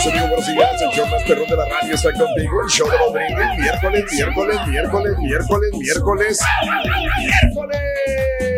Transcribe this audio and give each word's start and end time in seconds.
Mis 0.00 0.08
amigos, 0.08 0.30
buenos 0.30 0.46
días. 0.46 0.80
El 0.80 0.88
show 0.92 1.06
más 1.08 1.22
perrón 1.24 1.46
de 1.46 1.56
la 1.56 1.64
radio 1.66 1.94
está 1.94 2.10
contigo. 2.14 2.62
El 2.62 2.70
show 2.70 2.88
de 2.88 2.96
los 2.96 3.12
Brindis. 3.12 3.58
Miércoles, 3.58 4.04
miércoles, 4.10 4.58
miércoles, 4.66 5.18
miércoles, 5.18 5.70
miércoles. 5.74 6.40
¡Miércoles! 7.18 7.80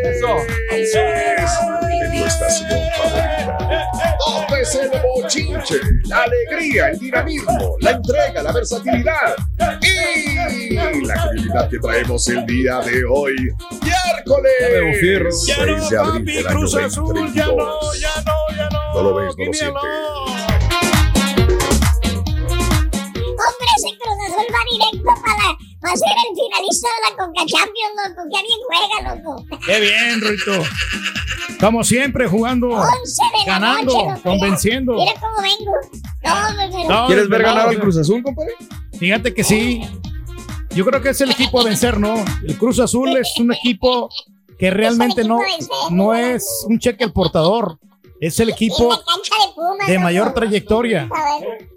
Eso. 0.05 0.37
En 0.71 2.13
tu 2.17 2.25
estación 2.25 2.71
favorita. 2.97 3.59
Donde 4.25 4.63
es 4.63 4.75
el 4.77 4.91
bochinche, 5.03 5.81
la 6.05 6.23
alegría, 6.23 6.91
el 6.91 6.99
dinamismo, 7.01 7.77
la 7.81 7.91
entrega, 7.91 8.43
la 8.45 8.53
versatilidad 8.53 9.35
y 9.81 10.75
la 10.77 11.15
credibilidad 11.25 11.69
que 11.69 11.79
traemos 11.81 12.29
el 12.29 12.47
día 12.47 12.79
de 12.83 13.05
hoy. 13.05 13.35
Miércoles. 13.83 15.45
6 15.45 15.91
de 15.91 15.99
abril 15.99 16.25
del 16.25 16.47
año 16.47 16.61
2022. 16.61 17.57
No 18.95 19.03
lo 19.03 19.15
ves, 19.17 19.37
no 19.37 19.45
lo 19.45 19.53
sientes. 19.53 20.42
Directo 24.71 25.05
para, 25.23 25.59
para 25.81 25.97
ser 25.97 26.09
el 26.29 26.37
finalista 26.37 26.89
de 26.89 27.11
la 27.11 27.17
Conca 27.17 27.43
Champions, 27.47 27.95
loco. 28.09 28.23
Qué 28.33 28.43
bien 28.43 28.59
juega, 28.67 29.15
loco. 29.23 29.61
Qué 29.67 29.81
bien, 29.81 30.21
Rito. 30.21 30.63
Como 31.61 31.85
siempre, 31.85 32.27
jugando, 32.29 32.69
11 32.69 32.83
de 32.85 33.39
la 33.47 33.53
ganando, 33.53 33.93
noche, 33.93 34.09
loco. 34.11 34.23
convenciendo. 34.23 34.95
Mira 34.95 35.13
cómo 35.21 35.43
vengo. 35.43 35.73
No, 36.25 36.57
me- 36.79 36.85
No, 36.89 37.07
¿Quieres 37.07 37.29
ver 37.29 37.43
ganar 37.43 37.69
al. 37.69 37.79
Cruz 37.79 37.97
Azul, 37.99 38.23
compadre? 38.23 38.53
Fíjate 38.99 39.33
que 39.35 39.45
sí. 39.45 39.83
Yo 40.71 40.85
creo 40.87 41.03
que 41.03 41.11
es 41.11 41.21
el 41.21 41.31
equipo 41.31 41.61
a 41.61 41.65
vencer, 41.65 41.99
¿no? 42.01 42.15
El 42.47 42.57
Cruz 42.57 42.79
Azul 42.79 43.17
es 43.17 43.33
un 43.39 43.53
equipo 43.53 44.09
que 44.59 44.71
realmente 44.71 45.23
no, 45.25 45.39
no 45.91 46.15
es 46.15 46.65
un 46.69 46.79
cheque 46.79 47.05
al 47.05 47.13
portador. 47.13 47.79
Es 48.21 48.39
el 48.41 48.49
equipo 48.51 48.95
de 48.95 49.01
Pumas. 49.55 49.87
de 49.89 49.99
mayor 49.99 50.33
trayectoria. 50.33 51.09
¿Qué 51.09 51.39
quieres? 51.39 51.69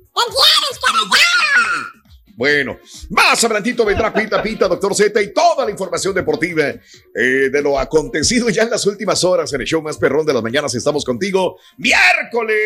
Bueno, 2.37 2.77
más 3.11 3.41
adelantito 3.45 3.85
vendrá 3.85 4.13
Pita 4.13 4.43
Pita, 4.43 4.67
Doctor 4.67 4.93
Z 4.93 5.21
y 5.21 5.31
toda 5.33 5.63
la 5.63 5.71
información 5.71 6.13
deportiva 6.13 6.65
eh, 6.67 7.49
de 7.49 7.61
lo 7.61 7.79
acontecido 7.79 8.49
ya 8.49 8.63
en 8.63 8.69
las 8.71 8.85
últimas 8.85 9.23
horas 9.23 9.53
en 9.53 9.61
el 9.61 9.67
show 9.67 9.81
más 9.81 9.97
perrón 9.97 10.25
de 10.25 10.33
las 10.33 10.43
mañanas. 10.43 10.75
Estamos 10.75 11.05
contigo 11.05 11.57
miércoles. 11.77 12.57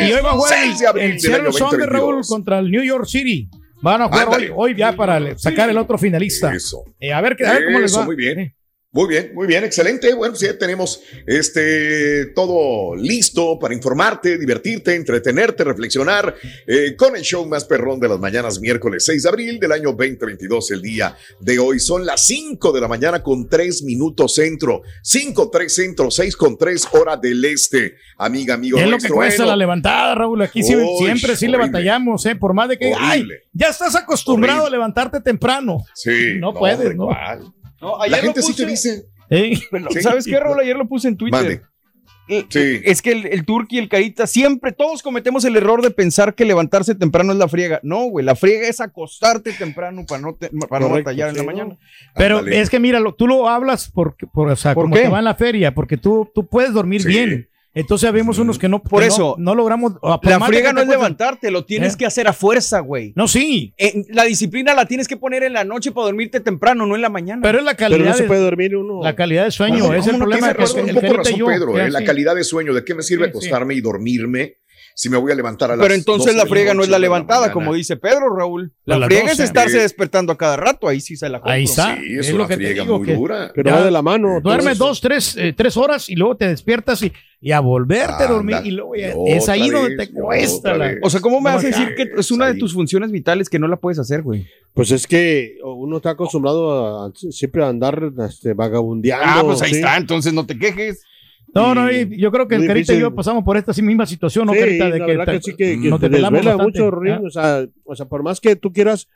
Y 0.00 0.12
hoy 0.12 0.20
va 0.22 0.30
a 0.30 0.34
jugar 0.34 0.52
6 0.54 0.78
de 0.78 0.86
abril 0.86 1.04
el 1.04 1.10
del 1.12 1.20
Seattle 1.20 1.86
Raúl 1.86 2.16
2022. 2.16 2.28
contra 2.28 2.58
el 2.58 2.70
New 2.70 2.82
York 2.82 3.06
City. 3.06 3.48
Van 3.82 4.02
a 4.02 4.08
jugar 4.08 4.28
hoy, 4.54 4.74
ya 4.76 4.92
para 4.94 5.36
sacar 5.38 5.70
el 5.70 5.78
otro 5.78 5.98
finalista. 5.98 6.54
Eso. 6.54 6.84
Eh, 6.98 7.12
a 7.12 7.20
ver, 7.20 7.36
qué- 7.36 7.46
a 7.46 7.52
ver 7.52 7.64
cómo 7.66 7.78
les 7.80 7.90
Eso, 7.90 8.00
va. 8.00 8.06
muy 8.06 8.16
bien. 8.16 8.54
Muy 8.92 9.08
bien, 9.08 9.32
muy 9.34 9.46
bien, 9.46 9.62
excelente. 9.62 10.14
Bueno, 10.14 10.32
pues 10.32 10.40
ya 10.40 10.56
tenemos 10.56 11.02
este 11.26 12.26
todo 12.34 12.96
listo 12.96 13.58
para 13.58 13.74
informarte, 13.74 14.38
divertirte, 14.38 14.94
entretenerte, 14.94 15.64
reflexionar 15.64 16.34
eh, 16.66 16.96
con 16.96 17.14
el 17.14 17.20
show 17.22 17.46
más 17.46 17.66
perrón 17.66 18.00
de 18.00 18.08
las 18.08 18.18
mañanas, 18.18 18.58
miércoles 18.58 19.04
6 19.04 19.22
de 19.24 19.28
abril 19.28 19.58
del 19.60 19.72
año 19.72 19.90
2022, 19.92 20.70
el 20.70 20.80
día 20.80 21.14
de 21.40 21.58
hoy. 21.58 21.78
Son 21.78 22.06
las 22.06 22.24
5 22.26 22.72
de 22.72 22.80
la 22.80 22.88
mañana 22.88 23.22
con 23.22 23.48
3 23.48 23.82
minutos 23.82 24.34
centro, 24.34 24.80
5, 25.02 25.50
3 25.50 25.74
centro, 25.74 26.10
6 26.10 26.34
con 26.36 26.56
3 26.56 26.88
hora 26.92 27.16
del 27.18 27.44
este. 27.44 27.96
Amiga, 28.16 28.54
amigo 28.54 28.78
Es 28.78 28.88
lo 28.88 28.96
que 28.96 29.08
cuesta 29.10 29.42
Bueno, 29.42 29.50
la 29.52 29.56
levantada, 29.56 30.14
Raúl. 30.14 30.40
Aquí 30.40 30.62
sí- 30.62 30.74
Uy, 30.74 30.86
siempre 31.04 31.36
sí 31.36 31.48
le 31.48 31.58
batallamos, 31.58 32.24
¿eh? 32.24 32.34
Por 32.34 32.54
más 32.54 32.70
de 32.70 32.78
que, 32.78 32.94
ay, 32.98 33.26
ya 33.52 33.68
estás 33.68 33.94
acostumbrado 33.94 34.60
Horrible. 34.62 34.76
a 34.76 34.78
levantarte 34.78 35.20
temprano. 35.20 35.84
Sí, 35.94 36.36
No 36.38 36.54
puedes, 36.54 36.78
hombre, 36.78 36.94
¿no? 36.94 37.06
¿cuál? 37.06 37.52
No, 37.80 37.98
La 37.98 38.04
ayer 38.04 38.20
gente 38.20 38.40
lo 38.40 38.46
sí 38.46 38.54
te 38.54 38.62
puse- 38.64 38.70
dice. 38.70 39.04
¿eh? 39.30 39.56
Sí. 39.90 40.00
¿Sabes 40.00 40.24
qué, 40.24 40.38
Raúl? 40.38 40.60
Ayer 40.60 40.76
lo 40.76 40.86
puse 40.88 41.08
en 41.08 41.16
Twitter. 41.16 41.40
Mande. 41.40 41.62
Eh, 42.28 42.44
Sí. 42.48 42.80
Es 42.84 43.02
que 43.02 43.12
el, 43.12 43.26
el 43.26 43.44
Turqui 43.44 43.76
y 43.76 43.78
el 43.78 43.88
Carita 43.88 44.26
siempre, 44.26 44.72
todos 44.72 45.00
cometemos 45.02 45.44
el 45.44 45.54
error 45.56 45.80
de 45.80 45.92
pensar 45.92 46.34
que 46.34 46.44
levantarse 46.44 46.96
temprano 46.96 47.30
es 47.32 47.38
la 47.38 47.46
friega. 47.46 47.78
No, 47.84 48.06
güey, 48.06 48.24
la 48.26 48.34
friega 48.34 48.66
es 48.66 48.80
acostarte 48.80 49.52
temprano 49.52 50.04
para 50.08 50.20
no, 50.22 50.34
te- 50.34 50.50
para 50.68 50.88
no 50.88 50.92
batallar 50.92 51.28
en 51.30 51.36
la 51.36 51.42
mañana. 51.44 51.78
Pero 52.16 52.44
es 52.44 52.68
que 52.68 52.80
mira, 52.80 52.98
lo- 52.98 53.14
tú 53.14 53.28
lo 53.28 53.48
hablas 53.48 53.88
porque, 53.94 54.26
por, 54.26 54.48
o 54.50 54.56
sea, 54.56 54.74
¿Por 54.74 54.84
como 54.86 54.96
qué? 54.96 55.02
te 55.02 55.08
va 55.08 55.18
en 55.20 55.24
la 55.24 55.36
feria, 55.36 55.72
porque 55.72 55.96
tú, 55.96 56.28
tú 56.34 56.46
puedes 56.48 56.72
dormir 56.72 57.02
Sí. 57.02 57.08
bien. 57.08 57.48
Entonces 57.76 58.08
habemos 58.08 58.38
unos 58.38 58.58
que 58.58 58.68
no, 58.68 58.82
Por 58.82 59.02
que 59.02 59.08
eso, 59.08 59.36
no, 59.38 59.50
no 59.50 59.54
logramos. 59.54 59.92
La 60.22 60.40
friega 60.40 60.72
no 60.72 60.80
es 60.80 60.88
levantarte, 60.88 61.50
lo 61.50 61.64
tienes 61.66 61.94
¿Eh? 61.94 61.98
que 61.98 62.06
hacer 62.06 62.26
a 62.26 62.32
fuerza, 62.32 62.80
güey. 62.80 63.12
No, 63.14 63.28
sí, 63.28 63.74
En- 63.76 64.06
la 64.08 64.24
disciplina 64.24 64.72
la 64.74 64.86
tienes 64.86 65.06
que 65.06 65.16
poner 65.18 65.42
en 65.42 65.52
la 65.52 65.62
noche 65.64 65.92
para 65.92 66.06
dormirte 66.06 66.40
temprano, 66.40 66.86
no 66.86 66.96
en 66.96 67.02
la 67.02 67.10
mañana. 67.10 67.42
pero 67.42 67.58
es 67.58 67.64
la 67.64 67.74
calidad, 67.74 67.98
Pero 67.98 68.10
no 68.10 68.16
se 68.16 68.22
de, 68.22 68.28
puede 68.28 68.40
dormir 68.40 68.76
uno. 68.76 69.02
la 69.02 69.14
calidad 69.14 69.44
de 69.44 69.50
sueño. 69.50 69.80
¿Cómo 69.80 69.92
es 69.94 70.06
el 70.06 70.12
no? 70.14 70.18
problema. 70.20 70.48
Que 70.48 70.54
razón, 70.54 70.88
el 70.88 70.96
un 70.96 71.02
poco 71.02 71.12
razón, 71.18 71.34
yo, 71.38 71.46
Pedro, 71.46 71.78
¿eh? 71.78 71.90
la 71.90 72.02
calidad 72.02 72.34
de 72.34 72.44
sueño. 72.44 72.72
¿De 72.72 72.82
qué 72.82 72.94
me 72.94 73.02
sirve 73.02 73.26
Sí, 73.26 73.30
sí. 73.32 73.36
acostarme 73.36 73.74
y 73.74 73.80
dormirme 73.82 74.56
si 74.98 75.10
me 75.10 75.18
voy 75.18 75.30
a 75.30 75.34
levantar 75.34 75.70
a 75.70 75.76
las 75.76 75.84
Pero 75.84 75.94
entonces 75.94 76.32
12 76.32 76.38
la 76.38 76.46
friega 76.46 76.72
no 76.72 76.82
es 76.82 76.88
la 76.88 76.98
levantada, 76.98 77.52
como 77.52 77.74
dice 77.74 77.98
Pedro, 77.98 78.34
Raúl. 78.34 78.72
La 78.86 78.94
A 78.94 78.98
las 79.00 79.08
friega 79.08 79.24
es 79.26 79.36
12. 79.36 79.44
estarse 79.44 79.72
Sí. 79.76 79.78
despertando 79.80 80.32
a 80.32 80.38
cada 80.38 80.56
rato, 80.56 80.88
ahí 80.88 81.02
sí 81.02 81.16
se 81.16 81.28
la 81.28 81.38
compro. 81.38 81.52
Ahí 81.52 81.64
está. 81.64 81.96
Sí, 81.98 82.14
es, 82.18 82.28
es 82.28 82.32
una 82.32 82.44
lo 82.44 82.48
que 82.48 82.54
te 82.56 82.62
friega 82.64 82.82
digo, 82.84 82.96
muy 82.98 83.06
que 83.06 83.14
dura. 83.14 83.52
Pero 83.54 83.68
Ya. 83.68 83.76
va 83.76 83.84
de 83.84 83.90
la 83.90 84.00
mano. 84.00 84.40
Duermes 84.40 84.78
dos, 84.78 85.02
tres, 85.02 85.36
eh, 85.36 85.52
tres 85.54 85.76
horas 85.76 86.08
y 86.08 86.14
luego 86.16 86.38
te 86.38 86.48
despiertas 86.48 87.02
y, 87.02 87.12
y 87.42 87.52
a 87.52 87.60
volverte 87.60 88.24
a 88.24 88.26
dormir. 88.26 88.56
Y 88.64 88.70
luego 88.70 88.94
ya- 88.96 89.12
es 89.26 89.46
ahí 89.50 89.68
donde 89.68 89.96
te 89.98 90.10
cuesta. 90.10 90.74
la-. 90.74 90.94
O 91.02 91.10
sea, 91.10 91.20
¿cómo 91.20 91.42
me 91.42 91.50
No 91.50 91.56
vas 91.56 91.64
a 91.64 91.68
decir 91.68 91.94
que 91.94 92.08
es 92.18 92.30
una 92.30 92.46
de 92.46 92.54
tus 92.54 92.72
funciones 92.72 93.10
vitales 93.12 93.50
que 93.50 93.58
no 93.58 93.68
la 93.68 93.76
puedes 93.76 93.98
hacer, 93.98 94.22
güey? 94.22 94.46
Pues 94.72 94.90
es 94.92 95.06
que 95.06 95.58
uno 95.62 95.98
está 95.98 96.10
acostumbrado 96.12 97.04
a 97.04 97.12
siempre 97.14 97.62
a 97.64 97.68
andar 97.68 98.12
este, 98.26 98.54
vagabundeando. 98.54 99.26
Ah, 99.28 99.42
pues 99.44 99.60
ahí 99.60 99.72
¿sí? 99.72 99.76
está, 99.76 99.98
entonces 99.98 100.32
no 100.32 100.46
te 100.46 100.58
quejes. 100.58 101.04
No, 101.56 101.74
no, 101.74 101.90
Y 101.90 102.16
yo 102.18 102.30
creo 102.30 102.46
que 102.48 102.54
el 102.56 102.66
Carita 102.66 102.92
y 102.94 103.00
yo 103.00 103.14
pasamos 103.14 103.42
por 103.44 103.56
esta 103.56 103.72
misma 103.82 104.06
situación, 104.06 104.46
¿no, 104.46 104.52
Sí, 104.52 104.58
Carita? 104.60 104.90
De 104.90 104.98
la 104.98 105.06
que 105.06 105.16
verdad 105.16 105.24
te- 105.26 105.32
que 105.38 105.42
sí 105.42 105.56
que, 105.56 105.80
que 105.80 105.88
nos 105.90 106.00
te 106.00 106.08
desvela 106.08 106.56
bastante, 106.56 106.62
mucho, 106.82 107.00
¿ah? 107.12 107.20
o 107.24 107.30
sea, 107.30 107.66
o 107.84 107.96
sea, 107.96 108.06
por 108.06 108.22
más 108.22 108.40
que 108.40 108.56
tú 108.56 108.72
quieras, 108.72 109.08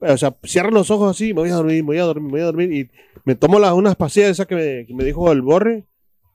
o 0.00 0.16
sea, 0.16 0.34
cierra 0.44 0.70
los 0.70 0.90
ojos 0.90 1.10
así, 1.10 1.28
me 1.34 1.40
voy 1.40 1.50
a 1.50 1.54
dormir, 1.54 1.82
me 1.82 1.86
voy 1.88 1.98
a 1.98 2.04
dormir, 2.04 2.24
me 2.26 2.30
voy 2.30 2.40
a 2.40 2.44
dormir, 2.44 2.72
y 2.72 2.90
me 3.24 3.34
tomo 3.34 3.58
las 3.58 3.72
unas 3.72 3.96
pastillas 3.96 4.30
esas 4.30 4.46
que 4.46 4.54
me, 4.54 4.86
que 4.86 4.94
me 4.94 5.04
dijo 5.04 5.30
el 5.32 5.42
borre. 5.42 5.84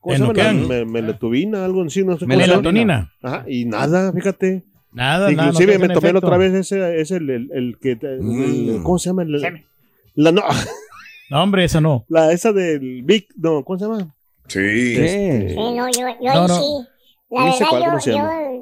¿Cómo 0.00 0.14
se 0.34 0.34
llama? 0.42 0.84
Melatubina, 0.84 1.64
algo 1.64 1.82
así, 1.82 2.04
no 2.04 2.18
sé. 2.18 2.26
Melatonina. 2.26 3.10
Ajá, 3.22 3.44
y 3.48 3.64
nada, 3.64 4.12
fíjate. 4.12 4.62
Nada, 4.92 5.30
nada. 5.30 5.48
Inclusive 5.48 5.72
no 5.74 5.80
te 5.80 5.88
me 5.88 5.94
tomé 5.94 6.10
otra 6.18 6.36
vez 6.36 6.52
ese, 6.52 7.00
es 7.00 7.10
el, 7.10 7.30
el, 7.30 7.50
el 7.54 7.78
que, 7.80 7.92
el- 7.92 8.20
Mm. 8.20 8.82
¿cómo 8.82 8.98
se 8.98 9.08
llama? 9.08 9.24
La, 9.24 10.30
no, 10.30 10.42
No, 11.30 11.42
hombre, 11.42 11.64
esa 11.64 11.80
no. 11.80 12.04
la 12.08 12.32
esa 12.32 12.52
del 12.52 13.02
Big, 13.02 13.26
no, 13.36 13.64
¿cómo 13.64 13.78
se 13.78 13.86
llama? 13.86 14.14
Sí. 14.48 14.60
Este, 14.96 15.48
Sí, 15.50 15.56
no, 15.56 15.88
yo, 15.90 16.00
yo 16.20 16.32
No, 16.34 16.40
ahí 16.42 16.48
no. 16.48 16.58
sí. 16.60 16.86
La 17.30 17.40
No 17.40 17.46
verdad, 17.46 17.58
yo, 17.60 17.66
¿cómo 17.86 18.00
se 18.00 18.10
yo, 18.12 18.18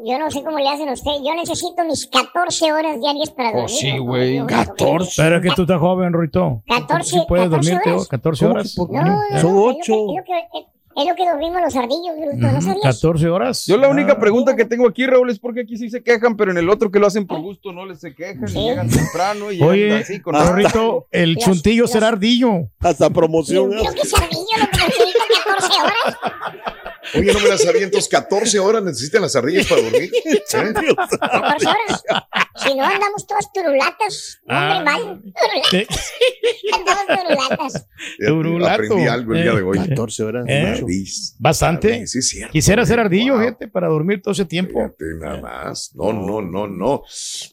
yo 0.07 0.19
no 0.19 0.31
sé 0.31 0.43
cómo 0.43 0.59
le 0.59 0.69
hacen 0.69 0.89
ustedes. 0.89 1.19
Yo 1.27 1.35
necesito 1.35 1.85
mis 1.85 2.07
14 2.07 2.73
horas 2.73 2.99
diarias 3.01 3.31
para 3.31 3.51
Oh, 3.51 3.53
dormir. 3.63 3.69
sí, 3.77 3.91
loco. 3.91 4.05
güey, 4.05 4.37
Yo- 4.39 4.47
14. 4.47 5.13
Pero 5.23 5.37
es 5.37 5.43
que 5.43 5.51
tú 5.55 5.63
estás 5.63 5.79
joven, 5.81 6.13
Ruito. 6.13 6.63
14, 6.69 7.11
Sí 7.11 7.21
puedes 7.29 7.47
14 7.51 7.71
dormirte 7.71 7.93
horas. 7.93 8.09
14 8.09 8.45
¿Cómo 8.45 8.55
horas. 8.55 8.75
No, 8.79 8.85
no. 9.03 9.19
Son 9.29 9.37
es 9.37 9.43
lo 9.43 9.51
que- 9.51 9.79
ocho. 9.81 9.93
Es 9.93 10.17
lo 10.17 10.25
que, 10.25 10.39
es- 10.59 10.67
es 10.95 11.07
lo 11.09 11.15
que 11.17 11.25
dormimos 11.27 11.61
los 11.63 11.75
ardillos, 11.77 12.17
bruto, 12.19 12.53
¿no 12.53 12.61
sabías? 12.63 12.83
14 12.83 13.29
horas. 13.29 13.67
Yo 13.67 13.77
la 13.79 13.89
única 13.89 14.13
Ah. 14.13 14.19
pregunta 14.19 14.55
que 14.57 14.65
tengo 14.65 14.87
aquí, 14.87 15.07
Raúl, 15.07 15.29
es 15.31 15.39
porque 15.39 15.63
aquí 15.63 15.77
sí 15.77 15.91
se 15.91 16.03
quejan, 16.03 16.37
pero 16.37 16.51
en 16.51 16.59
el 16.59 16.71
otro 16.71 16.91
que 16.91 16.99
lo 16.99 17.07
hacen 17.09 17.27
por 17.27 17.41
gusto 17.41 17.73
no 17.73 17.85
les 17.85 18.01
se 18.01 18.15
quejan, 18.15 18.49
y 18.49 18.53
llegan 18.53 18.89
temprano 18.89 19.51
y 19.51 19.55
llegan 19.57 19.69
Oye, 19.71 19.95
así 19.97 20.21
con 20.21 20.35
Rito, 20.57 21.09
el 21.11 21.33
Los- 21.35 21.45
chuntillo 21.45 21.83
los- 21.83 21.91
será 21.91 22.09
ardillo. 22.09 22.69
Hasta 22.81 23.11
promoción. 23.11 23.71
Yo 23.73 23.79
creo 23.81 23.93
que 23.95 24.01
es 24.03 24.15
ardillo 24.15 24.45
lo 24.61 24.71
que 25.83 25.95
necesito 25.95 26.21
14 26.21 26.69
horas. 26.69 26.82
Oye, 27.15 27.33
no 27.33 27.41
me 27.41 27.49
las 27.49 27.67
avientos. 27.67 28.09
14 28.09 28.59
horas 28.59 28.83
necesitan 28.83 29.23
las 29.23 29.35
ardillas 29.37 29.67
para 29.67 29.83
dormir. 29.83 30.11
¿Eh? 30.25 30.43
14 30.51 31.67
horas. 31.67 32.03
Si 32.57 32.75
no 32.75 32.85
andamos 32.85 33.27
todas 33.27 33.53
turulatas. 33.53 34.41
Ah. 34.49 34.79
Hombre, 34.79 34.85
mal. 34.93 35.23
Turulatas. 35.23 36.13
Andamos 36.73 37.07
turulatas. 37.07 37.87
Turulato. 38.27 38.73
Aprendí 38.85 39.07
algo 39.07 39.35
el 39.35 39.43
día 39.43 39.55
de 39.55 39.63
hoy. 39.63 39.79
14 39.89 40.23
horas. 40.23 40.45
¿Eh? 40.49 40.67
mucho. 40.67 40.83
Ardis. 40.85 41.37
Bastante. 41.39 42.07
Sí 42.07 42.23
cierto, 42.23 42.53
Quisiera 42.53 42.85
ser 42.87 42.97
güey. 42.97 43.05
ardillo, 43.07 43.33
Wow. 43.35 43.43
fíjate, 43.43 43.69
para 43.69 43.89
dormir 43.89 44.21
todo 44.23 44.33
ese 44.33 44.45
tiempo. 44.45 44.75
Fíjate 44.75 45.05
nada 45.21 45.41
más. 45.41 45.93
No, 45.95 46.13
no, 46.13 46.41
no, 46.43 46.67
no. 46.67 47.03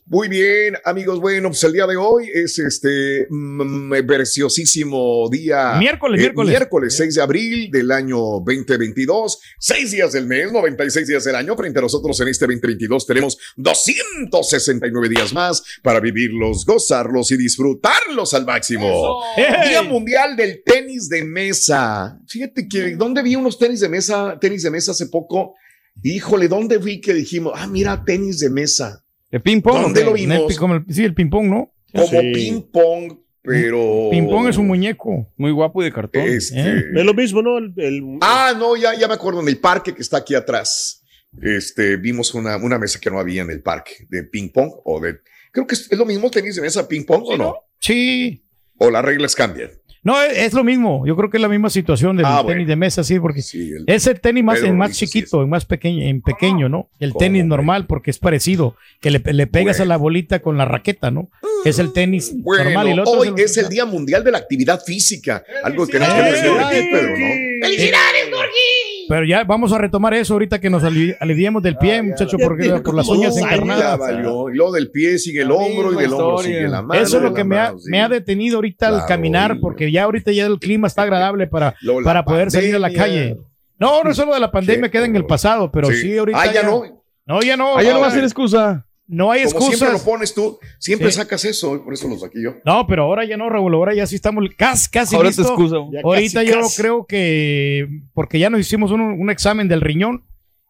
Muy 0.06 0.28
bien, 0.28 0.76
amigos. 0.86 1.20
Bueno, 1.20 1.50
pues 1.50 1.64
el 1.64 1.74
día 1.74 1.88
de 1.88 1.96
hoy 1.98 2.30
es 2.34 2.60
este 2.60 3.28
mm, 3.30 3.94
preciosísimo 4.06 5.28
día. 5.30 5.74
Miércoles, 5.78 6.20
eh, 6.20 6.24
miércoles. 6.24 6.50
Miércoles 6.50 6.96
6 6.98 7.16
de 7.16 7.22
abril 7.22 7.72
del 7.72 7.92
año 7.92 8.18
2022. 8.46 9.40
Seis 9.58 9.92
días 9.92 10.12
del 10.14 10.26
mes, 10.28 10.52
96 10.52 11.08
días 11.08 11.24
del 11.24 11.36
año. 11.36 11.56
Frente 11.56 11.80
a 11.80 11.82
nosotros 11.82 12.20
en 12.22 12.28
este 12.28 12.46
2022 12.46 13.06
tenemos 13.08 13.38
269 13.58 15.10
días 15.10 15.34
más 15.34 15.64
para 15.82 16.00
vivirlos, 16.00 16.66
gozarlos 16.66 17.32
y 17.32 17.38
disfrutarlos 17.38 18.34
al 18.34 18.46
máximo. 18.46 19.22
Día 19.68 19.82
Mundial 19.84 20.36
del 20.36 20.62
Tenis 20.64 21.10
de 21.10 21.24
Mesa. 21.24 22.20
Fíjate 22.28 22.68
que, 22.68 22.96
¿dónde 22.96 23.22
vi 23.22 23.36
unos 23.36 23.58
tenis 23.58 23.80
de 23.80 23.90
mesa, 23.90 24.38
tenis 24.40 24.64
de 24.64 24.72
mesa 24.72 24.92
hace 24.92 25.08
poco? 25.08 25.56
Híjole, 26.04 26.48
¿dónde 26.48 26.78
vi 26.78 27.02
que 27.02 27.14
dijimos, 27.14 27.54
ah, 27.56 27.68
mira, 27.68 28.04
tenis 28.06 28.40
de 28.40 28.50
mesa? 28.50 29.04
¿De 29.32 29.40
ping 29.40 29.62
pong? 29.62 29.82
¿Dónde 29.82 30.04
lo 30.04 30.16
el 30.16 30.28
vimos? 30.28 30.58
el- 30.58 30.94
sí, 30.94 31.04
el 31.04 31.14
ping-pong, 31.14 31.48
¿no? 31.48 31.74
Como 31.94 32.08
Sí. 32.22 32.32
ping 32.34 32.62
pong, 32.72 33.20
pero. 33.42 34.10
Ping 34.12 34.28
pong 34.30 34.48
es 34.50 34.58
un 34.58 34.68
muñeco. 34.68 35.32
Muy 35.38 35.52
guapo 35.52 35.82
y 35.82 35.86
de 35.86 35.92
cartón. 35.92 36.22
Este. 36.24 36.60
¿Eh? 36.60 36.84
Es 36.96 37.06
lo 37.06 37.14
mismo, 37.14 37.42
¿no? 37.42 37.58
El, 37.58 37.74
el- 37.78 38.18
Ah, 38.22 38.54
no, 38.58 38.76
ya, 38.76 38.94
ya 38.96 39.08
me 39.08 39.14
acuerdo, 39.14 39.42
en 39.42 39.48
el 39.48 39.58
parque 39.60 39.94
que 39.94 40.02
está 40.02 40.18
aquí 40.18 40.36
atrás. 40.36 41.04
Este, 41.42 41.98
vimos 41.98 42.34
una, 42.34 42.58
una 42.58 42.80
mesa 42.80 43.00
que 43.00 43.10
no 43.12 43.20
había 43.20 43.44
en 43.44 43.52
el 43.52 43.62
parque 43.62 44.08
de 44.10 44.24
ping 44.24 44.50
pong 44.50 44.72
o 44.84 45.00
de. 45.00 45.20
Creo 45.52 45.66
que 45.68 45.76
es, 45.76 45.92
es 45.92 45.98
lo 45.98 46.06
mismo 46.06 46.30
tenis 46.32 46.56
de 46.56 46.62
mesa 46.62 46.88
ping 46.88 47.04
pong 47.06 47.24
o 47.26 47.38
no. 47.38 47.56
Sí. 47.80 48.44
O 48.78 48.90
las 48.90 49.04
reglas 49.06 49.36
cambian. 49.36 49.70
No, 50.04 50.22
es, 50.22 50.38
es 50.38 50.54
lo 50.54 50.64
mismo. 50.64 51.06
Yo 51.06 51.16
creo 51.18 51.30
que 51.30 51.38
es 51.38 51.42
la 51.42 51.50
misma 51.50 51.70
situación 51.70 52.16
del 52.16 52.26
Ah, 52.26 52.38
tenis 52.38 52.46
bueno. 52.56 52.66
de 52.68 52.76
mesa, 52.76 53.04
sí, 53.04 53.20
porque 53.20 53.42
Sí, 53.42 53.72
el- 53.72 53.84
es 53.88 54.08
el 54.08 54.20
tenis 54.22 54.44
más, 54.44 54.62
más 54.74 54.92
chiquito, 54.98 55.44
en 55.44 55.50
más 55.50 55.66
pequeño, 55.66 56.02
en 56.08 56.22
pequeño, 56.22 56.70
¿no? 56.70 56.90
El 57.00 57.10
¿Cómo, 57.12 57.20
tenis 57.20 57.46
normal, 57.46 57.86
porque 57.86 58.10
es 58.12 58.18
parecido, 58.18 58.76
que 59.02 59.12
le, 59.12 59.20
le 59.34 59.48
pegas 59.48 59.78
Bueno. 59.78 59.84
a 59.84 59.94
la 59.94 59.98
bolita 59.98 60.40
con 60.40 60.58
la 60.58 60.66
raqueta, 60.66 61.12
¿no? 61.12 61.30
Es 61.66 61.80
el 61.80 61.92
tenis 61.92 62.34
Bueno, 62.38 62.64
normal 62.64 62.88
y 62.88 62.92
el 62.92 63.00
otro 63.02 63.14
hoy 63.20 63.28
el- 63.30 63.40
es 63.40 63.58
el 63.58 63.68
Día 63.68 63.86
Mundial 63.86 64.24
de 64.24 64.32
la 64.32 64.38
Actividad 64.38 64.80
Física. 64.86 65.44
Algo 65.64 65.86
que 65.86 65.94
tenemos 66.00 66.70
que 66.70 66.90
Pedro, 66.92 67.10
¿no? 67.18 67.49
¡Felicidades, 67.62 68.32
Dorji! 68.32 69.06
Pero 69.08 69.26
ya 69.26 69.44
vamos 69.44 69.72
a 69.74 69.78
retomar 69.80 70.14
eso 70.14 70.34
ahorita 70.34 70.60
que 70.62 70.70
nos 70.70 70.84
ali- 70.84 71.16
aliviemos 71.20 71.64
del 71.64 71.78
pie, 71.78 72.02
muchacho, 72.04 72.38
ya 72.38 72.46
porque 72.46 72.70
por 72.84 72.94
las 72.96 73.08
uñas 73.08 73.36
Ya 73.36 73.42
encarnadas. 73.42 73.98
valió. 74.00 74.50
Y 74.50 74.56
luego 74.56 74.72
del 74.74 74.92
pie 74.92 75.18
sigue 75.18 75.42
el 75.42 75.52
hombro 75.52 75.94
y 75.94 75.96
del 76.04 76.14
hombro 76.14 76.38
sigue 76.40 76.68
la 76.68 76.82
mano. 76.82 77.02
Eso 77.02 77.18
es 77.18 77.24
lo 77.24 77.34
que 77.34 77.44
me 77.44 77.58
ha, 77.58 77.64
mano, 77.70 77.80
sí. 77.80 77.90
me 77.90 78.02
ha 78.02 78.10
detenido 78.10 78.58
ahorita 78.58 78.88
Claro, 78.90 79.02
al 79.04 79.08
caminar, 79.08 79.58
porque 79.60 79.92
ya 79.92 80.04
ahorita 80.04 80.32
ya 80.32 80.46
el 80.46 80.60
clima 80.60 80.88
está 80.88 81.02
agradable 81.04 81.48
para, 81.48 81.76
la 81.82 81.94
para 82.04 82.24
poder 82.26 82.52
salir 82.52 82.76
a 82.76 82.80
la 82.80 82.94
calle. 82.94 83.38
No, 83.80 84.04
no 84.04 84.12
es 84.12 84.18
solo 84.18 84.34
de 84.34 84.40
la 84.42 84.52
pandemia, 84.52 84.90
queda 84.92 85.06
en 85.06 85.16
el 85.16 85.26
pasado, 85.26 85.72
pero 85.72 85.90
sí, 85.90 86.18
ahorita. 86.18 86.40
Ah, 86.42 86.52
ya 86.54 86.64
no. 86.64 86.84
No, 87.26 87.42
ya 87.42 87.56
no. 87.58 87.78
Ah, 87.78 87.84
ya 87.84 87.94
no 87.94 88.00
va 88.02 88.08
a 88.08 88.12
ser 88.12 88.24
excusa. 88.24 88.86
No 89.12 89.32
hay 89.32 89.44
Como 89.46 89.66
siempre 89.68 89.92
lo 89.92 90.00
pones 90.00 90.34
tú, 90.34 90.60
siempre 90.78 91.12
Sí. 91.12 91.18
sacas 91.18 91.44
eso, 91.44 91.76
y 91.76 91.80
por 91.80 91.94
eso 91.94 92.08
lo 92.08 92.18
saqué 92.18 92.42
yo. 92.44 92.54
No, 92.64 92.86
pero 92.88 93.04
ahora 93.04 93.26
ya 93.26 93.36
no, 93.38 93.50
Raúl, 93.50 93.74
ahora 93.74 93.94
ya 93.96 94.06
sí 94.06 94.16
estamos 94.16 94.46
casi, 94.56 94.88
casi 94.90 95.16
Ahora 95.16 95.30
te 95.32 95.38
listo. 95.38 95.54
excusa. 95.54 95.76
Ya 95.92 96.02
Ahorita 96.04 96.40
casi, 96.42 96.52
yo 96.54 96.62
casi. 96.62 96.82
creo 96.82 97.06
que, 97.08 97.88
porque 98.14 98.38
ya 98.40 98.50
nos 98.50 98.62
hicimos 98.62 98.92
un, 98.92 99.02
un 99.02 99.30
examen 99.30 99.68
del 99.68 99.82
riñón, 99.82 100.24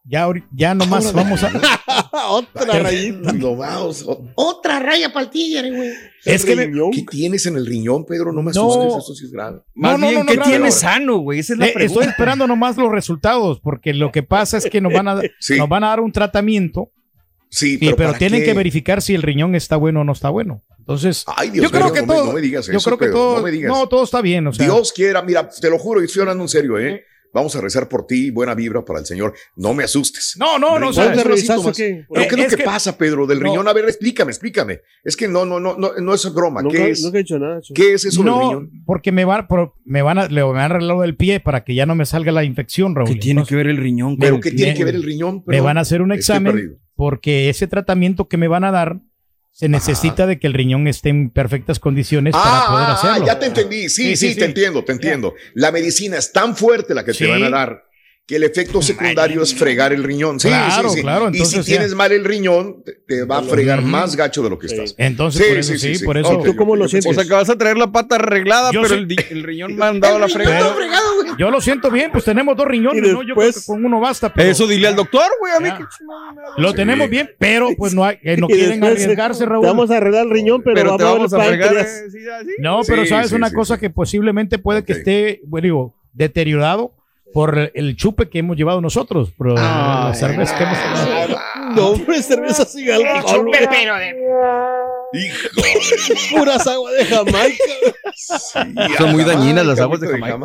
ya, 0.05 0.27
ya 0.53 0.73
nomás 0.73 1.07
Ahora, 1.07 1.17
vamos 1.23 1.43
a... 1.43 1.51
Otra 2.31 2.79
rayita. 2.79 3.33
No, 3.33 3.55
vamos. 3.55 4.05
Otra 4.35 4.79
raya 4.79 5.11
para 5.11 5.25
el 5.25 5.31
tigre, 5.31 5.71
güey. 5.75 5.89
Es 6.25 6.45
que 6.45 6.55
me-. 6.55 6.71
¿Qué 6.91 7.03
tienes 7.09 7.45
en 7.45 7.57
el 7.57 7.65
riñón, 7.65 8.05
Pedro? 8.05 8.31
No 8.31 8.41
me 8.41 8.51
No. 8.53 8.69
asustes, 8.71 9.03
eso 9.03 9.15
sí 9.15 9.25
es 9.25 9.31
grave. 9.31 9.59
Más 9.75 9.91
No, 9.93 9.97
no, 9.97 10.07
bien, 10.07 10.25
no, 10.25 10.33
no, 10.33 10.41
¿qué 10.43 10.49
tienes 10.49 10.75
sano, 10.75 11.17
güey? 11.17 11.39
Esa 11.39 11.53
es 11.53 11.59
la 11.59 11.67
Eh, 11.67 11.71
pregunta. 11.73 11.99
estoy 12.01 12.11
esperando 12.11 12.47
nomás 12.47 12.77
los 12.77 12.91
resultados, 12.91 13.59
porque 13.59 13.93
lo 13.93 14.11
que 14.11 14.23
pasa 14.23 14.57
es 14.57 14.65
que 14.69 14.81
nos 14.81 14.93
van 14.93 15.07
a, 15.09 15.21
Sí. 15.39 15.57
nos 15.57 15.67
van 15.69 15.83
a 15.83 15.89
dar 15.89 15.99
un 15.99 16.11
tratamiento, 16.11 16.91
Sí, 17.49 17.77
pero, 17.79 17.95
pero, 17.95 18.09
¿para 18.09 18.19
tienen 18.19 18.41
qué? 18.41 18.45
que 18.47 18.53
verificar 18.53 19.01
si 19.01 19.15
el 19.15 19.21
riñón 19.23 19.55
está 19.55 19.75
bueno 19.75 20.01
o 20.01 20.03
no 20.03 20.11
está 20.13 20.29
bueno. 20.29 20.63
Entonces, 20.77 21.23
Ay, 21.27 21.49
Dios 21.51 21.63
yo 21.65 21.71
creo 21.71 21.85
mío, 21.85 21.93
que 21.93 22.01
no 22.01 22.07
me- 22.07 22.13
todo, 22.13 22.25
no 22.27 22.33
me 22.33 22.41
digas 22.41 22.67
yo 22.67 22.73
eso, 22.77 22.89
creo 22.89 22.97
que 22.97 23.05
Pedro, 23.05 23.17
todo, 23.17 23.37
no 23.37 23.43
me 23.43 23.51
digas. 23.51 23.71
no, 23.71 23.87
todo 23.87 24.03
está 24.03 24.21
bien, 24.21 24.47
o 24.47 24.53
sea, 24.53 24.65
Dios 24.65 24.91
quiera, 24.93 25.21
mira, 25.21 25.47
te 25.49 25.69
lo 25.69 25.77
juro, 25.77 26.01
y 26.01 26.05
estoy 26.05 26.21
hablando 26.21 26.43
en 26.43 26.49
serio, 26.49 26.79
¿eh? 26.79 27.03
Vamos 27.31 27.55
a 27.55 27.61
rezar 27.61 27.87
por 27.87 28.07
ti, 28.07 28.31
buena 28.31 28.55
vibra 28.55 28.83
para 28.83 29.01
el 29.01 29.05
Señor. 29.05 29.35
No 29.55 29.75
me 29.75 29.83
asustes. 29.83 30.33
no, 30.39 30.57
no, 30.57 30.79
no, 30.79 30.89
o 30.89 30.93
sea, 30.93 31.03
Riñón, 31.11 31.13
¿Cuál 31.13 31.13
es 31.13 31.17
el 31.17 31.21
solo 31.21 31.35
revisazo 31.35 31.59
síntomas. 31.73 31.77
qué? 31.77 32.05
¿Pero 32.11 32.21
Eh, 32.23 32.27
qué 32.27 32.33
es 32.33 32.37
lo 32.39 32.43
es 32.45 32.49
que, 32.49 32.57
que- 32.57 32.63
pasa, 32.63 32.97
Pedro, 32.97 33.27
del 33.27 33.39
No. 33.39 33.45
riñón? 33.45 33.67
A 33.67 33.73
ver, 33.73 33.85
explícame, 33.85 34.31
explícame. 34.31 34.79
Es 35.03 35.15
que 35.15 35.27
no, 35.27 35.45
no, 35.45 35.59
no, 35.59 35.77
no, 35.77 35.91
no 35.95 36.13
es 36.15 36.33
broma. 36.33 36.63
Nunca, 36.63 36.77
¿Qué 36.77 36.89
es? 36.89 37.03
nunca 37.03 37.19
he 37.19 37.21
dicho 37.21 37.37
nada. 37.37 37.61
chico. 37.61 37.75
¿Qué 37.79 37.93
es 37.93 38.05
eso 38.05 38.23
del 38.23 38.31
no, 38.31 38.39
riñón? 38.39 38.71
porque 38.83 39.11
me 39.11 39.25
van, 39.25 39.47
por- 39.47 39.75
me 39.85 40.01
van 40.01 40.17
a, 40.17 40.27
le 40.27 40.41
van 40.41 40.57
a 40.57 40.65
arreglar 40.65 40.97
del 41.01 41.15
pie 41.15 41.39
para 41.39 41.63
que 41.63 41.75
ya 41.75 41.85
no 41.85 41.93
me 41.93 42.07
salga 42.07 42.31
la 42.31 42.43
infección, 42.43 42.95
Raúl. 42.95 43.09
¿Qué 43.09 43.15
tiene 43.17 43.41
Entonces, 43.41 43.49
que 43.51 43.55
ver 43.57 43.67
el 43.67 43.77
riñón? 43.77 44.13
con 44.13 44.19
¿Pero 44.21 44.35
el 44.37 44.41
qué 44.41 44.49
pie, 44.49 44.57
tiene 44.57 44.73
que 44.73 44.85
ver 44.85 44.95
el 44.95 45.03
riñón? 45.03 45.43
me 45.45 45.61
van 45.61 45.77
a 45.77 45.81
hacer 45.81 46.01
un 46.01 46.11
examen. 46.11 46.79
Porque 46.99 47.47
ese 47.49 47.65
tratamiento 47.65 48.27
que 48.27 48.35
me 48.35 48.49
van 48.49 48.65
a 48.65 48.71
dar 48.71 48.97
se 49.51 49.69
necesita 49.69 50.27
de 50.27 50.37
que 50.37 50.47
el 50.47 50.53
riñón 50.53 50.85
esté 50.85 51.07
en 51.07 51.29
perfectas 51.29 51.79
condiciones 51.79 52.33
para 52.33 52.65
poder 52.67 52.85
Ah, 52.89 52.93
hacerlo. 52.93 53.25
ya 53.25 53.39
te 53.39 53.45
entendí. 53.45 53.87
Sí, 53.87 54.03
sí, 54.03 54.15
Sí, 54.17 54.27
sí, 54.29 54.35
te 54.35 54.41
sí. 54.41 54.45
entiendo, 54.47 54.83
te 54.83 54.91
entiendo. 54.91 55.33
La 55.53 55.71
medicina 55.71 56.17
es 56.17 56.33
tan 56.33 56.57
fuerte 56.57 56.93
la 56.93 57.05
que 57.05 57.13
Sí. 57.13 57.23
te 57.23 57.29
van 57.31 57.43
a 57.45 57.49
dar 57.49 57.83
que 58.27 58.35
el 58.35 58.43
efecto 58.43 58.79
secundario 58.81 59.41
es 59.41 59.55
fregar 59.55 59.91
el 59.93 60.03
riñón. 60.03 60.39
Sí, 60.41 60.49
Claro, 60.49 60.89
sí, 60.89 60.97
sí. 60.97 61.01
claro, 61.01 61.29
y 61.33 61.45
si 61.45 61.55
ya. 61.55 61.63
tienes 61.63 61.95
mal 61.95 62.11
el 62.11 62.23
riñón, 62.25 62.83
te, 62.83 62.91
te 63.07 63.23
va 63.23 63.39
a 63.39 63.43
fregar 63.43 63.81
más 63.81 64.15
gacho 64.17 64.43
de 64.43 64.49
lo 64.51 64.59
que 64.59 64.67
Sí. 64.67 64.75
estás. 64.75 64.93
Entonces, 64.99 65.41
Sí, 65.41 65.49
por 65.49 65.57
eso 65.57 65.71
sí, 65.73 65.79
sí, 65.79 65.87
sí, 65.93 65.95
sí. 65.99 66.05
por 66.05 66.17
eso. 66.17 66.39
¿Tú 66.45 66.55
cómo 66.55 66.75
lo 66.75 66.85
yo 66.85 66.89
sientes? 66.89 67.11
O 67.11 67.15
sea, 67.15 67.23
que 67.23 67.33
vas 67.33 67.49
a 67.49 67.57
traer 67.57 67.77
la 67.77 67.91
pata 67.91 68.15
arreglada, 68.17 68.71
Yo 68.71 68.81
pero 68.83 68.93
el, 68.95 69.07
riñón 69.43 69.75
mandado 69.77 70.15
a 70.17 70.19
la 70.19 70.27
riñón 70.27 70.43
fregada. 70.43 70.73
fregado, 70.75 71.08
güey. 71.23 71.37
Yo 71.37 71.49
lo 71.51 71.61
siento 71.61 71.89
bien, 71.91 72.11
pues 72.11 72.23
tenemos 72.25 72.55
dos 72.57 72.65
riñones, 72.67 72.97
Y 73.09 73.13
¿no? 73.13 73.23
Yo 73.23 73.33
creo 73.35 73.45
después- 73.47 73.65
que 73.65 73.71
con 73.73 73.85
uno 73.85 73.99
basta. 73.99 74.33
Pero 74.33 74.49
Eso 74.49 74.67
dile 74.67 74.87
al 74.87 74.95
doctor, 74.95 75.23
güey. 75.39 75.53
A 75.53 75.59
mí 75.59 75.69
que 75.77 75.83
Lo 76.61 76.69
Sí. 76.69 76.75
tenemos 76.75 77.09
bien, 77.09 77.29
pero 77.37 77.69
pues 77.77 77.93
no, 77.93 78.03
hay, 78.03 78.17
eh, 78.23 78.37
no 78.37 78.47
quieren 78.47 78.79
después, 78.81 79.03
arriesgarse, 79.03 79.39
Te 79.43 79.49
Raúl. 79.49 79.65
vamos 79.65 79.91
a 79.91 79.97
arreglar 79.97 80.25
el 80.25 80.31
riñón, 80.31 80.61
pero, 80.63 80.75
Pero 80.75 80.97
te 80.97 81.03
vamos 81.03 81.33
a 81.33 81.37
páncreas. 81.37 81.87
eh, 81.87 82.09
sí, 82.11 82.17
así. 82.29 82.49
No, 82.59 82.81
pero 82.87 83.03
Sí, 83.03 83.09
sabes 83.09 83.29
sí, 83.29 83.35
una 83.35 83.49
sí, 83.49 83.55
cosa 83.55 83.75
sí. 83.75 83.81
que 83.81 83.89
posiblemente 83.89 84.57
puede 84.59 84.83
que 84.83 84.93
esté, 84.93 85.41
bueno, 85.45 85.63
digo, 85.63 85.95
deteriorado 86.13 86.93
por 87.33 87.71
el 87.73 87.95
chupe 87.95 88.27
que 88.29 88.39
hemos 88.39 88.57
llevado 88.57 88.81
nosotros, 88.81 89.31
por 89.31 89.49
Ay, 89.51 89.55
la 89.55 90.11
cerveza 90.15 90.57
que 90.57 90.63
hemos 90.63 90.77
tomado. 90.79 91.39
No, 91.75 91.87
hombre, 91.89 92.21
cerveza 92.21 92.65
sin 92.65 92.89
alcohol. 92.91 93.23
Chupe, 93.45 93.65
güey. 93.65 93.67
pero 93.69 93.95
de... 93.97 94.15
Hijo 95.11 96.37
Puras 96.37 96.67
agua 96.67 96.91
de 96.91 97.05
Jamaica. 97.05 97.63
Son 98.97 99.11
muy 99.11 99.23
dañinas 99.23 99.65
las 99.65 99.79
aguas 99.79 99.99
de 100.01 100.07
Jamaica. 100.07 100.35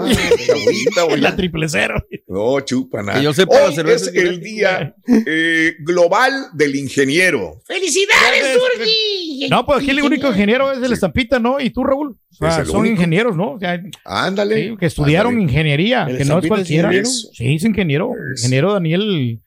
Güey. 1.04 1.20
La 1.20 1.36
triple 1.36 1.68
cero. 1.68 1.94
No, 2.28 2.60
chupa 2.60 3.02
nada. 3.02 3.18
Que 3.18 3.24
yo 3.24 3.32
sepa, 3.34 3.56
la 3.58 3.64
Hoy 3.66 3.74
cerveza 3.74 4.10
es 4.10 4.16
el 4.16 4.40
día 4.40 4.94
eh, 5.26 5.74
global 5.80 6.32
del 6.54 6.76
ingeniero. 6.76 7.60
¡Felicidades, 7.66 8.58
Dorji! 8.58 9.48
No, 9.50 9.66
pues 9.66 9.80
aquí 9.80 9.90
el 9.90 10.02
único 10.02 10.28
ingeniero 10.28 10.72
es 10.72 10.82
el 10.82 10.92
estampita, 10.92 11.38
¿no? 11.38 11.60
Y 11.60 11.70
tú, 11.70 11.84
Raúl. 11.84 12.16
O 12.32 12.36
sea, 12.36 12.48
Es 12.48 12.58
el 12.60 12.66
son 12.66 12.80
único. 12.80 12.94
ingenieros, 12.96 13.36
¿no? 13.36 13.52
O 13.52 13.58
sea, 13.58 13.80
Ándale. 14.04 14.70
sí, 14.70 14.76
que 14.78 14.86
estudiaron 14.86 15.34
Ándale. 15.34 15.42
ingeniería, 15.52 16.06
¿El 16.08 16.18
que 16.18 16.24
no 16.24 16.38
es 16.38 16.46
cualquiera. 16.48 16.90
Sí, 17.04 17.54
es 17.54 17.64
ingeniero. 17.64 18.12
Es. 18.34 18.40
Ingeniero 18.42 18.72
Daniel. 18.72 19.40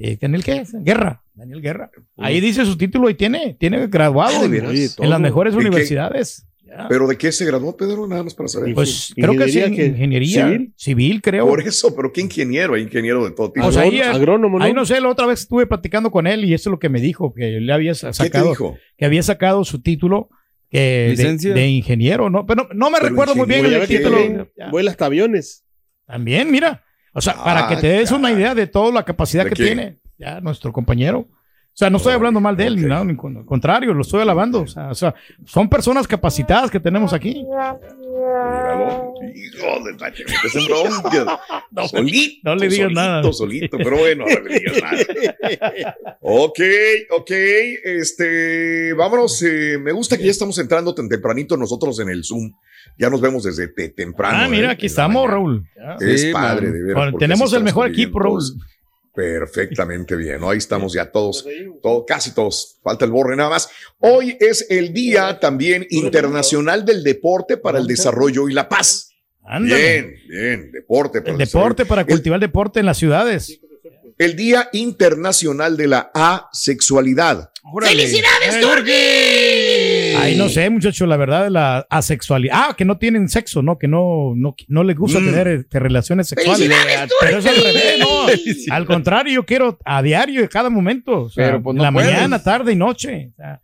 Eh, 0.00 0.16
¿Daniel 0.20 0.44
qué 0.44 0.56
es? 0.58 0.72
Guerra. 0.72 1.22
Daniel 1.34 1.60
Guerra. 1.60 1.90
Ahí 2.16 2.40
dice 2.40 2.64
su 2.64 2.76
título 2.76 3.10
y 3.10 3.14
tiene, 3.14 3.56
tiene 3.58 3.86
graduado 3.88 4.44
Ah, 4.44 4.48
¿de 4.48 4.58
en- 4.58 5.10
las 5.10 5.20
mejores 5.20 5.54
universidades. 5.54 6.46
Ya. 6.66 6.86
¿Pero 6.88 7.06
de 7.06 7.16
qué 7.18 7.30
se 7.30 7.44
graduó 7.44 7.76
Pedro? 7.76 8.06
Nada 8.06 8.22
más 8.24 8.34
para 8.34 8.48
saber. 8.48 8.74
Pues 8.74 9.10
Ingeniería 9.16 9.36
creo 9.36 9.46
que 9.46 9.52
sí, 9.70 9.76
que- 9.76 9.86
ingeniería 9.86 10.46
civil. 10.46 10.72
civil, 10.76 11.22
creo. 11.22 11.46
Por 11.46 11.60
eso, 11.60 11.94
pero 11.94 12.12
qué 12.12 12.20
ingeniero, 12.20 12.74
hay 12.74 12.82
ingeniero 12.82 13.24
de 13.24 13.30
todo 13.32 13.52
tipo. 13.52 13.64
Pues 13.66 13.76
ahí, 13.76 14.00
Agrón- 14.00 14.14
agrónomo, 14.14 14.58
¿no? 14.58 14.64
Ahí 14.64 14.72
no 14.72 14.84
sé, 14.84 15.00
la 15.00 15.08
otra 15.08 15.26
vez 15.26 15.40
estuve 15.42 15.66
platicando 15.66 16.10
con 16.10 16.26
él 16.26 16.44
y 16.44 16.52
eso 16.54 16.70
es 16.70 16.72
lo 16.72 16.78
que 16.80 16.88
me 16.88 17.00
dijo, 17.00 17.32
que 17.32 17.60
le 17.60 17.72
había 17.72 17.94
sa- 17.94 18.08
¿Qué 18.08 18.12
te 18.12 18.24
sacado, 18.24 18.48
dijo? 18.50 18.76
que 18.96 19.04
había 19.04 19.22
sacado 19.22 19.64
su 19.64 19.82
título 19.82 20.30
que 20.70 21.14
de, 21.54 21.68
ingeniero, 21.68 22.30
¿no? 22.30 22.44
Pero 22.46 22.64
no, 22.64 22.74
no 22.74 22.90
me 22.90 22.96
Pero 22.98 23.10
recuerdo 23.10 23.36
muy 23.36 23.46
bien 23.46 23.64
el 23.66 23.86
que 23.86 23.98
título. 23.98 24.48
vuela 24.72 24.90
hasta 24.90 25.06
aviones. 25.06 25.64
También, 26.06 26.50
mira. 26.50 26.82
O 27.14 27.20
sea, 27.20 27.34
para 27.42 27.66
Ah, 27.66 27.68
que 27.68 27.76
te 27.76 27.86
des 27.88 28.10
una 28.10 28.28
caray. 28.28 28.34
idea 28.36 28.54
de 28.54 28.66
toda 28.66 28.92
la 28.92 29.04
capacidad 29.04 29.44
¿De 29.44 29.50
que 29.50 29.56
quién? 29.56 29.66
tiene 29.78 29.98
ya 30.18 30.40
nuestro 30.40 30.72
compañero. 30.72 31.28
O 31.74 31.76
sea, 31.76 31.90
no 31.90 31.96
estoy 31.96 32.12
hablando 32.12 32.38
mal 32.40 32.56
de 32.56 32.66
él, 32.68 32.76
ni 32.76 32.82
nada, 32.82 33.04
ni 33.04 33.16
con- 33.16 33.36
al 33.36 33.44
contrario, 33.44 33.92
lo 33.94 34.02
estoy 34.02 34.20
alabando. 34.22 34.60
O 34.60 34.66
sea, 34.68 34.90
o 34.90 34.94
sea, 34.94 35.12
son 35.44 35.68
personas 35.68 36.06
capacitadas 36.06 36.70
que 36.70 36.78
tenemos 36.78 37.12
aquí. 37.12 37.44
Míralo. 38.14 39.14
Hijo 39.34 39.84
de 39.84 39.92
metes 39.92 40.54
en 40.54 40.66
bronca. 40.66 41.40
solito. 41.88 42.38
no 42.44 42.54
le 42.54 42.68
digas 42.68 42.84
solito, 42.92 43.00
nada. 43.00 43.32
Solito, 43.32 43.76
pero 43.78 43.96
bueno, 43.98 44.24
no 44.24 44.40
le 44.48 44.58
digas 44.60 44.82
nada. 44.82 45.96
Ok, 46.20 46.60
ok. 47.10 47.30
Este, 47.84 48.92
vámonos. 48.94 49.42
eh, 49.42 49.76
me 49.80 49.92
gusta 49.92 50.16
que 50.16 50.24
ya 50.26 50.30
estamos 50.30 50.56
entrando 50.58 50.94
tan 50.94 51.08
tempranito 51.08 51.56
nosotros 51.56 51.98
en 52.00 52.08
el 52.08 52.22
Zoom. 52.24 52.52
Ya 52.98 53.10
nos 53.10 53.20
vemos 53.20 53.42
desde 53.42 53.66
te- 53.68 53.88
temprano. 53.88 54.38
ah, 54.44 54.48
mira, 54.48 54.68
¿eh? 54.68 54.70
aquí 54.72 54.86
En 54.86 54.90
la 54.90 54.92
estamos, 54.92 55.14
mañana. 55.22 55.32
Raúl. 55.34 55.66
Ya. 55.76 56.06
Es 56.06 56.20
Sí, 56.22 56.32
padre, 56.32 56.66
man. 56.66 56.72
de 56.72 56.82
veras. 56.82 56.94
Bueno, 56.94 57.10
porque 57.12 57.24
tenemos 57.26 57.52
el 57.52 57.64
mejor 57.64 57.88
equipo, 57.88 58.18
Raúl. 58.20 58.38
todos. 58.38 58.56
Perfectamente 59.14 60.16
bien, 60.16 60.40
¿no? 60.40 60.50
Ahí 60.50 60.58
estamos 60.58 60.92
ya 60.92 61.10
todos, 61.10 61.46
todo- 61.82 62.04
casi 62.04 62.32
todos. 62.34 62.78
Falta 62.82 63.04
el 63.04 63.10
borre 63.12 63.36
nada 63.36 63.50
más. 63.50 63.68
Hoy 64.00 64.36
es 64.40 64.66
el 64.70 64.92
Día 64.92 65.38
también 65.38 65.86
internacional 65.90 66.84
del 66.84 67.02
deporte 67.04 67.56
para 67.56 67.78
el 67.78 67.86
desarrollo 67.86 68.48
y 68.48 68.52
la 68.52 68.68
paz. 68.68 69.10
Ándale. 69.46 70.02
Bien, 70.02 70.14
bien, 70.28 70.72
deporte. 70.72 71.20
para 71.20 71.32
El 71.32 71.38
desarrollo. 71.38 71.64
deporte 71.68 71.86
para 71.86 72.04
cultivar 72.06 72.36
el 72.38 72.40
deporte 72.40 72.80
en 72.80 72.86
las 72.86 72.98
ciudades. 72.98 73.60
El 74.18 74.36
Día 74.36 74.68
Internacional 74.72 75.76
de 75.76 75.86
la 75.88 76.10
Asexualidad. 76.14 77.50
¡Felicidades, 77.82 78.60
Turki! 78.60 78.92
Ay, 80.24 80.36
no 80.36 80.48
sé, 80.48 80.68
muchachos, 80.70 81.06
la 81.08 81.16
verdad, 81.16 81.48
la 81.48 81.86
asexualidad. 81.90 82.54
Ah, 82.56 82.74
que 82.76 82.84
no 82.84 82.98
tienen 82.98 83.28
sexo, 83.28 83.62
¿no? 83.62 83.78
Que 83.78 83.88
no, 83.88 84.32
no, 84.36 84.54
no 84.68 84.84
les 84.84 84.96
gusta 84.96 85.20
Mm. 85.20 85.24
tener 85.26 85.48
este, 85.48 85.78
relaciones 85.78 86.28
sexuales. 86.28 86.68
¡Felicidades, 86.68 87.12
Pero 87.20 87.38
es 87.38 87.46
al 87.46 87.56
revés, 87.56 87.98
¿no? 87.98 88.26
Al 88.74 88.86
contrario, 88.86 89.32
yo 89.34 89.46
quiero 89.46 89.78
a 89.84 90.02
diario, 90.02 90.40
de 90.42 90.48
cada 90.48 90.70
momento. 90.70 91.22
O 91.22 91.30
sea, 91.30 91.46
Pero, 91.46 91.62
pues, 91.62 91.76
no 91.76 91.82
la 91.82 91.92
puedes. 91.92 92.12
mañana, 92.12 92.42
tarde 92.42 92.72
y 92.72 92.76
noche. 92.76 93.30
O 93.32 93.36
sea, 93.36 93.60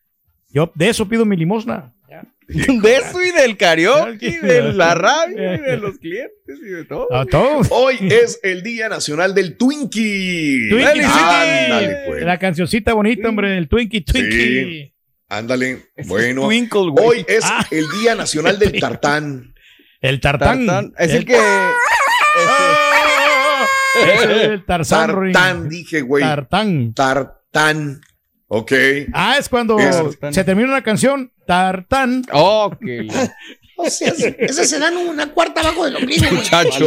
yo 0.51 0.71
de 0.75 0.89
eso 0.89 1.09
pido 1.09 1.25
mi 1.25 1.37
limosna. 1.37 1.93
De 2.51 2.97
eso 2.97 3.23
y 3.23 3.31
del 3.31 3.57
karaoke, 3.57 4.27
y 4.27 4.45
de 4.45 4.73
la 4.73 4.93
radio, 4.97 5.55
y 5.55 5.59
de 5.61 5.77
los 5.77 5.99
clientes 5.99 6.59
y 6.61 6.67
de 6.69 6.85
todo. 6.85 7.07
A 7.15 7.25
todos. 7.25 7.69
Hoy 7.71 7.95
es 8.01 8.41
el 8.43 8.65
Día 8.65 8.89
Nacional 8.89 9.37
del 9.37 9.57
Twinkie. 9.57 10.69
Twinkie, 10.69 11.01
Ándale, 11.05 11.97
pues. 12.09 12.23
La 12.25 12.39
cancioncita 12.41 12.93
bonita, 12.93 13.29
hombre, 13.29 13.57
el 13.57 13.69
Twinkie, 13.69 14.01
Twinkie. 14.01 14.90
Ándale. 15.31 15.91
Ese 15.97 16.09
Bueno, 16.09 16.43
Twinkle, 16.43 16.91
güey. 16.91 17.07
hoy 17.07 17.25
es 17.27 17.45
Ah. 17.45 17.67
el 17.71 17.87
Día 18.03 18.15
Nacional 18.15 18.59
del 18.59 18.73
Tartán. 18.81 19.55
El 20.03 20.21
tartán. 20.21 20.67
Tartán. 20.67 20.93
Es 20.99 21.13
el 21.15 21.25
que. 21.25 21.37
Ese 24.03 24.25
es 24.37 24.43
el 24.45 24.65
tarzán. 24.65 25.09
Tartán, 25.33 25.69
dije, 25.69 26.01
güey. 26.03 26.23
Tartán. 26.23 26.95
Tartán. 26.95 28.01
Ok. 28.49 28.73
Ah, 29.13 29.37
es 29.39 29.49
cuando 29.49 29.79
Es- 29.79 29.97
se 30.33 30.45
termina 30.45 30.69
una 30.69 30.83
canción, 30.83 31.33
tartán. 31.47 32.23
La- 32.33 32.71
O 33.83 33.89
sea, 33.89 34.13
esas 34.39 34.69
se 34.69 34.79
dan 34.79 34.95
una 34.99 35.29
cuarta 35.33 35.63
abajo 35.63 35.87
del 35.87 35.97
ombligo, 35.97 36.27
güey. 36.27 36.35
muchacho. 36.37 36.87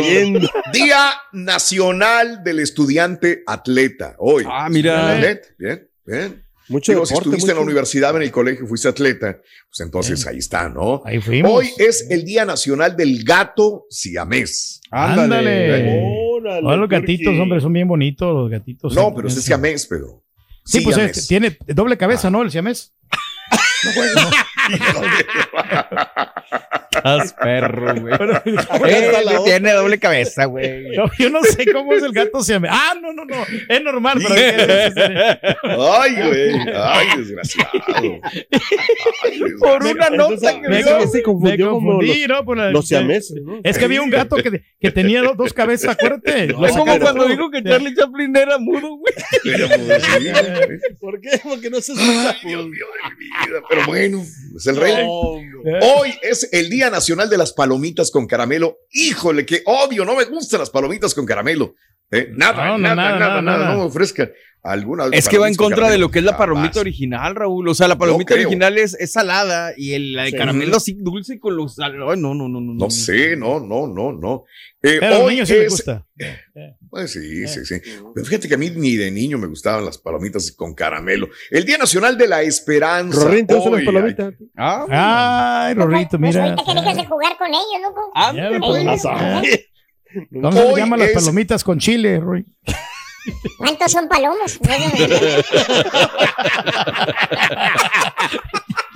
Día 0.71 1.11
Nacional 1.31 2.43
del 2.43 2.59
Estudiante 2.59 3.41
Atleta. 3.47 4.13
Hoy. 4.19 4.45
Ah, 4.47 4.67
mira. 4.69 5.15
Bien, 5.57 5.89
bien. 6.05 6.42
Mucho 6.69 6.91
Digo, 6.93 7.05
si 7.05 7.13
deporte, 7.13 7.29
estuviste 7.29 7.51
en 7.51 7.57
la 7.57 7.63
universidad, 7.63 8.15
en 8.15 8.21
el 8.21 8.31
colegio, 8.31 8.65
fuiste 8.65 8.87
atleta, 8.87 9.37
pues 9.69 9.79
entonces 9.81 10.25
ahí 10.27 10.37
está, 10.37 10.69
¿no? 10.69 11.01
Ahí 11.05 11.19
fuimos. 11.19 11.51
Hoy 11.51 11.69
es 11.77 12.07
el 12.09 12.23
Día 12.23 12.45
Nacional 12.45 12.95
del 12.95 13.23
Gato 13.23 13.85
Siamés. 13.89 14.81
Ándale. 14.89 16.01
Órale, 16.35 16.77
los 16.77 16.89
gatitos, 16.89 17.25
Turki. 17.25 17.39
hombre, 17.39 17.59
son 17.61 17.73
bien 17.73 17.87
bonitos 17.87 18.33
los 18.33 18.49
gatitos. 18.49 18.93
No, 18.93 19.13
pero 19.13 19.27
es 19.27 19.35
siamés, 19.41 19.85
Pedro. 19.87 20.23
Sí, 20.65 20.81
pues 20.81 20.97
es- 20.97 21.27
tiene 21.27 21.57
doble 21.67 21.97
cabeza, 21.97 22.29
¿no? 22.29 22.41
El 22.41 22.51
siamés. 22.51 22.93
Estás 26.95 27.33
perro, 27.33 27.95
güey. 27.99 28.13
está 28.13 28.77
Eh, 28.87 29.11
tiene 29.43 29.71
doble 29.73 29.99
cabeza, 29.99 30.45
güey. 30.45 30.95
No, 30.95 31.09
yo 31.17 31.29
no 31.29 31.41
sé 31.43 31.65
cómo 31.71 31.93
es 31.93 32.03
el 32.03 32.11
gato 32.13 32.43
siamés. 32.43 32.71
Ah, 32.73 32.93
no, 33.01 33.11
no, 33.13 33.25
no. 33.25 33.35
Es 33.67 33.83
normal, 33.83 34.19
pero 34.25 34.35
Ay, 35.91 36.15
güey. 36.15 36.53
Ay, 36.75 37.07
desgraciado. 37.17 37.69
Ay, 37.95 38.21
Por 39.59 39.83
una 39.83 40.09
nota 40.11 40.61
que 40.61 40.69
me, 40.69 40.83
se 40.83 41.17
me 41.17 41.23
confundió 41.23 41.71
como 41.71 41.93
confundí, 41.93 42.27
¿no? 42.27 42.45
Por 42.45 42.57
la- 42.57 42.69
Los 42.71 42.87
siameses, 42.87 43.41
¿no? 43.43 43.59
Es 43.63 43.77
que 43.77 43.85
había 43.85 44.01
un 44.01 44.09
gato 44.09 44.35
que, 44.37 44.61
que 44.79 44.91
tenía 44.91 45.21
dos, 45.23 45.35
dos 45.35 45.53
cabezas, 45.53 45.91
acuérdate. 45.97 46.47
Lo 46.47 46.65
Es 46.65 46.73
como 46.73 46.97
cuando 46.99 47.25
dijo 47.27 47.49
que 47.49 47.63
Charlie 47.63 47.95
Chaplin 47.95 48.35
era 48.35 48.57
mudo, 48.59 48.97
güey. 48.97 49.13
¿Por 50.99 51.19
qué? 51.19 51.31
Porque 51.43 51.69
no 51.69 51.81
se 51.81 51.93
escucha. 51.93 52.29
Ay, 52.41 52.47
Dios 52.49 52.65
mío 52.67 52.85
de 53.03 53.15
mi 53.15 53.25
vida. 53.25 53.61
Pero 53.69 53.85
bueno, 53.87 54.23
es 54.57 54.67
el 54.67 54.75
rey. 54.75 55.05
Hoy 55.05 56.13
es 56.21 56.49
el 56.51 56.69
Día 56.69 56.89
Nacional 56.89 57.29
de 57.29 57.37
las 57.37 57.53
Palomitas 57.53 58.11
con 58.11 58.27
Caramelo. 58.27 58.77
Híjole, 58.91 59.45
que 59.45 59.61
obvio, 59.65 60.05
no 60.05 60.15
me 60.15 60.25
gustan 60.25 60.59
las 60.59 60.69
palomitas 60.69 61.13
con 61.13 61.25
caramelo. 61.25 61.75
Eh, 62.13 62.29
nada, 62.35 62.65
No, 62.65 62.71
no, 62.73 62.77
nada, 62.79 62.95
nada, 62.95 63.19
nada, 63.19 63.41
nada, 63.41 63.57
nada, 63.57 63.71
no 63.73 63.77
me 63.79 63.83
ofrezcan 63.85 64.31
alguna. 64.61 65.05
Es 65.11 65.27
que 65.27 65.37
va 65.37 65.49
en 65.49 65.55
contra 65.55 65.89
de 65.89 65.97
lo 65.97 66.09
que 66.09 66.19
es 66.19 66.25
la 66.25 66.37
palomita 66.37 66.79
original, 66.79 67.35
Raúl. 67.35 67.67
O 67.67 67.73
sea, 67.75 67.87
la 67.89 67.97
palomita 67.97 68.33
creo. 68.33 68.47
original 68.47 68.77
es, 68.77 68.93
es 68.97 69.11
salada 69.11 69.73
y 69.75 69.93
el, 69.93 70.13
la 70.13 70.23
de 70.23 70.29
Sí. 70.31 70.37
caramelo 70.37 70.77
así 70.77 70.93
dulce 70.99 71.37
con 71.39 71.57
los. 71.57 71.77
Ay, 71.79 71.91
no, 71.97 72.15
no, 72.15 72.33
no, 72.47 72.47
no. 72.61 72.73
No 72.73 72.89
sé, 72.89 73.35
no, 73.35 73.59
no, 73.59 73.87
no, 73.87 74.13
no. 74.13 74.45
Eh, 74.81 74.97
Pero 74.99 75.15
a 75.15 75.19
los 75.19 75.29
niños 75.31 75.47
sí 75.49 75.55
les 75.55 75.63
es. 75.65 75.69
gusta. 75.71 76.05
Pues 76.89 77.11
sí, 77.11 77.47
sí, 77.47 77.65
sí. 77.65 77.75
Pero 78.13 78.25
fíjate 78.25 78.47
que 78.47 78.53
a 78.55 78.57
mí 78.57 78.69
ni 78.69 78.95
de 78.95 79.11
niño 79.11 79.37
me 79.37 79.47
gustaban 79.47 79.83
las 79.85 79.97
palomitas 79.97 80.51
con 80.53 80.73
caramelo. 80.75 81.27
El 81.51 81.65
Día 81.65 81.77
Nacional 81.77 82.17
de 82.17 82.27
la 82.27 82.41
Esperanza. 82.43 83.21
Rorín, 83.25 83.47
¿te 83.47 83.55
gustan 83.55 83.73
las 83.73 83.83
palomitas? 83.83 84.33
Ah, 84.55 85.65
Ay, 85.67 85.73
Rorrito, 85.73 86.17
Pues 86.19 86.21
mira. 86.21 86.43
ahorita 86.45 86.63
que 86.65 86.73
dejes 86.79 86.95
de 86.97 87.05
jugar 87.05 87.37
con 87.37 87.47
ellos, 87.47 87.81
¿no? 87.81 88.11
ándale, 88.13 88.59
¿Cómo 90.31 90.51
se 90.51 90.75
llaman 90.77 90.99
las 90.99 91.09
es- 91.09 91.15
palomitas 91.15 91.63
con 91.63 91.79
chile, 91.79 92.19
Roy? 92.19 92.45
¿Cuántos 93.57 93.91
son 93.91 94.07
palomos? 94.09 94.59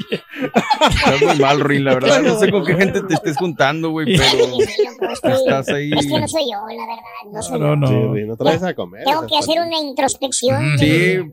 Estás 0.09 1.21
muy 1.21 1.35
mal, 1.39 1.59
Ruin, 1.59 1.83
la 1.83 1.95
verdad. 1.95 2.21
No 2.21 2.39
sé 2.39 2.51
con 2.51 2.65
qué 2.65 2.75
gente 2.75 3.01
te 3.03 3.13
estés 3.15 3.35
juntando, 3.37 3.89
güey, 3.91 4.15
pero 4.17 5.33
estás 5.37 5.69
ahí. 5.69 5.91
Es 5.97 6.05
que 6.07 6.19
no 6.19 6.27
soy 6.27 6.43
yo, 6.51 6.59
la 6.67 6.85
verdad. 6.85 7.03
No 7.33 7.41
soy 7.41 7.59
No, 7.59 7.67
yo. 7.67 7.75
no. 7.75 7.87
Sí, 8.15 8.21
no 8.25 8.37
traes 8.37 8.63
a 8.63 8.73
comer. 8.73 9.03
Tengo 9.05 9.25
que 9.27 9.37
hacer 9.37 9.59
una 9.59 9.77
introspección. 9.79 10.77
Sí, 10.77 10.87
de- 10.89 11.31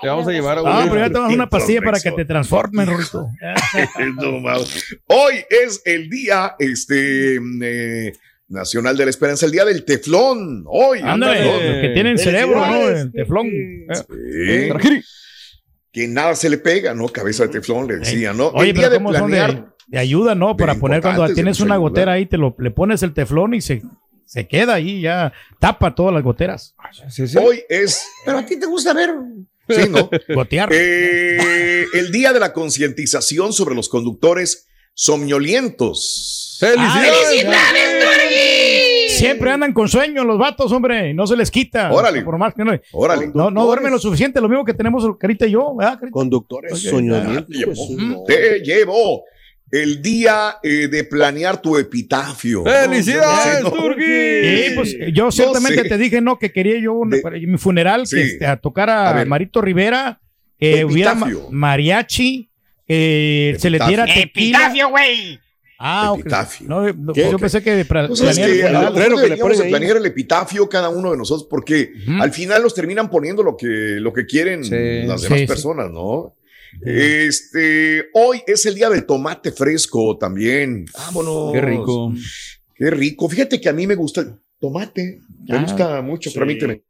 te 0.00 0.08
vamos 0.08 0.26
a 0.28 0.30
llevar 0.30 0.58
a 0.58 0.60
Ah, 0.64 0.80
un. 0.84 0.88
pero 0.90 1.00
ya 1.06 1.08
te 1.12 1.18
vas 1.18 1.30
a 1.30 1.34
una 1.34 1.48
pastilla 1.48 1.80
para 1.82 2.00
que 2.00 2.12
te 2.12 2.24
transformes. 2.24 2.88
No, 4.16 4.32
mames. 4.40 4.96
Hoy 5.06 5.44
es 5.50 5.82
el 5.84 6.08
día 6.08 6.54
este, 6.58 7.36
eh, 7.62 8.12
nacional 8.48 8.96
de 8.96 9.04
la 9.04 9.10
esperanza, 9.10 9.46
el 9.46 9.52
día 9.52 9.64
del 9.64 9.84
teflón. 9.84 10.64
Hoy. 10.66 11.00
Ándale, 11.02 11.80
que 11.80 11.90
tienen 11.94 12.18
cerebro, 12.18 12.56
¿no? 12.56 12.72
Felicidades, 12.72 13.04
El 13.04 13.12
teflón. 13.12 13.46
Sí. 13.46 14.68
Turki. 14.68 15.02
Que 15.92 16.08
nada 16.08 16.34
se 16.34 16.50
le 16.50 16.58
pega, 16.58 16.92
¿no? 16.94 17.08
Cabeza 17.08 17.44
de 17.44 17.50
teflón, 17.50 17.86
le 17.86 17.96
decía, 17.98 18.32
¿no? 18.32 18.48
Oye, 18.48 18.70
el 18.70 18.76
día 18.76 18.88
pero 18.88 18.92
de 18.92 18.96
¿cómo 18.98 19.12
son 19.12 19.30
de, 19.30 19.36
planear. 19.36 19.74
de 19.86 19.98
ayuda, 19.98 20.34
no? 20.34 20.56
Para 20.56 20.74
poner 20.74 21.00
cuando 21.00 21.32
tienes 21.32 21.60
una 21.60 21.74
ayuda. 21.74 21.88
gotera 21.88 22.12
ahí, 22.12 22.26
te 22.26 22.36
lo, 22.36 22.54
le 22.58 22.70
pones 22.70 23.02
el 23.02 23.14
teflón 23.14 23.54
y 23.54 23.60
se, 23.60 23.82
se 24.26 24.48
queda 24.48 24.74
ahí, 24.74 25.00
ya 25.00 25.32
tapa 25.60 25.94
todas 25.94 26.12
las 26.12 26.24
goteras. 26.24 26.74
Sí, 27.08 27.28
sí. 27.28 27.38
Hoy 27.38 27.62
es. 27.68 28.04
Pero 28.24 28.38
a 28.38 28.46
ti 28.46 28.58
te 28.58 28.66
gusta 28.66 28.92
ver. 28.92 29.10
Sí, 29.68 29.88
¿no? 29.88 30.10
Gotear. 30.34 30.68
Eh, 30.72 31.86
el 31.94 32.12
día 32.12 32.32
de 32.32 32.40
la 32.40 32.52
concientización 32.52 33.52
sobre 33.52 33.74
los 33.74 33.88
conductores 33.88 34.66
somnolientos. 34.94 36.58
Siempre 39.26 39.50
andan 39.50 39.72
con 39.72 39.88
sueño 39.88 40.24
los 40.24 40.38
vatos, 40.38 40.70
hombre, 40.72 41.12
no 41.14 41.26
se 41.26 41.36
les 41.36 41.50
quita. 41.50 41.92
Órale. 41.92 42.22
Por 42.22 42.38
más 42.38 42.54
que 42.54 42.64
no. 42.64 42.72
Órale. 42.92 43.30
No, 43.34 43.50
no 43.50 43.64
duermen 43.66 43.90
lo 43.92 43.98
suficiente, 43.98 44.40
lo 44.40 44.48
mismo 44.48 44.64
que 44.64 44.74
tenemos 44.74 45.04
Carita 45.18 45.46
y 45.46 45.52
yo, 45.52 45.74
¿verdad, 45.76 45.94
Carita? 45.98 46.10
Conductores 46.12 46.78
soñolientos. 46.80 47.46
Te 47.58 47.64
pues, 47.66 47.78
sí, 47.78 47.96
no. 47.96 48.24
Te 48.24 48.60
llevo 48.60 49.24
el 49.70 50.00
día 50.02 50.56
eh, 50.62 50.88
de 50.88 51.04
planear 51.04 51.60
tu 51.60 51.76
epitafio. 51.76 52.62
¡Felicidades, 52.64 53.62
No! 53.64 53.70
Sí, 53.70 54.72
pues 54.76 54.96
yo 55.12 55.32
ciertamente 55.32 55.82
sé. 55.82 55.88
te 55.88 55.98
dije, 55.98 56.20
no, 56.20 56.38
que 56.38 56.52
quería 56.52 56.78
yo 56.78 56.92
un- 56.92 57.10
De- 57.10 57.20
para 57.20 57.36
mi 57.38 57.58
funeral, 57.58 58.06
Sí. 58.06 58.16
que 58.16 58.22
este, 58.24 58.46
a 58.46 58.56
tocar 58.56 58.88
a. 58.90 59.24
Marito 59.24 59.60
Rivera, 59.60 60.20
que 60.58 60.82
Tu 60.82 60.86
hubiera 60.88 61.14
ma- 61.14 61.26
epitafio. 61.26 61.50
mariachi, 61.50 62.50
que 62.86 63.56
se 63.58 63.70
le 63.70 63.78
diera 63.86 64.04
tequila. 64.06 64.70
güey! 64.90 65.40
Ah, 65.78 66.12
ok. 66.12 66.20
Epitafio. 66.20 66.68
No, 66.68 66.92
no, 66.92 67.12
¿Qué? 67.12 67.30
yo 67.30 67.38
pensé 67.38 67.62
que 67.62 67.84
para 67.84 68.06
Pues 68.08 68.20
es 68.20 68.36
planear 68.38 68.50
el 69.12 69.20
que 69.20 69.28
le 69.28 69.70
planear 69.70 69.96
el 69.96 70.06
epitafio 70.06 70.68
cada 70.68 70.88
uno 70.88 71.10
de 71.10 71.16
nosotros 71.16 71.46
porque 71.50 71.92
al 72.20 72.32
final 72.32 72.62
los 72.62 72.74
terminan 72.74 73.10
poniendo 73.10 73.42
lo 73.42 73.56
que, 73.56 73.66
lo 74.00 74.12
que 74.12 74.24
quieren 74.26 74.62
Sí. 74.64 75.02
las 75.06 75.22
demás 75.22 75.40
sí. 75.40 75.46
personas, 75.46 75.90
¿no? 75.90 76.36
Este, 76.84 78.06
hoy 78.14 78.42
es 78.46 78.66
el 78.66 78.74
día 78.74 78.88
del 78.90 79.06
tomate 79.06 79.52
fresco 79.52 80.16
también. 80.18 80.86
Vámonos. 80.92 81.52
Qué 81.52 81.60
rico. 81.60 82.12
Qué 82.74 82.90
rico. 82.90 83.28
Fíjate 83.28 83.60
que 83.60 83.68
a 83.68 83.72
mí 83.72 83.86
me 83.86 83.94
gusta 83.94 84.20
el 84.22 84.34
tomate. 84.60 85.20
Me 85.48 85.56
Ah, 85.58 85.62
gusta 85.62 86.02
mucho, 86.02 86.30
sí. 86.30 86.38
permíteme. 86.38 86.82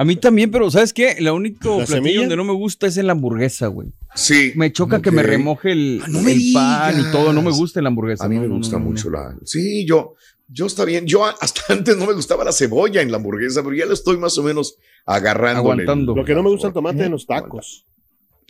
A 0.00 0.04
mí 0.06 0.16
también, 0.16 0.50
pero 0.50 0.70
¿sabes 0.70 0.94
qué? 0.94 1.16
La 1.20 1.34
único 1.34 1.68
¿La 1.80 1.84
platillo 1.84 1.96
semilla? 1.96 2.20
donde 2.20 2.36
no 2.36 2.44
me 2.44 2.54
gusta 2.54 2.86
es 2.86 2.96
en 2.96 3.06
la 3.06 3.12
hamburguesa, 3.12 3.66
güey. 3.66 3.88
Sí. 4.14 4.52
Me 4.56 4.72
choca 4.72 5.02
que 5.02 5.10
me 5.10 5.22
remoje 5.22 5.72
el, 5.72 6.00
Ah, 6.02 6.06
no 6.08 6.22
me 6.22 6.32
el 6.32 6.52
pan 6.54 6.98
y 6.98 7.12
todo. 7.12 7.34
No 7.34 7.42
me 7.42 7.50
gusta 7.50 7.82
la 7.82 7.88
hamburguesa. 7.88 8.24
A 8.24 8.28
mí 8.30 8.36
no, 8.36 8.40
me 8.40 8.48
gusta 8.48 8.78
no, 8.78 8.84
no. 8.84 8.90
mucho 8.92 9.10
la. 9.10 9.36
Sí, 9.44 9.84
yo, 9.84 10.14
yo 10.48 10.64
está 10.64 10.86
bien. 10.86 11.04
Yo 11.06 11.26
hasta 11.26 11.60
antes 11.74 11.98
no 11.98 12.06
me 12.06 12.14
gustaba 12.14 12.44
la 12.44 12.52
cebolla 12.52 13.02
en 13.02 13.10
la 13.10 13.18
hamburguesa, 13.18 13.62
pero 13.62 13.76
ya 13.76 13.84
le 13.84 13.92
estoy 13.92 14.16
más 14.16 14.38
o 14.38 14.42
menos 14.42 14.76
agarrando. 15.04 15.58
Aguantando. 15.60 16.16
Lo 16.16 16.24
que 16.24 16.34
no 16.34 16.42
me 16.44 16.48
gusta 16.48 16.68
el 16.68 16.72
tomate 16.72 17.04
en 17.04 17.10
los 17.12 17.26
tacos. 17.26 17.84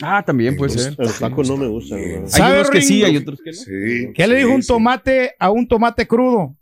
Ah, 0.00 0.23
también 0.25 0.57
puede 0.57 0.73
Los- 0.73 0.83
ser. 0.85 0.95
Los 0.99 1.19
tacos 1.19 1.49
no 1.49 1.57
me 1.57 1.66
gusta. 1.66 1.97
Bien. 1.97 2.11
güey. 2.11 2.23
Hay 2.26 2.30
¿Sabe, 2.30 2.54
unos 2.59 2.71
que 2.71 2.80
sí, 2.80 3.02
hay 3.02 3.16
otros 3.16 3.40
que 3.42 3.50
no. 3.50 3.57
Sí. 3.57 4.12
¿Qué 4.14 4.26
le 4.28 4.37
sí, 4.37 4.42
dijo 4.45 4.54
un 4.54 4.62
sí. 4.62 4.69
tomate 4.69 5.35
a 5.37 5.50
un 5.50 5.66
tomate 5.66 6.07
crudo? 6.07 6.57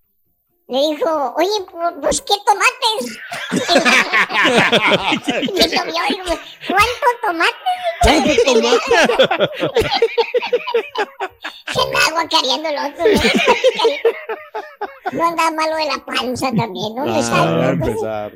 Le 0.68 0.78
dijo, 0.78 1.34
oye, 1.37 1.48
pu- 1.66 2.00
pues, 2.00 2.20
¿qué 2.22 2.34
tomates? 2.44 3.18
y 5.42 5.52
mi 5.52 5.60
novio, 5.60 6.02
dijo, 6.08 6.38
¿cuánto 6.68 7.06
tomates? 7.26 7.78
¿Cuánto 8.02 8.32
tomate? 8.44 8.92
Se 11.72 11.80
andaba 11.80 12.10
guacareando 12.12 12.68
el 12.68 12.78
otro. 12.78 13.04
¿no? 13.06 13.20
No 15.10 15.26
andaba 15.26 15.50
malo 15.52 15.75
de 15.76 15.87
la 15.87 16.04
panza 16.04 16.48
también, 16.54 16.94
¿no? 16.94 17.04
Ah, 17.06 17.70
empezar. 17.72 18.30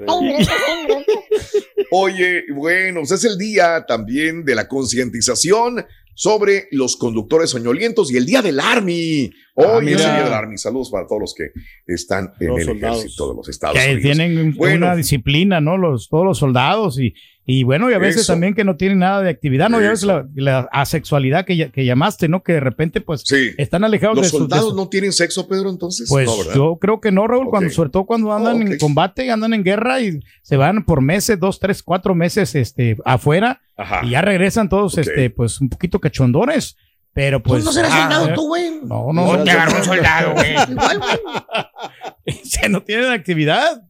Oye, 1.91 2.45
bueno, 2.55 3.01
pues 3.01 3.11
es 3.11 3.25
el 3.25 3.37
día 3.37 3.85
también 3.87 4.43
de 4.43 4.55
la 4.55 4.67
concientización 4.69 5.85
sobre 6.15 6.69
los 6.71 6.97
conductores 6.97 7.51
soñolientos 7.51 8.11
y 8.11 8.17
el 8.17 8.25
día 8.25 8.41
del 8.41 8.59
Army. 8.59 9.31
Hoy 9.55 9.67
Ah, 9.67 9.79
es 9.81 9.87
el 9.91 9.97
día 10.13 10.25
del 10.25 10.33
Army. 10.33 10.57
Saludos 10.57 10.91
para 10.91 11.07
todos 11.07 11.21
los 11.21 11.35
que 11.35 11.51
están 11.87 12.33
en 12.41 12.49
Los 12.49 12.61
el 12.61 12.65
soldados. 12.67 12.99
ejército 13.01 13.29
de 13.31 13.37
los 13.37 13.49
Estados 13.51 13.77
que 13.79 13.85
Unidos. 13.85 14.03
tienen 14.03 14.55
Bueno. 14.57 14.87
una 14.87 14.97
disciplina, 14.97 15.61
¿no? 15.61 15.77
Los, 15.77 16.09
todos 16.09 16.25
los 16.25 16.39
soldados 16.39 16.99
y, 16.99 17.13
y 17.45 17.63
bueno, 17.63 17.91
y 17.91 17.95
a 17.95 17.99
veces 17.99 18.23
Eso. 18.23 18.33
también 18.33 18.55
que 18.55 18.65
no 18.65 18.77
tienen 18.77 19.01
nada 19.01 19.21
de 19.21 19.29
actividad, 19.29 19.69
¿no? 19.69 19.79
Y 19.83 19.85
a 19.85 19.91
veces 19.91 20.07
la, 20.07 20.27
la 20.35 20.61
asexualidad 20.73 21.45
que, 21.45 21.71
que 21.71 21.85
llamaste, 21.85 22.29
¿no? 22.29 22.43
Que 22.43 22.55
de 22.55 22.61
repente, 22.61 23.03
pues, 23.03 23.25
Sí. 23.27 23.51
están 23.59 23.85
alejados 23.85 24.17
¿Los 24.17 24.27
de 24.29 24.33
de 24.33 24.39
soldados 24.39 24.71
su- 24.71 24.77
no 24.77 24.89
tienen 24.89 25.13
sexo, 25.13 25.47
Pedro, 25.47 25.69
entonces? 25.69 26.09
Pues 26.09 26.31
yo 26.55 26.79
creo 26.81 27.01
que 27.03 27.13
no, 27.13 27.27
Raúl, 27.27 27.51
cuando, 27.51 27.69
sobre 27.69 27.91
todo 27.91 28.07
cuando 28.07 28.33
andan 28.33 28.57
Oh, 28.57 28.67
en 28.73 28.79
combate, 28.79 29.31
andan 29.31 29.53
en 29.53 29.65
guerra 29.65 30.01
y 30.01 30.19
se 30.41 30.57
van 30.57 30.87
por 30.87 31.03
meses, 31.03 31.39
dos, 31.39 31.61
tres, 31.61 31.83
cuatro 31.83 32.15
meses 32.15 32.55
este, 32.55 32.97
afuera 33.05 33.61
Ajá. 33.77 34.01
y 34.07 34.11
ya 34.11 34.23
regresan 34.23 34.71
todos, 34.71 34.97
este, 34.97 35.29
pues, 35.29 35.61
un 35.61 35.69
poquito 35.69 35.99
cachondones. 36.01 36.79
Pero 37.14 37.42
pues. 37.42 37.64
no 37.64 37.73
serás 37.73 37.92
ah, 37.92 38.02
soldado 38.02 38.28
eh, 38.28 38.33
tú, 38.35 38.47
güey. 38.49 38.81
No, 38.85 39.12
no, 39.12 39.37
no. 39.37 39.45
te 39.45 39.50
agarró 39.50 39.76
un 39.76 39.85
soldado, 39.85 40.33
güey. 40.33 40.54
Igual, 40.71 40.99
güey. 40.99 42.40
Se 42.45 42.69
no 42.69 42.83
tienen 42.83 43.11
actividad. 43.11 43.83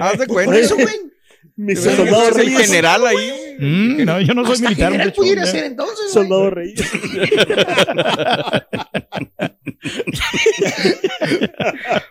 Haz 0.00 0.18
de 0.18 0.26
Por 0.26 0.34
cuenta. 0.34 0.58
eso, 0.58 0.74
güey. 0.74 1.00
Mi 1.56 1.76
soldado 1.76 2.30
es 2.30 2.36
el 2.36 2.50
general 2.50 3.06
ahí. 3.06 3.49
Mm, 3.60 4.04
no, 4.04 4.20
yo 4.20 4.34
no 4.34 4.44
soy 4.46 4.60
militar. 4.60 4.86
general 4.92 5.06
muchacho. 5.08 5.16
pudiera 5.22 5.46
ser 5.46 5.64
entonces. 5.64 6.10
Soldado 6.12 6.50
Reyes. 6.50 6.80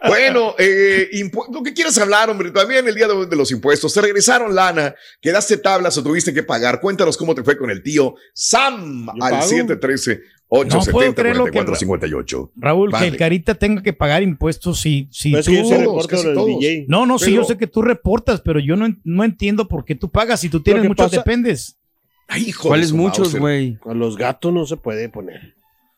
Bueno, 0.08 0.56
eh, 0.58 1.10
impu- 1.14 1.54
lo 1.54 1.62
que 1.64 1.74
quieras 1.74 1.98
hablar, 1.98 2.30
hombre, 2.30 2.52
también 2.52 2.88
el 2.88 2.96
día 2.96 3.08
de, 3.08 3.36
los 3.36 3.52
impuestos. 3.52 3.94
¿Te 3.94 4.02
regresaron 4.02 4.56
lana? 4.56 4.96
¿Quedaste 5.22 5.58
tablas 5.58 5.98
o 5.98 6.04
tuviste 6.04 6.34
que 6.34 6.44
pagar? 6.44 6.80
Cuéntanos 6.82 7.18
cómo 7.18 7.36
te 7.36 7.44
fue 7.44 7.58
con 7.58 7.70
el 7.70 7.84
tío 7.84 8.16
Sam 8.34 9.06
Yo 9.08 9.24
al 9.24 9.32
pago. 9.32 9.48
713 9.48 10.22
No 10.52 10.58
puedo 10.58 10.66
870 11.12 11.22
creer 11.22 11.38
lo 11.38 11.46
que- 11.46 11.52
4458. 11.52 12.52
Raúl, 12.56 12.90
Vale. 12.90 13.06
que 13.06 13.12
el 13.12 13.18
Carita 13.18 13.54
tenga 13.56 13.84
que 13.84 13.94
pagar 13.94 14.24
impuestos 14.24 14.80
si, 14.82 15.08
si 15.12 15.32
tú. 15.32 15.38
yo 15.52 15.64
sí. 15.64 16.86
No, 16.88 17.06
no, 17.06 17.20
sí, 17.20 17.26
Pero- 17.26 17.38
yo 17.42 17.44
sé 17.48 17.58
que 17.58 17.68
tú 17.68 17.82
reportas, 17.84 18.42
pero 18.42 18.60
yo 18.60 18.76
no, 18.76 18.88
no 19.04 19.24
entiendo 19.24 19.68
por 19.68 19.86
qué 19.86 19.94
tú 19.96 20.10
pagas 20.10 20.40
si 20.40 20.50
tú 20.50 20.62
tienes 20.62 20.84
muchos 20.86 21.06
pasa- 21.08 21.18
dependes. 21.18 21.78
Ay, 22.28 22.50
hijo 22.50 22.68
¿Cuáles 22.68 22.92
muchos, 22.94 23.36
güey? 23.36 23.78
A 23.86 23.94
los 23.94 24.18
gatos 24.18 24.54
no 24.54 24.66
se 24.66 24.78
puede 24.78 25.10
poner. 25.10 25.56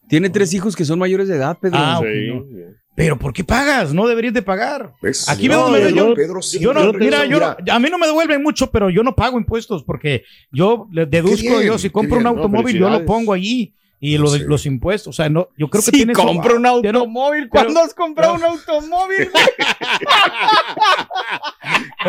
Tiene 0.08 0.30
tres 0.30 0.54
hijos 0.54 0.76
que 0.76 0.84
son 0.86 1.00
mayores 1.00 1.28
de 1.30 1.36
edad, 1.38 1.58
Pedro. 1.62 1.78
Ah, 1.80 2.00
ok, 2.00 2.06
Sí. 2.06 2.28
no. 2.28 2.46
Pero 2.94 3.18
¿por 3.18 3.32
qué 3.32 3.46
pagas? 3.46 3.94
No 3.94 4.06
deberías 4.06 4.34
de 4.34 4.42
pagar. 4.42 4.92
¿Ves? 5.02 5.30
Aquí 5.30 5.48
No, 5.48 5.54
veo 5.54 5.64
donde 5.82 5.96
yo- 5.96 6.10
yo. 6.10 6.14
Pedro, 6.14 6.42
sí, 6.42 6.60
Yo 6.60 6.74
no, 6.74 6.82
Pedro, 6.82 7.00
mira, 7.00 7.24
yo 7.26 7.38
mira, 7.38 7.58
no- 7.66 7.74
a 7.74 7.80
mí 7.80 7.90
no 7.90 7.98
me 7.98 8.06
devuelven 8.06 8.44
mucho, 8.44 8.70
pero 8.70 8.90
yo 8.90 9.02
no 9.02 9.16
pago 9.16 9.38
impuestos 9.40 9.84
porque 9.86 10.24
yo 10.52 10.88
le 10.92 11.06
deduzco, 11.06 11.58
bien, 11.58 11.64
yo 11.68 11.78
si 11.78 11.90
compro 11.90 12.18
un 12.18 12.24
bien. 12.24 12.36
No, 12.36 12.42
automóvil, 12.42 12.78
yo 12.78 12.90
lo 12.90 13.06
pongo 13.06 13.32
allí 13.32 13.74
y 14.04 14.18
No 14.18 14.24
lo 14.24 14.32
de- 14.32 14.40
los 14.40 14.66
impuestos, 14.66 15.10
o 15.10 15.14
sea, 15.16 15.30
no, 15.30 15.50
yo 15.58 15.70
creo 15.70 15.82
que 15.82 15.86
si 15.86 15.92
tienes 15.92 16.18
compro 16.18 16.58
un 16.58 16.66
automóvil, 16.66 17.48
¿cuándo 17.48 17.80
has 17.82 17.94
comprado 17.94 18.34
un 18.34 18.44
automóvil? 18.44 19.30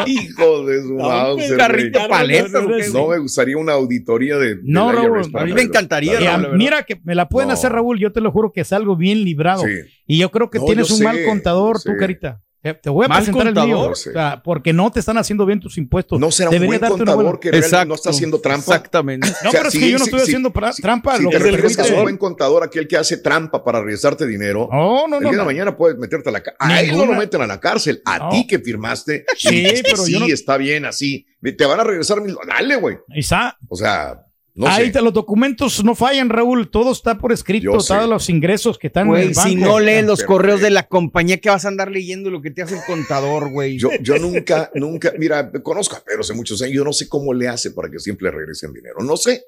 hijo 0.06 0.66
de 0.66 0.82
su 0.82 0.94
Mauser, 0.94 1.52
Un 1.52 1.58
carrito 1.58 1.98
güey. 1.98 2.02
de 2.02 2.08
paletas. 2.08 2.64
¿o 2.64 2.68
qué, 2.68 2.88
No 2.92 3.08
me 3.08 3.18
gustaría 3.18 3.56
una 3.56 3.72
auditoría 3.74 4.36
de. 4.38 4.58
No, 4.62 4.92
Raúl, 4.92 5.30
a 5.34 5.44
mí 5.44 5.52
me 5.52 5.62
encantaría, 5.62 6.18
Raúl, 6.18 6.56
mira 6.56 6.82
que 6.84 7.00
me 7.04 7.14
la 7.14 7.28
pueden 7.28 7.48
No. 7.48 7.54
hacer, 7.54 7.72
Raúl, 7.72 7.98
yo 7.98 8.12
te 8.12 8.20
lo 8.20 8.30
juro 8.32 8.52
que 8.52 8.64
salgo 8.64 8.96
bien 8.96 9.22
librado. 9.24 9.62
Sí. 9.64 9.72
Y 10.06 10.18
yo 10.18 10.30
creo 10.30 10.50
que 10.50 10.58
No, 10.58 10.64
tienes 10.64 10.90
un 10.90 10.98
sé, 10.98 11.04
mal 11.04 11.18
contador, 11.26 11.80
tú. 11.82 11.92
Carita. 11.98 12.40
Te 12.62 12.74
te 12.74 12.90
voy 12.90 13.06
a 13.06 13.08
¿Mal 13.08 13.18
presentar 13.18 13.48
el 13.48 13.54
contador? 13.54 13.68
mío. 13.86 13.90
O 13.90 13.94
sea, 13.96 14.40
porque 14.44 14.72
no 14.72 14.92
te 14.92 15.00
están 15.00 15.18
haciendo 15.18 15.44
bien 15.44 15.58
tus 15.58 15.78
impuestos. 15.78 16.20
No 16.20 16.30
será 16.30 16.48
un 16.50 16.54
Debería 16.54 16.78
buen 16.78 16.90
contador 16.92 17.24
buena- 17.24 17.40
que 17.40 17.50
realmente 17.50 17.66
Exacto. 17.66 17.88
no 17.88 17.94
está 17.96 18.10
haciendo 18.10 18.40
trampa. 18.40 18.76
Exactamente. 18.76 19.26
No, 19.42 19.48
O 19.48 19.50
sea, 19.50 19.50
pero 19.60 19.66
es 19.66 19.72
si 19.72 19.80
que 19.80 19.90
yo 19.90 19.98
no 19.98 20.04
si- 20.04 20.10
estoy 20.10 20.20
si- 20.20 20.24
haciendo 20.26 20.52
trampa. 20.80 21.16
Si 21.16 21.22
lo 21.24 21.30
te 21.30 21.38
que 21.38 21.42
refieres 21.42 21.76
a 21.78 21.82
permite- 21.82 21.96
un 21.98 22.02
buen 22.04 22.16
contador, 22.18 22.62
aquel 22.62 22.86
que 22.86 22.96
hace 22.96 23.16
trampa 23.16 23.64
para 23.64 23.80
regresarte 23.80 24.26
dinero, 24.28 24.68
No, 24.70 25.08
no, 25.08 25.16
el 25.16 25.22
no. 25.24 25.30
día 25.30 25.38
de 25.40 25.44
mañana 25.44 25.76
puedes 25.76 25.98
meterte 25.98 26.28
a 26.28 26.32
la 26.32 26.40
cárcel. 26.40 26.56
A 26.76 26.80
él 26.82 26.96
no 26.96 27.04
lo 27.04 27.14
meten 27.14 27.42
a 27.42 27.46
la 27.48 27.58
cárcel, 27.58 28.00
a 28.04 28.18
No. 28.20 28.28
ti 28.30 28.46
que 28.46 28.60
firmaste. 28.60 29.24
Sí, 29.36 29.48
y 29.48 29.60
dices 29.62 29.82
que 29.82 29.90
pero 29.90 29.96
yo 29.96 30.04
sí, 30.04 30.18
no- 30.20 30.26
está 30.26 30.56
bien 30.56 30.84
así. 30.84 31.26
Te 31.42 31.66
van 31.66 31.80
a 31.80 31.84
regresar 31.84 32.20
mil. 32.20 32.36
Dale, 32.46 32.76
güey. 32.76 32.96
O 33.68 33.74
sea, 33.76 34.24
no 34.54 34.66
ahí 34.66 34.86
sé. 34.86 34.92
te- 34.92 35.02
los 35.02 35.12
documentos 35.12 35.82
no 35.84 35.94
fallan, 35.94 36.28
Raúl. 36.28 36.70
Todo 36.70 36.92
está 36.92 37.16
por 37.18 37.32
escrito, 37.32 37.72
todos 37.72 38.08
los 38.08 38.28
ingresos 38.28 38.78
que 38.78 38.88
están 38.88 39.04
en 39.04 39.08
Güey, 39.12 39.22
el 39.28 39.34
banco. 39.34 39.48
si 39.48 39.56
no 39.56 39.80
lees 39.80 40.04
los 40.04 40.22
correos 40.24 40.60
de 40.60 40.70
la 40.70 40.82
compañía, 40.88 41.38
¿qué 41.38 41.48
vas 41.48 41.64
a 41.64 41.68
andar 41.68 41.90
leyendo 41.90 42.30
lo 42.30 42.42
que 42.42 42.50
te 42.50 42.62
hace 42.62 42.74
el 42.76 42.82
contador, 42.86 43.50
güey? 43.50 43.78
Yo, 43.78 43.88
yo 44.02 44.16
nunca, 44.18 44.70
nunca, 44.74 45.12
mira, 45.18 45.50
conozco 45.62 45.96
a 45.96 46.00
Pedro 46.04 46.20
hace 46.20 46.34
muchos 46.34 46.60
años, 46.62 46.74
yo 46.74 46.84
no 46.84 46.92
sé 46.92 47.08
cómo 47.08 47.32
le 47.32 47.48
hace 47.48 47.70
para 47.70 47.90
que 47.90 47.98
siempre 47.98 48.26
le 48.30 48.36
regresen 48.36 48.72
dinero. 48.72 48.96
No 49.00 49.16
sé, 49.16 49.42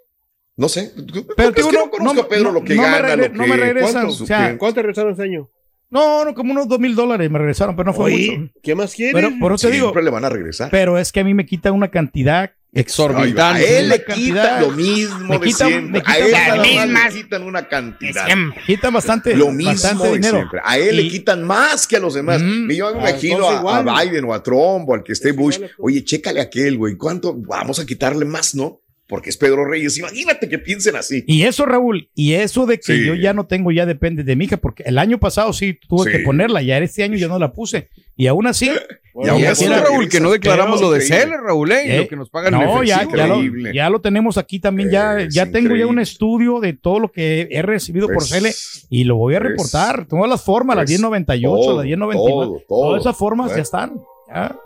no 0.56 0.68
sé. 0.68 0.92
Pero 1.36 1.50
es 1.50 1.54
tú 1.54 1.68
que 1.68 1.76
no- 1.76 1.84
no 1.86 1.90
conozco 1.90 2.14
no- 2.14 2.22
a 2.22 2.28
Pedro 2.28 2.44
no- 2.44 2.52
lo 2.52 2.64
que 2.64 2.74
gana, 2.74 3.00
regre- 3.02 3.16
lo 3.16 3.32
que... 3.32 3.38
no 3.38 3.46
me 3.46 3.56
regresan, 3.56 3.92
¿cuántos- 3.92 4.20
o 4.22 4.26
sea? 4.26 4.56
¿Cuánto 4.58 4.74
te 4.76 4.82
regresaron 4.82 5.10
este 5.12 5.24
año? 5.24 5.50
No, 5.90 6.24
no, 6.24 6.34
como 6.34 6.52
unos 6.52 6.66
dos 6.66 6.80
mil 6.80 6.94
dólares 6.96 7.30
me 7.30 7.38
regresaron, 7.38 7.76
pero 7.76 7.88
no 7.88 7.92
fue 7.94 8.06
Oye, 8.06 8.38
mucho. 8.38 8.52
¿qué 8.62 8.74
más 8.74 8.94
quieres? 8.94 9.14
Pero 9.14 9.30
por 9.38 9.52
eso 9.52 9.68
te 9.68 9.74
digo, 9.74 9.86
Siempre 9.88 10.02
le 10.02 10.10
van 10.10 10.24
a 10.24 10.28
regresar. 10.28 10.70
pero 10.70 10.98
es 10.98 11.12
que 11.12 11.20
a 11.20 11.24
mí 11.24 11.34
me 11.34 11.46
quitan 11.46 11.72
una 11.74 11.90
cantidad 11.90 12.52
Ay, 12.76 12.78
a 12.78 12.80
Exorbitante. 12.80 13.78
él 13.78 13.88
le 13.88 14.04
quitan 14.04 14.60
lo 14.62 14.70
mismo 14.72 15.38
de 15.38 15.46
quitan- 15.46 15.68
siempre. 15.68 16.02
A 16.04 16.14
quitan 16.16 16.64
él 16.64 16.92
le 16.94 17.10
quitan 17.12 17.42
una 17.44 17.68
cantidad. 17.68 18.26
quitan 18.66 18.92
bastante, 18.94 19.36
Lo 19.36 19.52
mismo 19.52 19.70
bastante 19.72 20.08
de 20.08 20.12
dinero. 20.14 20.36
siempre. 20.38 20.60
A 20.64 20.76
él 20.78 20.96
le 20.96 21.08
quitan 21.08 21.44
más 21.44 21.86
que 21.86 21.96
a 21.96 22.00
los 22.00 22.14
demás. 22.14 22.42
Mm. 22.42 22.70
Y 22.70 22.76
yo 22.76 22.92
me 22.94 23.04
Ah, 23.04 23.10
imagino 23.10 23.48
a, 23.48 23.54
igual. 23.54 23.88
a 23.88 24.02
Biden 24.02 24.24
o 24.24 24.34
a 24.34 24.42
Trump 24.42 24.88
o 24.88 24.94
al 24.94 25.04
que 25.04 25.12
esté 25.12 25.30
Bush. 25.32 25.54
igual, 25.56 25.70
pues. 25.76 25.84
Oye, 25.94 26.04
chécale 26.04 26.40
a 26.40 26.44
aquel, 26.44 26.76
güey. 26.76 26.96
¿Cuánto? 26.96 27.34
Vamos 27.36 27.78
a 27.78 27.86
quitarle 27.86 28.24
más, 28.24 28.54
¿no? 28.56 28.80
Porque 29.06 29.28
es 29.28 29.36
Pedro 29.36 29.66
Reyes. 29.66 29.98
Imagínate 29.98 30.48
que 30.48 30.58
piensen 30.58 30.96
así. 30.96 31.24
Y 31.26 31.42
eso, 31.42 31.66
Raúl, 31.66 32.08
y 32.14 32.32
eso 32.32 32.64
de 32.64 32.78
que 32.78 32.96
Sí. 32.96 33.04
yo 33.04 33.14
ya 33.14 33.34
no 33.34 33.44
tengo, 33.46 33.70
ya 33.70 33.84
depende 33.84 34.24
de 34.24 34.34
mi 34.34 34.46
hija, 34.46 34.56
porque 34.56 34.82
el 34.86 34.96
año 34.98 35.18
pasado 35.20 35.52
sí 35.52 35.78
tuve 35.88 36.10
Sí. 36.10 36.16
que 36.16 36.24
ponerla, 36.24 36.62
ya 36.62 36.78
este 36.78 37.02
año 37.04 37.16
yo 37.16 37.28
no 37.28 37.38
la 37.38 37.52
puse. 37.52 37.90
Y 38.16 38.28
aún 38.28 38.46
así, 38.46 38.70
Bueno, 39.12 39.28
Y 39.28 39.28
aún 39.28 39.42
ya 39.42 39.50
así 39.52 39.66
Raúl, 39.66 40.08
que 40.08 40.20
no 40.20 40.30
declaramos 40.32 40.80
lo 40.80 40.90
de. 40.90 41.00
CL, 41.00 41.36
Raúl, 41.36 41.70
¿eh? 41.72 41.82
Y 41.86 41.90
Eh, 41.92 41.98
lo 41.98 42.08
que 42.08 42.16
nos 42.16 42.30
pagan 42.30 42.54
en 42.54 42.60
no, 42.62 42.82
ya, 42.82 43.06
ya, 43.14 43.26
lo, 43.26 43.34
Increíble. 43.36 43.72
ya 43.74 43.90
lo 43.90 44.00
tenemos 44.00 44.38
aquí 44.38 44.58
también, 44.58 44.90
ya, 44.90 45.20
Es 45.20 45.34
ya 45.34 45.50
tengo 45.50 45.76
ya 45.76 45.86
un 45.86 45.98
estudio 45.98 46.58
de 46.60 46.72
todo 46.72 46.98
lo 46.98 47.12
que 47.12 47.46
he 47.50 47.60
recibido 47.62 48.06
por 48.06 48.16
Pues, 48.16 48.30
CL 48.30 48.86
y 48.90 49.04
lo 49.04 49.16
voy 49.16 49.34
a 49.34 49.38
pues, 49.40 49.50
reportar. 49.50 50.06
Todas 50.08 50.28
las 50.30 50.42
formas, 50.42 50.76
las 50.76 50.84
pues, 50.86 50.98
1098, 50.98 51.46
todo, 51.62 51.76
las 51.76 51.84
1099, 51.84 52.14
todo, 52.46 52.46
todo. 52.46 52.62
todas 52.66 53.02
esas 53.02 53.16
formas 53.16 53.54
ya 53.54 53.60
están. 53.62 54.00
ya. 54.28 54.56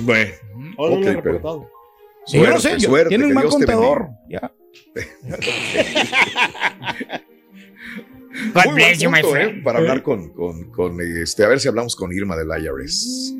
Bueno, 0.00 0.30
no 0.56 0.72
Ok, 0.84 1.00
lo 1.04 1.10
he 1.10 1.22
pero- 1.22 1.70
Sí, 2.26 2.38
yo 2.38 2.46
no 2.46 2.60
Suerte, 2.60 2.78
sé, 2.78 2.84
yo- 2.84 2.90
suerte, 2.90 3.08
tiene 3.08 3.24
un 3.24 3.30
que 3.30 3.34
mal 3.34 3.44
Dios 3.44 3.58
te 3.58 3.66
contador. 3.66 4.08
Ya. 4.28 4.52
muy 8.66 8.82
buen 8.82 8.98
punto, 9.22 9.36
¿eh? 9.36 9.60
Para 9.64 9.78
hablar 9.80 10.02
con, 10.02 10.30
con, 10.32 10.70
con, 10.70 11.00
este, 11.00 11.44
a 11.44 11.48
ver 11.48 11.60
si 11.60 11.68
hablamos 11.68 11.96
con 11.96 12.12
Irma 12.12 12.36
del 12.36 12.48
IRS. 12.48 13.34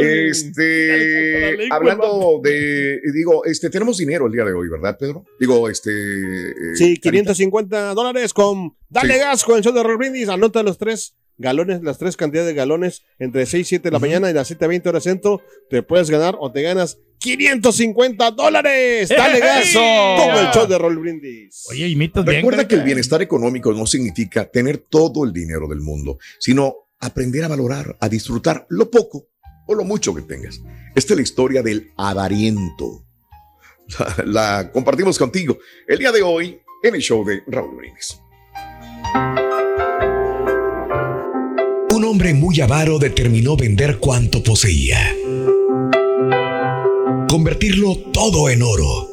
Este, 0.00 1.68
hablando 1.70 2.40
de, 2.42 3.00
digo, 3.12 3.44
este, 3.44 3.70
tenemos 3.70 3.98
dinero 3.98 4.26
el 4.26 4.32
día 4.32 4.44
de 4.44 4.52
hoy, 4.52 4.68
¿verdad, 4.68 4.96
Pedro? 4.98 5.24
Digo, 5.38 5.68
este. 5.68 5.90
eh, 5.90 6.54
Sí, 6.74 6.98
Carita. 6.98 7.34
550 7.34 7.94
dólares 7.94 8.32
con 8.32 8.74
Dale 8.88 9.14
Sí. 9.14 9.20
Gas 9.20 9.44
con 9.44 9.56
el 9.58 9.62
show 9.62 9.72
de 9.74 9.82
Roll 9.82 9.98
Brindis. 9.98 10.28
Anota 10.28 10.62
los 10.62 10.78
tres 10.78 11.14
galones, 11.38 11.82
las 11.82 11.98
tres 11.98 12.16
cantidades 12.16 12.48
de 12.48 12.54
galones 12.54 13.02
entre 13.18 13.46
6 13.46 13.66
y 13.66 13.68
7 13.68 13.88
de 13.88 13.92
la 13.92 13.98
mañana 13.98 14.30
y 14.30 14.34
las 14.34 14.46
7 14.46 14.64
a 14.64 14.68
20 14.68 14.88
horas 14.88 15.02
centro. 15.04 15.40
Te 15.70 15.82
puedes 15.82 16.10
ganar 16.10 16.36
o 16.40 16.50
te 16.52 16.62
ganas 16.62 16.98
550 17.22 18.30
dólares. 18.32 19.08
Dale 19.08 19.38
gas 19.38 19.68
¡Eso! 19.68 19.80
con 19.80 20.44
el 20.44 20.50
show 20.52 20.66
de 20.66 20.76
Roll 20.78 20.98
Brindis. 20.98 21.64
Oye, 21.70 21.88
imitas 21.88 22.24
bien. 22.24 22.36
Recuerda 22.38 22.66
que 22.66 22.74
el 22.74 22.82
bienestar 22.82 23.22
económico 23.22 23.72
no 23.72 23.86
significa 23.86 24.44
tener 24.50 24.78
todo 24.78 25.24
el 25.24 25.32
dinero 25.32 25.68
del 25.68 25.80
mundo, 25.80 26.18
sino 26.38 26.88
aprender 26.98 27.44
a 27.44 27.48
valorar, 27.48 27.96
a 28.00 28.08
disfrutar 28.08 28.66
lo 28.68 28.90
poco 28.90 29.28
o 29.66 29.74
lo 29.74 29.84
mucho 29.84 30.14
que 30.14 30.22
tengas. 30.22 30.60
Esta 30.94 31.12
es 31.14 31.16
la 31.16 31.22
historia 31.22 31.62
del 31.62 31.92
avariento. 31.96 33.06
La, 33.98 34.24
la 34.24 34.70
compartimos 34.72 35.18
contigo 35.18 35.58
el 35.86 35.98
día 35.98 36.12
de 36.12 36.22
hoy 36.22 36.58
en 36.82 36.94
el 36.94 37.00
show 37.00 37.24
de 37.24 37.42
Raúl 37.46 37.76
Brindis. 37.76 38.18
Un 41.90 42.04
hombre 42.04 42.32
muy 42.34 42.60
avaro 42.60 42.98
determinó 42.98 43.56
vender 43.56 43.98
cuanto 43.98 44.42
poseía. 44.42 45.14
Convertirlo 47.32 47.96
todo 48.12 48.50
en 48.50 48.60
oro 48.62 49.08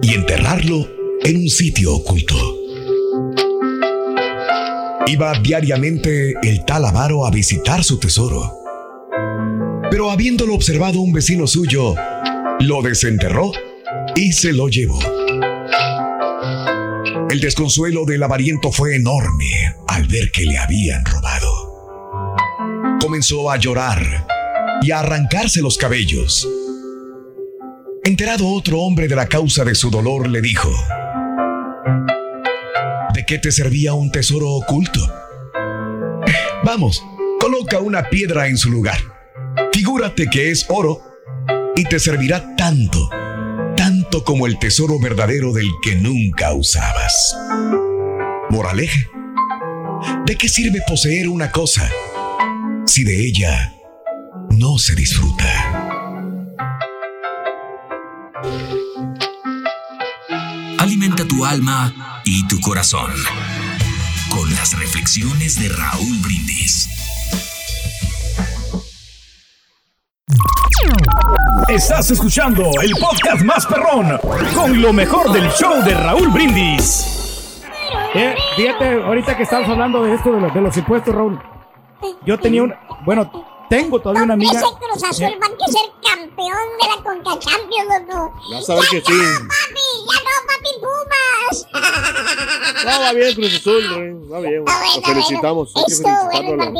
y 0.00 0.14
enterrarlo 0.14 0.86
en 1.24 1.38
un 1.38 1.48
sitio 1.48 1.96
oculto. 1.96 2.36
Iba 5.08 5.32
diariamente 5.40 6.34
el 6.44 6.64
tal 6.64 6.84
avaro 6.84 7.26
a 7.26 7.32
visitar 7.32 7.82
su 7.82 7.98
tesoro 7.98 8.52
Pero 9.90 10.12
habiéndolo 10.12 10.54
observado 10.54 11.00
un 11.00 11.12
vecino 11.12 11.48
suyo, 11.48 11.96
lo 12.60 12.80
desenterró 12.80 13.50
y 14.14 14.30
se 14.30 14.52
lo 14.52 14.68
llevó. 14.68 15.00
El 17.28 17.40
desconsuelo 17.40 18.04
del 18.04 18.22
avariento 18.22 18.70
fue 18.70 18.94
enorme 18.94 19.50
al 19.88 20.06
ver 20.06 20.30
que 20.30 20.44
le 20.44 20.58
habían 20.58 21.04
robado. 21.04 21.50
Comenzó 23.00 23.50
a 23.50 23.56
llorar 23.56 24.28
y 24.80 24.92
a 24.92 25.00
arrancarse 25.00 25.60
los 25.60 25.76
cabellos. 25.76 26.48
Enterado 28.06 28.46
otro 28.48 28.80
hombre 28.80 29.08
de 29.08 29.16
la 29.16 29.26
causa 29.28 29.64
de 29.64 29.74
su 29.74 29.88
dolor, 29.88 30.28
le 30.28 30.42
dijo, 30.42 30.70
¿de 33.14 33.24
qué 33.24 33.38
te 33.38 33.50
servía 33.50 33.94
un 33.94 34.12
tesoro 34.12 34.50
oculto? 34.50 35.00
Vamos, 36.64 37.02
coloca 37.40 37.80
una 37.80 38.10
piedra 38.10 38.46
en 38.48 38.58
su 38.58 38.70
lugar. 38.70 38.98
Figúrate 39.72 40.28
que 40.28 40.50
es 40.50 40.66
oro 40.68 41.00
y 41.74 41.84
te 41.84 41.98
servirá 41.98 42.54
tanto, 42.56 43.08
tanto 43.74 44.22
como 44.22 44.46
el 44.46 44.58
tesoro 44.58 45.00
verdadero 45.00 45.54
del 45.54 45.70
que 45.82 45.96
nunca 45.96 46.52
usabas. 46.52 47.34
Moraleja. 48.50 49.00
¿De 50.26 50.36
qué 50.36 50.50
sirve 50.50 50.82
poseer 50.86 51.26
una 51.26 51.50
cosa 51.50 51.90
si 52.84 53.02
de 53.02 53.26
ella 53.26 53.72
no 54.50 54.76
se 54.76 54.94
disfruta? 54.94 55.73
Alimenta 61.24 61.28
tu 61.28 61.44
alma 61.44 62.22
y 62.24 62.46
tu 62.48 62.60
corazón 62.60 63.10
con 64.30 64.52
las 64.54 64.78
reflexiones 64.78 65.58
de 65.58 65.68
Raúl 65.70 66.18
Brindis. 66.18 66.88
Estás 71.68 72.10
escuchando 72.10 72.70
el 72.82 72.92
podcast 73.00 73.42
más 73.42 73.64
perrón 73.66 74.18
con 74.54 74.80
lo 74.82 74.92
mejor 74.92 75.32
del 75.32 75.48
show 75.52 75.82
de 75.82 75.94
Raúl 75.94 76.28
Brindis. 76.28 77.06
Eh, 78.14 78.34
fíjate, 78.56 79.02
ahorita 79.02 79.36
que 79.36 79.42
estamos 79.44 79.68
hablando 79.68 80.02
de 80.04 80.14
esto 80.14 80.30
de, 80.32 80.40
los- 80.40 80.54
de 80.54 80.60
los 80.60 80.76
impuestos, 80.76 81.14
Raúl. 81.14 81.40
Yo 82.26 82.38
tenía 82.38 82.62
un. 82.64 82.74
Bueno, 83.06 83.30
tengo 83.70 83.98
todavía 83.98 84.24
una 84.24 84.34
amiga. 84.34 84.52
Ese 84.60 84.66
Cruz 84.78 85.02
Azul 85.04 85.24
Eh, 85.24 85.38
va 85.40 85.46
a 85.46 85.68
ser 85.70 85.90
campeón 86.02 86.58
de 86.80 86.88
la 86.88 87.02
Conca 87.02 87.38
Champions, 87.38 87.88
loco. 88.08 88.32
Vas 88.52 88.70
a 88.70 88.74
ver 88.74 88.84
que 88.90 89.00
sí. 89.00 89.12
No, 92.84 93.00
va 93.00 93.12
bien 93.14 93.34
Cruz 93.34 93.54
Azul, 93.56 93.82
güey. 93.94 94.12
Va 94.30 94.40
bien, 94.40 94.62
güey. 94.62 94.74
Ah, 94.76 94.82
Lo 94.96 95.02
felicitamos. 95.02 95.72
Hay 95.76 95.84
que 95.84 95.94
felicitarlo. 95.94 96.76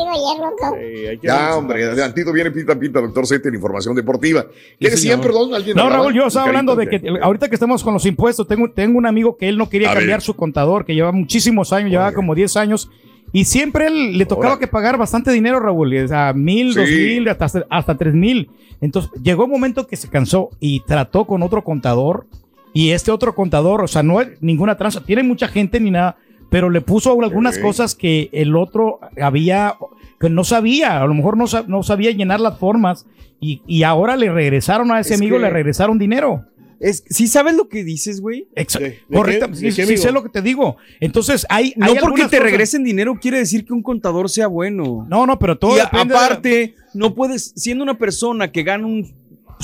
loco. 0.50 0.76
Ya, 1.22 1.56
hombre, 1.56 1.84
adelantito 1.84 2.32
viene 2.32 2.50
Pita 2.50 2.78
Pita, 2.78 3.00
doctor 3.00 3.26
Z 3.26 3.48
en 3.48 3.54
información 3.54 3.94
deportiva. 3.94 4.46
¿Qué 4.78 4.90
decían, 4.90 5.20
perdón? 5.20 5.54
¿Alguien 5.54 5.76
No? 5.76 5.88
Raúl, 5.88 6.12
yo 6.14 6.26
estaba 6.26 6.46
hablando 6.46 6.76
de 6.76 6.88
que 6.88 7.02
ahorita 7.22 7.48
que 7.48 7.54
estamos 7.56 7.82
con 7.82 7.94
los 7.94 8.04
impuestos, 8.06 8.46
tengo, 8.46 8.70
tengo 8.70 8.98
un 8.98 9.06
amigo 9.06 9.36
que 9.36 9.48
él 9.48 9.56
no 9.58 9.68
quería 9.68 9.90
A 9.90 9.94
cambiar 9.94 10.18
ver. 10.18 10.22
su 10.22 10.34
contador, 10.34 10.84
que 10.84 10.94
lleva 10.94 11.12
muchísimos 11.12 11.72
años, 11.72 11.90
llevaba 11.90 12.12
como 12.12 12.34
10 12.34 12.56
años, 12.56 12.90
y 13.32 13.46
siempre 13.46 13.86
él 13.88 14.16
le 14.18 14.26
tocaba 14.26 14.58
que 14.58 14.66
pagar 14.66 14.96
bastante 14.96 15.32
dinero, 15.32 15.58
Raúl, 15.58 15.96
o 16.04 16.08
sea, 16.08 16.32
mil, 16.34 16.72
Sí. 16.72 16.78
dos 16.80 16.88
mil, 16.88 17.28
hasta, 17.28 17.64
hasta 17.70 17.96
tres 17.96 18.14
mil. 18.14 18.50
Entonces, 18.80 19.10
llegó 19.22 19.44
un 19.44 19.50
momento 19.50 19.86
que 19.86 19.96
se 19.96 20.08
cansó 20.08 20.50
y 20.60 20.80
trató 20.80 21.24
con 21.26 21.42
otro 21.42 21.64
contador, 21.64 22.26
y 22.74 22.90
este 22.90 23.10
otro 23.10 23.34
contador, 23.34 23.82
o 23.82 23.88
sea, 23.88 24.02
no 24.02 24.20
es 24.20 24.28
ninguna 24.42 24.76
tranza, 24.76 25.02
tiene 25.02 25.22
mucha 25.22 25.48
gente 25.48 25.80
ni 25.80 25.90
nada, 25.90 26.16
pero 26.50 26.68
le 26.68 26.82
puso 26.82 27.18
algunas 27.22 27.58
cosas 27.58 27.94
que 27.94 28.28
el 28.32 28.54
otro 28.56 29.00
había, 29.20 29.76
que 30.20 30.28
no 30.28 30.44
sabía, 30.44 31.00
a 31.00 31.06
lo 31.06 31.14
mejor 31.14 31.36
no, 31.38 31.46
no 31.68 31.82
sabía 31.82 32.10
llenar 32.10 32.40
las 32.40 32.58
formas, 32.58 33.06
y, 33.40 33.62
y 33.66 33.82
ahora 33.84 34.16
le 34.16 34.30
regresaron 34.30 34.92
a 34.92 35.00
ese 35.00 35.14
Es 35.14 35.20
amigo, 35.20 35.36
que- 35.36 35.42
le 35.44 35.50
regresaron 35.50 35.98
dinero. 35.98 36.44
Es, 36.80 37.02
¿Sí 37.08 37.28
sabes 37.28 37.54
lo 37.54 37.68
que 37.68 37.82
dices, 37.82 38.20
güey? 38.20 38.46
Exa- 38.54 38.80
¿De- 38.80 38.88
de 39.08 39.16
Correcto, 39.16 39.54
sí, 39.54 39.70
sí 39.72 39.96
sé 39.96 40.12
lo 40.12 40.22
que 40.22 40.28
te 40.28 40.42
digo. 40.42 40.76
Entonces, 41.00 41.46
hay. 41.48 41.72
No 41.76 41.86
hay 41.86 41.94
porque 41.98 42.22
te 42.22 42.28
cosas- 42.28 42.42
regresen 42.42 42.84
dinero 42.84 43.14
quiere 43.20 43.38
decir 43.38 43.64
que 43.64 43.72
un 43.72 43.82
contador 43.82 44.28
sea 44.28 44.48
bueno. 44.48 45.06
No, 45.08 45.24
no, 45.24 45.38
pero 45.38 45.56
todo 45.56 45.72
y 45.72 45.76
de 45.76 45.82
aparte, 45.82 46.74
no 46.92 47.14
puedes, 47.14 47.52
siendo 47.56 47.84
una 47.84 47.96
persona 47.96 48.50
que 48.52 48.64
gana 48.64 48.86
un 48.86 49.14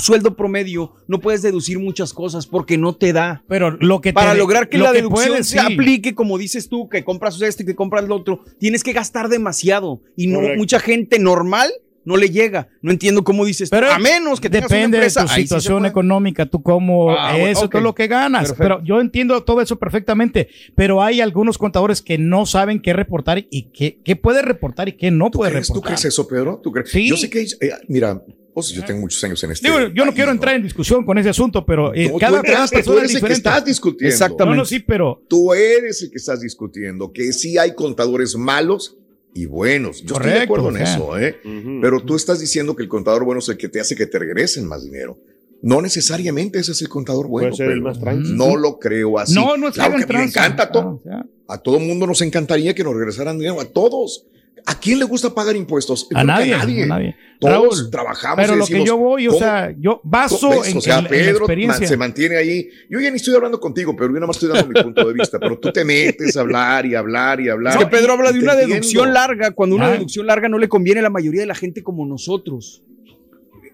sueldo 0.01 0.35
promedio, 0.35 0.93
no 1.07 1.19
puedes 1.19 1.41
deducir 1.41 1.79
muchas 1.79 2.13
cosas 2.13 2.45
porque 2.47 2.77
no 2.77 2.95
te 2.95 3.13
da. 3.13 3.43
pero 3.47 3.71
lo 3.71 4.01
que 4.01 4.09
te- 4.09 4.13
Para 4.13 4.33
lograr 4.33 4.67
que 4.69 4.77
la 4.77 4.91
deducción 4.91 5.29
puedes, 5.29 5.47
se 5.47 5.59
sí. 5.59 5.73
aplique, 5.73 6.13
como 6.15 6.37
dices 6.37 6.67
tú, 6.67 6.89
que 6.89 7.03
compras 7.03 7.41
este, 7.41 7.65
que 7.65 7.75
compras 7.75 8.05
lo 8.07 8.15
otro, 8.15 8.43
tienes 8.59 8.83
que 8.83 8.93
gastar 8.93 9.29
demasiado. 9.29 10.01
Y 10.17 10.27
no, 10.27 10.35
Correcto. 10.39 10.57
mucha 10.57 10.79
gente 10.79 11.19
normal 11.19 11.69
no 12.03 12.17
le 12.17 12.29
llega. 12.29 12.67
No 12.81 12.91
entiendo 12.91 13.23
cómo 13.23 13.45
dices 13.45 13.69
tú. 13.69 13.75
Pero 13.75 13.91
A 13.91 13.99
menos 13.99 14.41
que 14.41 14.49
tengas 14.49 14.69
Depende 14.69 14.97
una 14.97 15.05
empresa. 15.05 15.21
de 15.21 15.27
tu 15.27 15.33
sí 15.35 15.41
situación 15.43 15.85
económica, 15.85 16.47
tú 16.47 16.63
cómo 16.63 17.11
Ah, 17.15 17.37
eso, 17.37 17.69
todo 17.69 17.79
lo 17.81 17.93
que 17.93 18.07
ganas. 18.07 18.49
Perfecto. 18.49 18.63
Pero 18.63 18.83
yo 18.83 18.99
entiendo 18.99 19.43
todo 19.43 19.61
eso 19.61 19.77
perfectamente. 19.77 20.47
Pero 20.75 21.03
hay 21.03 21.21
algunos 21.21 21.59
contadores 21.59 22.01
que 22.01 22.17
no 22.17 22.47
saben 22.47 22.81
qué 22.81 22.93
reportar 22.93 23.45
y 23.51 23.69
qué, 23.71 23.99
qué 24.03 24.15
puede 24.15 24.41
reportar 24.41 24.89
y 24.89 24.93
qué 24.93 25.11
no 25.11 25.29
¿Tú 25.29 25.39
puede 25.39 25.51
crees, 25.51 25.67
¿Tú 25.67 25.73
reportar. 25.75 25.93
crees 25.97 26.05
eso, 26.05 26.27
Pedro? 26.27 26.59
¿Tú 26.63 26.71
crees? 26.71 26.89
Sí. 26.89 27.07
Yo 27.07 27.17
sé 27.17 27.29
que, 27.29 27.39
hay- 27.39 27.45
eh, 27.61 27.71
mira, 27.87 28.19
pues 28.53 28.69
yo 28.69 28.83
tengo 28.83 29.01
muchos 29.01 29.23
años 29.23 29.43
en 29.43 29.51
este. 29.51 29.67
Digo, 29.67 29.79
yo 29.79 29.87
no 29.87 30.03
país, 30.05 30.15
quiero 30.15 30.31
entrar 30.31 30.55
en 30.55 30.63
discusión 30.63 31.05
con 31.05 31.17
ese 31.17 31.29
asunto, 31.29 31.65
pero 31.65 31.93
eh, 31.93 32.05
No, 32.07 32.13
tú 32.13 32.19
cada 32.19 32.37
entraste, 32.37 32.75
persona 32.77 32.95
tú 32.95 32.99
es 32.99 33.03
eres 33.03 33.15
el 33.15 33.21
que 33.21 33.27
diferente. 33.27 33.49
estás 33.49 33.65
discutiendo. 33.65 34.13
Exactamente. 34.13 34.55
No, 34.57 34.61
no, 34.63 34.65
sí, 34.65 34.79
pero 34.79 35.21
Tú 35.27 35.53
eres 35.53 36.01
el 36.03 36.09
que 36.11 36.17
estás 36.17 36.41
discutiendo 36.41 37.11
que 37.11 37.31
sí 37.33 37.57
hay 37.57 37.73
contadores 37.75 38.35
malos 38.35 38.97
y 39.33 39.45
buenos. 39.45 40.01
Yo 40.03 40.15
estoy 40.15 40.17
de 40.17 40.31
Correcto, 40.31 40.43
acuerdo 40.43 40.69
en 40.69 40.75
o 40.75 40.85
sea. 40.85 40.95
eso, 40.95 41.17
¿eh? 41.19 41.37
Ujú. 41.45 41.79
Pero 41.81 41.99
tú 42.01 42.15
estás 42.15 42.39
diciendo 42.39 42.75
que 42.75 42.83
el 42.83 42.89
contador 42.89 43.23
bueno 43.23 43.39
es 43.39 43.47
el 43.49 43.57
que 43.57 43.69
te 43.69 43.79
hace 43.79 43.95
que 43.95 44.05
te 44.07 44.19
regresen 44.19 44.67
más 44.67 44.83
dinero. 44.83 45.17
No 45.63 45.79
necesariamente 45.81 46.59
ese 46.59 46.71
es 46.71 46.81
el 46.81 46.89
contador 46.89 47.27
bueno. 47.27 47.49
Puede 47.49 47.57
ser 47.65 47.71
el 47.71 47.81
más 47.81 47.99
tranqui. 47.99 48.33
No 48.33 48.55
lo 48.57 48.79
creo 48.79 49.19
así. 49.19 49.35
no, 49.35 49.55
no 49.57 49.67
es 49.67 49.75
claro 49.75 49.95
que 49.97 50.11
me 50.11 50.23
encanta 50.23 50.63
a 50.63 50.71
todo. 50.71 50.95
O 50.95 51.01
sea, 51.03 51.25
A 51.47 51.57
todo 51.59 51.79
mundo 51.79 52.07
nos 52.07 52.21
encantaría 52.21 52.73
que 52.73 52.83
nos 52.83 52.95
regresaran 52.95 53.37
dinero, 53.37 53.61
a 53.61 53.65
todos. 53.65 54.25
¿A 54.65 54.79
quién 54.79 54.99
le 54.99 55.05
gusta 55.05 55.33
pagar 55.33 55.55
impuestos? 55.55 56.07
A 56.13 56.23
nadie, 56.23 56.53
a 56.53 56.65
nadie. 56.85 57.15
Todos 57.39 57.53
Raúl, 57.79 57.89
trabajamos. 57.91 58.37
Pero 58.37 58.55
y 58.55 58.59
lo 58.59 58.65
que 58.67 58.85
yo 58.85 58.97
voy, 58.97 59.27
o 59.27 59.31
¿cómo- 59.31 59.39
sea, 59.39 59.73
yo 59.79 59.99
baso 60.03 60.63
en, 60.63 60.77
o 60.77 60.81
sea, 60.81 60.99
en- 60.99 60.99
en 60.99 61.03
la 61.05 61.09
Pedro 61.09 61.37
experiencia. 61.39 61.87
se 61.87 61.97
mantiene 61.97 62.37
ahí. 62.37 62.69
Yo 62.89 62.99
ya 62.99 63.09
ni 63.09 63.15
estoy 63.17 63.33
hablando 63.35 63.59
contigo, 63.59 63.95
pero 63.95 64.09
yo 64.09 64.13
nada 64.15 64.27
más 64.27 64.35
estoy 64.35 64.49
dando 64.49 64.67
mi 64.67 64.81
punto 64.83 65.07
de 65.07 65.13
vista. 65.13 65.39
Pero 65.39 65.57
tú 65.57 65.71
te 65.71 65.83
metes 65.83 66.37
a 66.37 66.41
hablar 66.41 66.85
y 66.85 66.93
hablar 66.93 67.41
y 67.41 67.49
hablar. 67.49 67.73
Es 67.73 67.79
que 67.79 67.87
Pedro 67.87 68.13
habla 68.13 68.31
de 68.31 68.39
una 68.39 68.51
entiendo. 68.53 68.75
deducción 68.75 69.13
larga, 69.13 69.51
cuando 69.51 69.75
una 69.75 69.87
Ah. 69.87 69.91
deducción 69.91 70.27
larga 70.27 70.47
no 70.49 70.59
le 70.59 70.69
conviene 70.69 70.99
a 70.99 71.03
la 71.03 71.09
mayoría 71.09 71.41
de 71.41 71.47
la 71.47 71.55
gente 71.55 71.81
como 71.81 72.05
nosotros. 72.05 72.83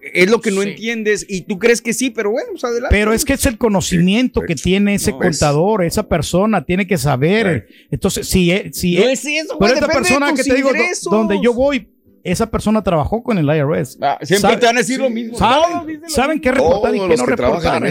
Es 0.00 0.30
lo 0.30 0.40
que 0.40 0.50
no 0.50 0.62
Sí. 0.62 0.70
entiendes 0.70 1.26
y 1.28 1.42
tú 1.42 1.58
crees 1.58 1.82
que 1.82 1.92
sí, 1.92 2.10
pero 2.10 2.30
bueno, 2.30 2.48
pues 2.52 2.64
adelante. 2.64 2.88
Pero 2.96 3.12
es 3.12 3.24
que 3.24 3.34
es 3.34 3.46
el 3.46 3.58
conocimiento 3.58 4.40
que 4.42 4.54
tiene 4.54 4.94
ese 4.94 5.10
No, 5.12 5.18
es- 5.22 5.22
contador, 5.38 5.84
esa 5.84 6.08
persona, 6.08 6.64
tiene 6.64 6.86
que 6.86 6.96
saber. 6.98 7.68
Entonces, 7.90 8.28
si, 8.28 8.50
e- 8.50 8.70
si 8.72 8.96
no 8.96 9.02
e- 9.04 9.12
es 9.12 9.24
eso, 9.24 9.56
pero 9.58 9.74
esta 9.74 9.88
persona 9.88 10.32
que 10.34 10.42
te 10.44 10.54
digo, 10.54 10.70
ingresos. 10.70 11.10
donde 11.10 11.38
yo 11.42 11.52
voy, 11.52 11.88
esa 12.24 12.50
persona 12.50 12.82
trabajó 12.82 13.22
con 13.22 13.38
el 13.38 13.46
IRS. 13.46 13.96
Ah, 14.02 14.18
siempre 14.22 14.56
te 14.56 14.66
van 14.66 14.76
a 14.76 14.80
decir 14.80 14.98
lo 15.00 15.08
mismo. 15.08 15.36
Saben, 15.38 15.86
dicen 15.86 16.02
lo 16.02 16.08
saben 16.08 16.40
qué 16.40 16.52
reportar 16.52 16.94
y 16.94 16.98
qué 17.00 17.16
no 17.16 17.26
reportar. 17.26 17.82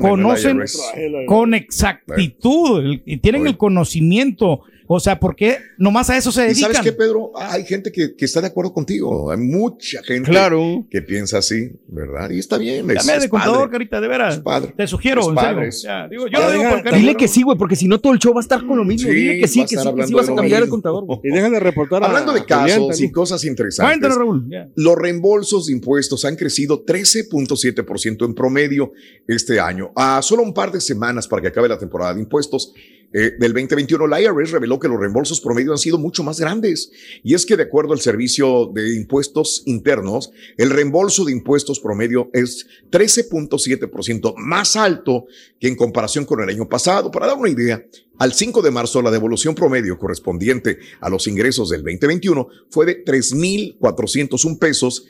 conocen 0.00 0.56
IRS. 0.58 0.78
con 1.26 1.54
exactitud 1.54 3.00
y 3.04 3.16
tienen 3.18 3.42
Oye. 3.42 3.50
el 3.50 3.56
conocimiento. 3.56 4.62
O 4.92 4.98
sea, 4.98 5.20
¿por 5.20 5.36
qué 5.36 5.56
nomás 5.78 6.10
a 6.10 6.16
eso 6.16 6.32
se 6.32 6.42
¿Y 6.42 6.48
dedican? 6.48 6.72
sabes 6.74 6.90
qué, 6.90 6.96
Pedro? 6.96 7.30
Hay 7.36 7.64
gente 7.64 7.92
que, 7.92 8.16
que 8.16 8.24
está 8.24 8.40
de 8.40 8.48
acuerdo 8.48 8.72
contigo. 8.72 9.30
Hay 9.30 9.38
mucha 9.38 10.02
gente 10.02 10.28
Claro. 10.28 10.84
que 10.90 11.00
piensa 11.00 11.38
así, 11.38 11.70
¿verdad? 11.86 12.28
Y 12.30 12.40
está 12.40 12.58
bien. 12.58 12.90
Es, 12.90 13.06
Dame 13.06 13.20
de 13.20 13.28
contador, 13.28 13.70
carita, 13.70 14.00
de 14.00 14.08
veras. 14.08 14.34
Es 14.34 14.40
padre. 14.40 14.74
Te 14.76 14.88
sugiero, 14.88 15.20
Es 15.20 15.28
en 15.28 15.34
padre, 15.36 15.54
serio. 15.54 15.68
es- 15.68 15.82
Ya, 15.84 16.08
digo, 16.08 16.26
yo 16.26 16.40
lo 16.40 16.50
digo 16.50 16.62
deja- 16.64 16.74
por 16.74 16.82
cariño, 16.82 17.00
Dile 17.02 17.14
que 17.16 17.28
sí, 17.28 17.42
güey, 17.42 17.56
porque 17.56 17.76
si 17.76 17.86
no 17.86 18.00
todo 18.00 18.12
el 18.14 18.18
show 18.18 18.34
va 18.34 18.40
a 18.40 18.42
estar 18.42 18.66
con 18.66 18.76
lo 18.78 18.84
mismo. 18.84 19.08
Sí, 19.08 19.14
Dile 19.14 19.38
que 19.38 19.46
sí, 19.46 19.60
que 19.60 19.68
sí, 19.68 19.76
que 19.76 20.06
sí 20.08 20.12
vas 20.12 20.26
de 20.26 20.32
a 20.32 20.36
cambiar 20.36 20.62
el 20.64 20.68
contador. 20.68 21.04
Y 21.22 21.28
dejan 21.30 21.52
de 21.52 21.60
reportar 21.60 22.02
a 22.02 22.06
Hablando 22.06 22.32
de 22.32 22.44
casos 22.44 23.00
y 23.00 23.12
cosas 23.12 23.44
interesantes. 23.44 23.92
Cuéntanos, 23.92 24.18
Raúl. 24.18 24.50
Los 24.74 24.96
reembolsos 24.96 25.66
de 25.68 25.72
impuestos 25.74 26.24
han 26.24 26.34
crecido 26.34 26.84
13.7% 26.84 28.24
en 28.24 28.34
promedio 28.34 28.92
este 29.28 29.60
año. 29.60 29.92
A 29.94 30.20
solo 30.22 30.42
un 30.42 30.52
par 30.52 30.72
de 30.72 30.80
semanas 30.80 31.28
para 31.28 31.42
que 31.42 31.48
acabe 31.48 31.68
la 31.68 31.78
temporada 31.78 32.14
de 32.14 32.20
impuestos 32.22 32.72
eh, 33.12 33.32
del 33.38 33.52
2021, 33.52 34.06
la 34.06 34.20
IRS 34.20 34.52
reveló 34.52 34.78
que 34.78 34.86
los 34.86 35.00
reembolsos 35.00 35.40
promedio 35.40 35.72
han 35.72 35.78
sido 35.78 35.98
mucho 35.98 36.22
más 36.22 36.38
grandes. 36.38 36.92
Y 37.24 37.34
es 37.34 37.44
que 37.44 37.56
de 37.56 37.64
acuerdo 37.64 37.92
al 37.92 38.00
Servicio 38.00 38.70
de 38.72 38.94
Impuestos 38.94 39.62
Internos, 39.66 40.30
el 40.56 40.70
reembolso 40.70 41.24
de 41.24 41.32
impuestos 41.32 41.80
promedio 41.80 42.30
es 42.32 42.66
13.7% 42.90 44.34
más 44.36 44.76
alto 44.76 45.26
que 45.58 45.68
en 45.68 45.76
comparación 45.76 46.24
con 46.24 46.40
el 46.40 46.48
año 46.48 46.68
pasado. 46.68 47.10
Para 47.10 47.26
dar 47.26 47.36
una 47.36 47.50
idea, 47.50 47.84
al 48.18 48.32
5 48.32 48.62
de 48.62 48.70
marzo, 48.70 49.02
la 49.02 49.10
devolución 49.10 49.54
promedio 49.54 49.98
correspondiente 49.98 50.78
a 51.00 51.08
los 51.08 51.26
ingresos 51.26 51.70
del 51.70 51.82
2021 51.82 52.48
fue 52.68 52.86
de 52.86 53.04
3.401 53.04 54.58
pesos, 54.58 55.06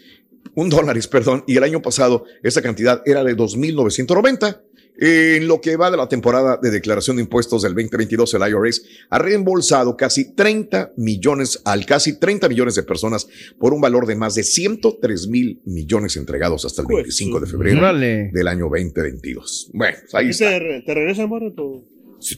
un 0.54 0.70
dólares, 0.70 1.06
perdón, 1.06 1.44
y 1.46 1.56
el 1.56 1.64
año 1.64 1.82
pasado 1.82 2.24
esa 2.42 2.62
cantidad 2.62 3.02
era 3.04 3.24
de 3.24 3.36
2.990. 3.36 4.62
En 5.02 5.48
lo 5.48 5.62
que 5.62 5.76
va 5.76 5.90
de 5.90 5.96
la 5.96 6.08
temporada 6.08 6.58
de 6.62 6.70
declaración 6.70 7.16
de 7.16 7.22
impuestos 7.22 7.62
del 7.62 7.72
2022, 7.74 8.34
el 8.34 8.42
IRS 8.50 8.82
ha 9.08 9.18
reembolsado 9.18 9.96
casi 9.96 10.34
30 10.34 10.92
millones, 10.98 11.62
al 11.64 11.86
casi 11.86 12.18
30 12.18 12.48
millones 12.50 12.74
de 12.74 12.82
personas 12.82 13.26
por 13.58 13.72
un 13.72 13.80
valor 13.80 14.06
de 14.06 14.16
más 14.16 14.34
de 14.34 14.42
103 14.42 15.28
mil 15.28 15.62
millones 15.64 16.16
entregados 16.18 16.66
hasta 16.66 16.82
el 16.82 16.88
25 16.88 17.40
de 17.40 17.46
febrero 17.46 17.80
del 17.94 18.46
año 18.48 18.68
2022. 18.70 19.70
Bueno, 19.72 19.96
pues 20.02 20.14
ahí 20.14 20.26
¿Y 20.26 20.30
está. 20.30 20.50
te, 20.58 20.82
te 20.84 20.94
regresa, 20.94 21.26
morro? 21.26 21.50
tu- 21.54 21.88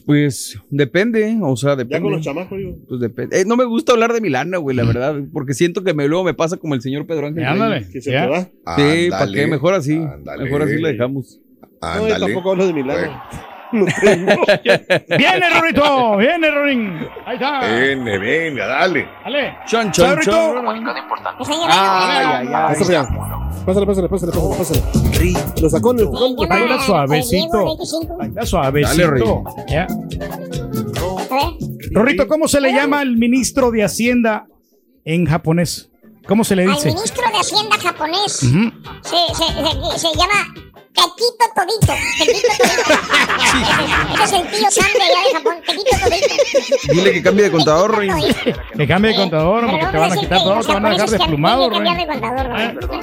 Pues 0.05 0.57
depende, 0.69 1.37
o 1.41 1.57
sea, 1.57 1.71
Ya 1.71 1.75
depende. 1.75 2.01
con 2.03 2.11
los 2.13 2.21
chamacos, 2.21 2.57
digo. 2.57 2.77
Pues 2.87 3.01
depende. 3.01 3.41
Eh, 3.41 3.45
no 3.45 3.57
me 3.57 3.65
gusta 3.65 3.91
hablar 3.91 4.13
de 4.13 4.21
mi 4.21 4.29
lana, 4.29 4.57
güey, 4.57 4.73
la 4.77 4.85
verdad, 4.85 5.15
porque 5.33 5.53
siento 5.53 5.83
que 5.83 5.93
me, 5.93 6.07
luego 6.07 6.23
me 6.23 6.33
pasa 6.33 6.55
como 6.55 6.75
el 6.75 6.81
señor 6.81 7.05
Pedro 7.05 7.27
Ángel. 7.27 7.43
Ándale. 7.43 7.89
Que 7.91 8.01
se 8.01 8.11
Ya. 8.13 8.23
te 8.23 8.29
va. 8.29 8.43
Sí, 8.77 9.09
¿para 9.09 9.29
qué? 9.29 9.47
Mejor 9.47 9.73
así. 9.73 9.95
ándale. 9.97 10.45
Mejor 10.45 10.61
así 10.61 10.77
lo 10.79 10.87
dejamos. 10.87 11.41
No, 11.83 11.95
yo 11.99 12.03
Ándale. 12.15 12.25
tampoco 12.25 12.51
hablo 12.51 12.67
de 12.67 12.73
mi 12.73 12.83
lado. 12.83 13.21
Viene, 13.73 15.49
Rorito. 15.59 16.17
Viene, 16.17 16.51
Rorín. 16.51 17.07
Ahí 17.25 17.35
está. 17.35 17.59
Viene, 17.61 18.17
venga, 18.19 18.67
dale. 18.67 19.07
Dale. 19.23 19.57
Chan, 19.65 19.91
chan, 19.91 20.05
Sabrito. 20.09 20.31
chan. 20.31 21.45
Señor, 21.45 21.69
Ay, 21.69 22.25
ay, 22.25 22.47
ay. 22.47 22.75
Pásale, 22.75 22.91
ya. 22.93 23.03
Pásale, 23.65 23.85
pásale, 23.87 24.09
pásale, 24.09 24.31
pásale, 24.31 24.57
pásale. 24.57 24.81
Los 25.61 25.71
tacones, 25.71 26.03
los 26.05 26.35
tacones. 26.35 26.49
Baila 26.49 26.79
suavecito. 26.85 27.77
Baila 28.17 28.45
suavecito. 28.45 29.43
Dale, 29.67 29.87
Rorrito, 31.91 32.27
¿cómo 32.27 32.47
se 32.47 32.61
le 32.61 32.73
llama 32.73 32.99
al 32.99 33.17
ministro 33.17 33.71
de 33.71 33.83
Hacienda 33.83 34.45
en 35.05 35.25
japonés? 35.25 35.89
¿Cómo 36.27 36.43
se 36.43 36.55
le 36.55 36.63
al 36.63 36.73
dice? 36.73 36.89
ministro 36.89 37.23
de 37.31 37.37
Hacienda 37.37 37.75
japonés 37.77 38.43
Ujú. 38.43 38.71
se, 39.01 39.17
se, 39.35 39.43
se, 39.43 39.99
se 39.99 40.07
llama 40.17 40.53
Tequito 40.93 41.45
Todito. 41.55 41.93
Tequito 42.19 42.47
Todito. 42.57 42.93
Ese 44.13 44.23
es 44.23 44.31
el 44.33 44.47
tío 44.51 44.71
Sam 44.71 44.93
de 44.93 45.03
allá 45.03 45.21
de 45.27 45.33
Japón. 45.33 45.55
Tequito 45.65 45.97
Todito. 46.03 46.93
Dile 46.93 47.13
que 47.13 47.23
cambie 47.23 47.43
de 47.45 47.51
contador, 47.51 47.91
Roy. 47.95 48.09
Que 48.77 48.87
cambie 48.87 49.11
de 49.11 49.17
contador, 49.17 49.69
porque 49.69 49.85
te 49.87 49.97
van 49.97 50.11
a 50.11 50.17
quitar 50.17 50.39
todo, 50.39 50.61
te 50.61 50.73
van 50.73 50.85
a 50.85 50.89
dejar 50.89 51.09
desplumado, 51.09 51.69
cambiar 51.69 51.97
de 51.97 52.07
contador. 52.07 52.49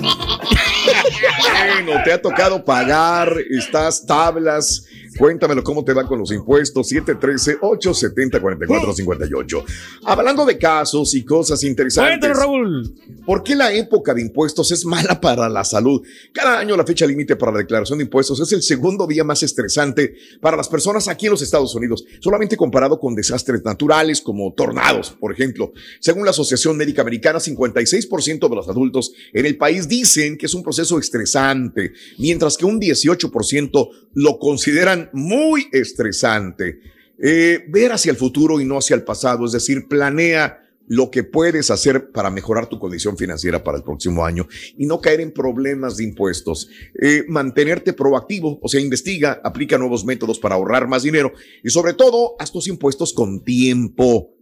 Bueno, 1.85 2.03
te 2.05 2.13
ha 2.13 2.23
tocado 2.23 2.65
pagar, 2.65 3.33
estás 3.51 4.05
tablas. 4.07 4.87
Cuéntamelo 5.19 5.65
cómo 5.65 5.85
te 5.85 5.93
va 5.93 6.07
con 6.07 6.19
los 6.19 6.33
impuestos. 6.33 6.91
713-870-4458. 6.93 9.65
Hablando 10.05 10.47
de 10.47 10.59
casos 10.59 11.15
y 11.15 11.25
cosas 11.25 11.63
interesantes. 11.65 12.19
Cuéntanos, 12.19 12.39
Raúl. 12.39 12.95
¿Por 13.25 13.43
qué 13.43 13.55
la 13.55 13.73
época 13.73 14.13
de 14.15 14.23
impuestos 14.23 14.71
es 14.73 14.85
mala 14.85 15.21
para 15.21 15.49
la 15.49 15.65
salud? 15.65 16.03
Cada 16.33 16.59
año 16.59 16.77
la 16.77 16.85
fecha 16.85 17.07
límite 17.07 17.37
para 17.37 17.53
la 17.53 17.59
declaración 17.59 17.99
de 17.99 18.05
impuestos 18.05 18.41
es 18.41 18.53
el 18.53 18.63
segundo 18.63 19.07
día 19.07 19.25
más 19.25 19.43
estresante 19.43 20.15
para 20.41 20.57
las 20.57 20.69
personas 20.69 21.09
aquí 21.09 21.27
en 21.27 21.33
los 21.33 21.43
Estados 21.43 21.75
Unidos, 21.75 22.05
solamente 22.21 22.57
comparado 22.57 22.99
con 22.99 23.15
desastres 23.15 23.65
naturales 23.65 24.21
como 24.21 24.53
tornados, 24.55 25.17
por 25.19 25.33
ejemplo. 25.33 25.73
Según 26.01 26.25
la 26.25 26.31
Asociación 26.31 26.77
Médica 26.77 27.03
Americana, 27.03 27.39
56% 27.39 28.49
de 28.49 28.57
los 28.57 28.69
adultos 28.69 29.13
en 29.33 29.47
el 29.47 29.57
país 29.57 29.89
dicen 29.89 30.37
que 30.37 30.47
es 30.47 30.55
un 30.55 30.63
proceso 30.63 30.99
estresante, 30.99 31.93
mientras 32.19 32.57
que 32.57 32.65
un 32.65 32.81
18% 32.81 33.89
lo 34.15 34.39
consideran 34.39 35.00
muy 35.13 35.69
estresante. 35.73 36.81
Eh, 37.23 37.65
ver 37.69 37.93
hacia 37.93 38.11
el 38.11 38.17
futuro 38.17 38.61
y 38.61 38.65
no 38.65 38.79
hacia 38.79 38.97
el 38.97 39.05
pasado, 39.05 39.47
es 39.47 39.53
decir, 39.53 39.89
planea 39.89 40.59
lo 40.91 41.09
que 41.09 41.23
puedes 41.23 41.71
hacer 41.71 42.11
para 42.11 42.31
mejorar 42.31 42.69
tu 42.69 42.81
condición 42.81 43.17
financiera 43.17 43.63
para 43.63 43.79
el 43.79 43.85
próximo 43.85 44.25
año 44.25 44.49
y 44.77 44.87
no 44.87 45.01
caer 45.01 45.21
en 45.21 45.31
problemas 45.31 45.97
de 45.97 46.03
impuestos. 46.03 46.69
Eh, 47.01 47.25
mantenerte 47.29 47.93
proactivo, 47.93 48.59
o 48.61 48.69
sea, 48.69 48.81
investiga, 48.81 49.41
aplica 49.45 49.79
nuevos 49.79 50.05
métodos 50.05 50.41
para 50.41 50.57
ahorrar 50.57 50.89
más 50.89 51.05
dinero 51.05 51.33
y 51.63 51.71
sobre 51.71 51.93
todo, 51.93 52.35
haz 52.41 52.51
tus 52.51 52.67
impuestos 52.67 53.13
con 53.13 53.45
tiempo 53.45 54.35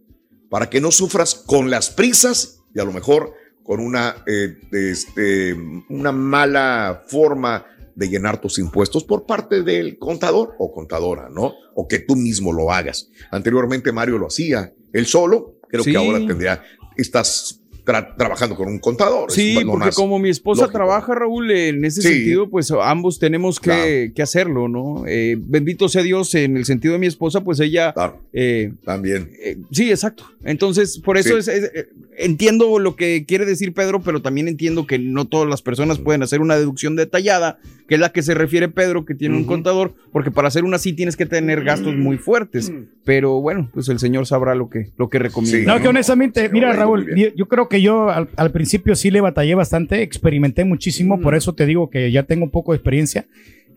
para 0.49 0.71
que 0.71 0.81
no 0.81 0.91
sufras 0.91 1.35
con 1.35 1.69
las 1.69 1.91
prisas 1.91 2.63
y 2.73 2.79
a 2.79 2.83
lo 2.83 2.93
mejor 2.93 3.33
con 3.61 3.79
una, 3.79 4.23
eh, 4.25 4.57
este, 4.71 5.53
una 5.89 6.11
mala 6.11 7.03
forma 7.07 7.63
de 7.99 8.07
llenar 8.07 8.39
tus 8.39 8.57
impuestos 8.59 9.03
por 9.03 9.25
parte 9.25 9.61
del 9.61 9.99
contador 9.99 10.55
o 10.57 10.71
contadora, 10.71 11.27
¿no? 11.29 11.53
O 11.75 11.85
que 11.87 11.99
tú 11.99 12.15
mismo 12.15 12.53
lo 12.53 12.71
hagas. 12.71 13.09
Anteriormente 13.29 13.91
Mario 13.91 14.17
lo 14.17 14.27
hacía 14.27 14.73
él 14.93 15.05
solo, 15.05 15.59
creo 15.67 15.83
Sí. 15.83 15.91
que 15.91 15.97
ahora 15.97 16.25
tendría, 16.25 16.63
estás 16.95 17.58
tra- 17.89 18.15
trabajando 18.15 18.55
con 18.55 18.67
un 18.67 18.79
contador. 18.79 19.31
Sí, 19.31 19.55
porque 19.65 19.85
más 19.85 19.95
como 19.95 20.19
mi 20.19 20.29
esposa 20.29 20.61
lógico. 20.63 20.77
trabaja, 20.77 21.15
Raúl, 21.15 21.49
en 21.51 21.83
ese 21.85 22.01
Sí. 22.01 22.07
sentido, 22.09 22.49
pues 22.49 22.71
ambos 22.71 23.17
tenemos 23.19 23.59
que, 23.59 23.69
Claro. 23.71 24.13
que 24.15 24.21
hacerlo, 24.21 24.67
¿no? 24.67 25.03
Eh, 25.07 25.37
bendito 25.39 25.89
sea 25.89 26.03
Dios, 26.03 26.35
en 26.35 26.55
el 26.57 26.65
sentido 26.65 26.93
de 26.93 26.99
mi 26.99 27.07
esposa, 27.07 27.41
pues 27.41 27.59
ella... 27.59 27.93
Claro, 27.93 28.19
eh, 28.33 28.71
también. 28.85 29.31
eh, 29.43 29.57
sí, 29.71 29.89
exacto. 29.89 30.25
Entonces, 30.43 30.99
por 30.99 31.17
eso 31.17 31.33
Sí. 31.33 31.39
es, 31.39 31.47
es- 31.63 31.71
eh, 31.73 31.89
entiendo 32.17 32.79
lo 32.79 32.95
que 32.95 33.25
quiere 33.25 33.45
decir 33.45 33.73
Pedro, 33.73 34.01
pero 34.01 34.21
también 34.21 34.47
entiendo 34.47 34.85
que 34.85 34.99
no 34.99 35.25
todas 35.25 35.47
las 35.49 35.61
personas 35.61 35.99
pueden 35.99 36.21
hacer 36.23 36.41
una 36.41 36.57
deducción 36.57 36.95
detallada, 36.95 37.59
que 37.87 37.95
es 37.95 38.01
la 38.01 38.11
que 38.11 38.21
se 38.21 38.33
refiere 38.35 38.67
Pedro, 38.69 39.05
que 39.05 39.15
tiene 39.15 39.35
un 39.37 39.45
contador, 39.45 39.93
porque 40.11 40.29
para 40.29 40.47
hacer 40.49 40.63
una 40.63 40.77
sí 40.77 40.93
tienes 40.93 41.15
que 41.17 41.25
tener 41.25 41.63
gastos 41.63 41.95
muy 41.95 42.17
fuertes. 42.17 42.71
Pero 43.05 43.41
bueno, 43.41 43.69
pues 43.73 43.89
el 43.89 43.97
Señor 43.97 44.27
sabrá 44.27 44.53
lo 44.53 44.69
que, 44.69 44.89
lo 44.97 45.09
que 45.09 45.17
recomienda. 45.17 45.59
Sí. 45.59 45.65
No, 45.65 45.75
¿no? 45.77 45.81
que 45.81 45.87
honestamente, 45.87 46.49
mira, 46.49 46.71
Raúl, 46.73 47.07
yo 47.35 47.47
creo 47.47 47.67
que 47.67 47.78
yo 47.81 48.09
al, 48.09 48.29
al 48.35 48.51
principio 48.51 48.95
sí 48.95 49.11
le 49.11 49.21
batallé 49.21 49.55
bastante, 49.55 50.01
experimenté 50.01 50.63
muchísimo, 50.65 51.19
por 51.19 51.35
eso 51.35 51.53
te 51.53 51.65
digo 51.65 51.89
que 51.89 52.11
ya 52.11 52.23
tengo 52.23 52.45
un 52.45 52.51
poco 52.51 52.71
de 52.71 52.77
experiencia. 52.77 53.25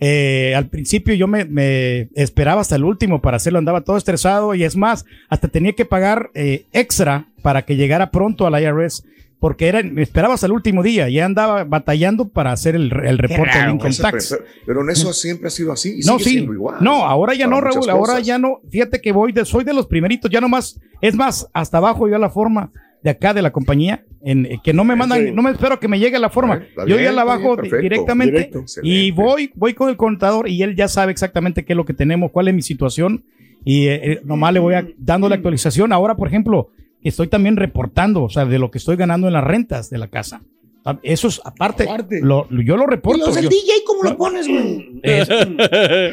Eh, 0.05 0.55
al 0.57 0.67
principio 0.67 1.15
yo 1.15 1.29
me, 1.29 1.45
me 1.45 2.09
esperaba 2.15 2.61
hasta 2.61 2.75
el 2.75 2.83
último 2.83 3.21
para 3.21 3.37
hacerlo, 3.37 3.61
andaba 3.61 3.83
todo 3.83 3.97
estresado 3.97 4.55
y 4.55 4.65
es 4.65 4.75
más, 4.77 5.05
hasta 5.29 5.47
tenía 5.47 5.75
que 5.75 5.85
pagar 5.85 6.31
eh, 6.35 6.65
extra 6.73 7.29
para 7.41 7.62
que 7.62 7.77
llegara 7.77 8.11
pronto 8.11 8.45
al 8.47 8.61
IRS, 8.61 9.05
porque 9.38 9.69
era, 9.69 9.81
me 9.83 10.03
esperaba 10.03 10.35
hasta 10.35 10.47
el 10.47 10.53
último 10.53 10.83
día, 10.83 11.09
ya 11.09 11.25
andaba 11.25 11.62
batallando 11.62 12.29
para 12.29 12.51
hacer 12.51 12.75
el, 12.75 12.93
el 13.05 13.17
reporte 13.19 13.59
del 13.59 13.71
Income 13.71 13.91
Ese 13.91 14.03
Tax. 14.03 14.38
Pero 14.67 14.83
en 14.83 14.91
eso 14.91 15.12
siempre 15.12 15.47
ha 15.49 15.51
sido 15.51 15.71
así. 15.73 16.01
y 16.01 16.07
No, 16.07 16.19
sigue 16.19 16.25
sí. 16.25 16.31
siendo 16.31 16.53
igual. 16.53 16.77
No, 16.81 17.05
ahora 17.07 17.35
ya 17.35 17.47
no, 17.47 17.61
Raúl. 17.61 17.88
Ahora 17.91 18.15
cosas. 18.15 18.27
ya 18.27 18.38
no. 18.38 18.61
Fíjate 18.71 19.01
que 19.01 19.12
voy 19.12 19.31
de, 19.33 19.45
soy 19.45 19.62
de 19.65 19.73
los 19.75 19.87
primeritos. 19.87 20.31
Ya 20.31 20.41
nomás, 20.41 20.81
es 21.01 21.15
más, 21.15 21.49
hasta 21.53 21.79
abajo 21.79 22.09
yo 22.09 22.19
la 22.19 22.31
forma 22.31 22.71
de 23.03 23.11
acá 23.11 23.35
de 23.35 23.43
la 23.43 23.51
compañía, 23.51 24.05
en, 24.23 24.47
eh, 24.47 24.61
que 24.62 24.73
no 24.73 24.85
me 24.85 24.95
mandan, 24.97 25.27
Sí. 25.27 25.33
no 25.33 25.43
me 25.43 25.51
espero 25.51 25.81
que 25.81 25.88
me 25.88 25.99
llegue 25.99 26.19
la 26.19 26.31
forma. 26.31 26.62
Yo 26.87 26.99
ya 27.01 27.11
la 27.12 27.25
bajo 27.25 27.57
bien, 27.57 27.57
perfecto. 27.57 27.83
directamente 27.83 28.37
Directo. 28.38 28.65
y 28.83 29.11
voy, 29.11 29.51
voy 29.55 29.75
con 29.75 29.88
el 29.88 29.97
contador 29.97 30.49
y 30.49 30.62
él 30.62 30.77
ya 30.77 30.87
sabe 30.88 31.11
exactamente 31.12 31.65
qué 31.65 31.73
es 31.73 31.77
lo 31.77 31.85
que 31.85 31.95
tenemos, 31.95 32.31
cuál 32.31 32.49
es 32.49 32.55
mi 32.55 32.62
situación 32.62 33.25
y 33.65 33.87
eh, 33.88 34.12
eh, 34.12 34.21
nomás 34.25 34.53
le 34.53 34.61
voy 34.61 34.75
a, 34.75 34.87
dando 34.99 35.29
la 35.29 35.35
actualización. 35.35 35.93
Ahora, 35.93 36.15
por 36.17 36.29
ejemplo, 36.29 36.71
estoy 37.03 37.27
también 37.27 37.57
reportando, 37.57 38.23
o 38.23 38.31
sea, 38.31 38.45
de 38.45 38.59
lo 38.61 38.71
que 38.71 38.79
estoy 38.79 38.95
ganando 38.97 39.27
en 39.27 39.33
las 39.33 39.43
rentas 39.45 39.91
de 39.91 39.99
la 39.99 40.07
casa. 40.09 40.43
Ah, 40.85 40.99
Eso 41.05 41.29
es 41.29 41.41
aparte, 41.45 41.85
Aparte. 41.85 42.21
lo- 42.23 42.47
lo- 42.51 42.61
yo 42.62 42.77
lo 42.77 42.87
reporto. 42.87 43.27
yo- 43.41 43.49
DJ 43.49 43.73
cómo 43.87 44.03
lo 44.03 44.17
pones, 44.17 44.49
güey? 44.49 45.01
es- 45.05 45.29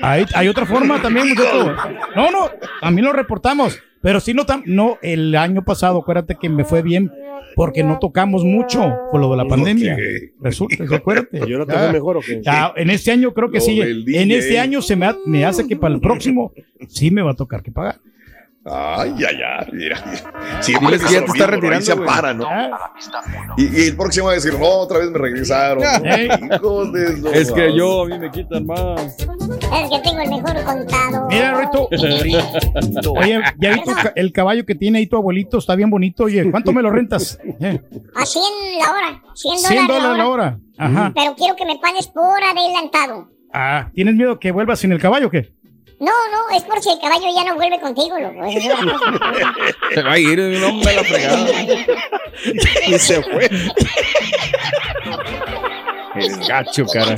hay, 0.01 0.25
hay 0.35 0.47
otra 0.47 0.65
forma 0.65 1.01
también, 1.01 1.29
muchacho. 1.29 1.75
No, 2.15 2.29
no, 2.31 2.49
también 2.81 3.05
lo 3.05 3.13
reportamos. 3.13 3.79
Pero 4.01 4.19
sí, 4.19 4.33
no, 4.33 4.45
tam- 4.45 4.63
no, 4.65 4.97
el 5.01 5.35
año 5.35 5.63
pasado, 5.65 5.99
acuérdate 5.99 6.35
que 6.39 6.47
me 6.49 6.63
fue 6.63 6.81
bien 6.81 7.11
porque 7.55 7.83
no 7.83 7.99
tocamos 7.99 8.45
mucho 8.45 8.93
por 9.11 9.19
lo 9.19 9.29
de 9.31 9.37
la 9.37 9.45
pandemia. 9.45 9.93
Ok. 9.95 9.99
Resulta, 10.41 10.77
¿sí? 10.87 10.95
acuérdate. 10.95 11.41
¿Y 11.45 11.53
ahora 11.53 11.65
te 11.65 11.73
Ya. 11.73 11.91
mejor 11.91 12.17
o 12.17 12.21
qué? 12.21 12.41
Ya, 12.41 12.71
en 12.77 12.89
este 12.91 13.11
año 13.11 13.33
creo 13.33 13.49
que 13.51 13.57
Lo 13.57 13.63
sí. 13.65 13.81
En 13.81 14.31
este 14.31 14.57
año 14.59 14.81
se 14.81 14.95
me, 14.95 15.05
ha- 15.07 15.17
me 15.25 15.43
hace 15.45 15.67
que 15.67 15.75
para 15.75 15.93
el 15.95 15.99
próximo 16.01 16.53
sí 16.87 17.11
me 17.11 17.21
va 17.21 17.31
a 17.31 17.35
tocar 17.35 17.61
que 17.61 17.71
pagar. 17.71 17.99
Ay, 18.65 19.13
ay, 19.17 19.37
ay, 19.41 19.67
mira, 19.71 20.03
mira. 20.05 20.61
Siempre 20.61 20.89
que 20.91 20.97
dice 20.99 21.13
ya 21.13 21.19
te 21.21 21.25
está 21.31 21.45
¿no? 21.45 21.51
Retirando, 21.53 21.85
se 21.85 21.95
para, 21.95 22.33
¿no? 22.33 22.45
Ah, 22.47 22.91
Y, 23.57 23.63
y 23.63 23.87
el 23.87 23.95
próximo 23.95 24.25
va 24.27 24.33
a 24.33 24.35
decir, 24.35 24.53
no, 24.53 24.65
otra 24.67 24.99
vez 24.99 25.09
me 25.09 25.17
regresaron. 25.17 25.81
Hijos 26.53 26.93
de 26.93 27.17
su 27.17 27.27
Es 27.29 27.51
que 27.51 27.75
yo, 27.75 28.03
a 28.03 28.07
mí 28.07 28.19
me 28.19 28.29
quitan 28.29 28.65
más. 28.65 29.17
Es 29.51 29.89
que 29.89 29.99
tengo 30.09 30.21
el 30.21 30.29
mejor 30.29 30.63
contado. 30.63 31.27
Mira, 31.29 31.59
Rito. 31.61 31.89
Oye, 33.19 33.41
¿ya 33.57 33.71
vi 33.73 33.83
tu 33.83 33.91
ca- 33.93 34.13
el 34.15 34.31
caballo 34.31 34.65
que 34.65 34.75
tiene 34.75 34.99
ahí 34.99 35.07
tu 35.07 35.15
abuelito? 35.15 35.57
Está 35.57 35.75
bien 35.75 35.89
bonito. 35.89 36.25
Oye, 36.25 36.49
¿cuánto 36.51 36.71
me 36.71 36.81
lo 36.81 36.91
rentas? 36.91 37.39
Eh, 37.59 37.79
A 38.15 38.25
100 38.25 38.43
la 38.79 38.91
hora. 38.91 39.21
100 39.33 39.55
dólares 39.55 39.67
100 39.67 39.87
la 39.87 39.93
dólares 39.93 40.17
la 40.17 40.27
hora. 40.27 40.43
hora. 40.43 40.59
Ajá. 40.77 41.11
Pero 41.15 41.35
quiero 41.35 41.55
que 41.55 41.65
me 41.65 41.77
pagues 41.79 42.07
por 42.07 42.43
adelantado. 42.43 43.29
Ah, 43.53 43.89
¿tienes 43.93 44.15
miedo 44.15 44.39
que 44.39 44.51
vuelvas 44.51 44.79
sin 44.79 44.91
el 44.91 44.99
caballo 44.99 45.27
o 45.27 45.31
qué? 45.31 45.53
No, 45.99 46.11
no, 46.31 46.55
es 46.55 46.63
por 46.63 46.81
si 46.81 46.91
el 46.91 46.99
caballo 46.99 47.25
ya 47.35 47.43
no 47.43 47.55
vuelve 47.55 47.79
contigo, 47.79 48.17
loco. 48.19 48.49
Se 49.93 50.01
va 50.01 50.13
a 50.13 50.19
ir, 50.19 50.39
no 50.39 50.73
me 50.75 50.93
la 50.93 51.03
fregada. 51.03 51.45
Y 52.87 52.99
se 52.99 53.21
fue. 53.21 53.45
Eres 56.15 56.47
gacho, 56.47 56.85
cara. 56.85 57.17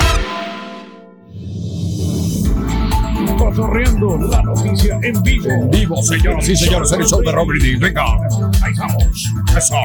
Corriendo. 3.55 4.15
escuchando 4.15 4.27
la 4.27 4.41
noticia 4.43 4.99
en 5.03 5.23
vivo. 5.23 5.49
En 5.49 5.69
vivo, 5.69 6.01
señoras 6.03 6.47
y 6.49 6.55
señores, 6.55 6.91
el 6.91 7.03
show 7.05 7.21
de 7.21 7.31
Brindis. 7.45 7.79
Venga, 7.79 8.03
ahí 8.63 8.73
vamos. 8.77 9.29
Eso. 9.57 9.75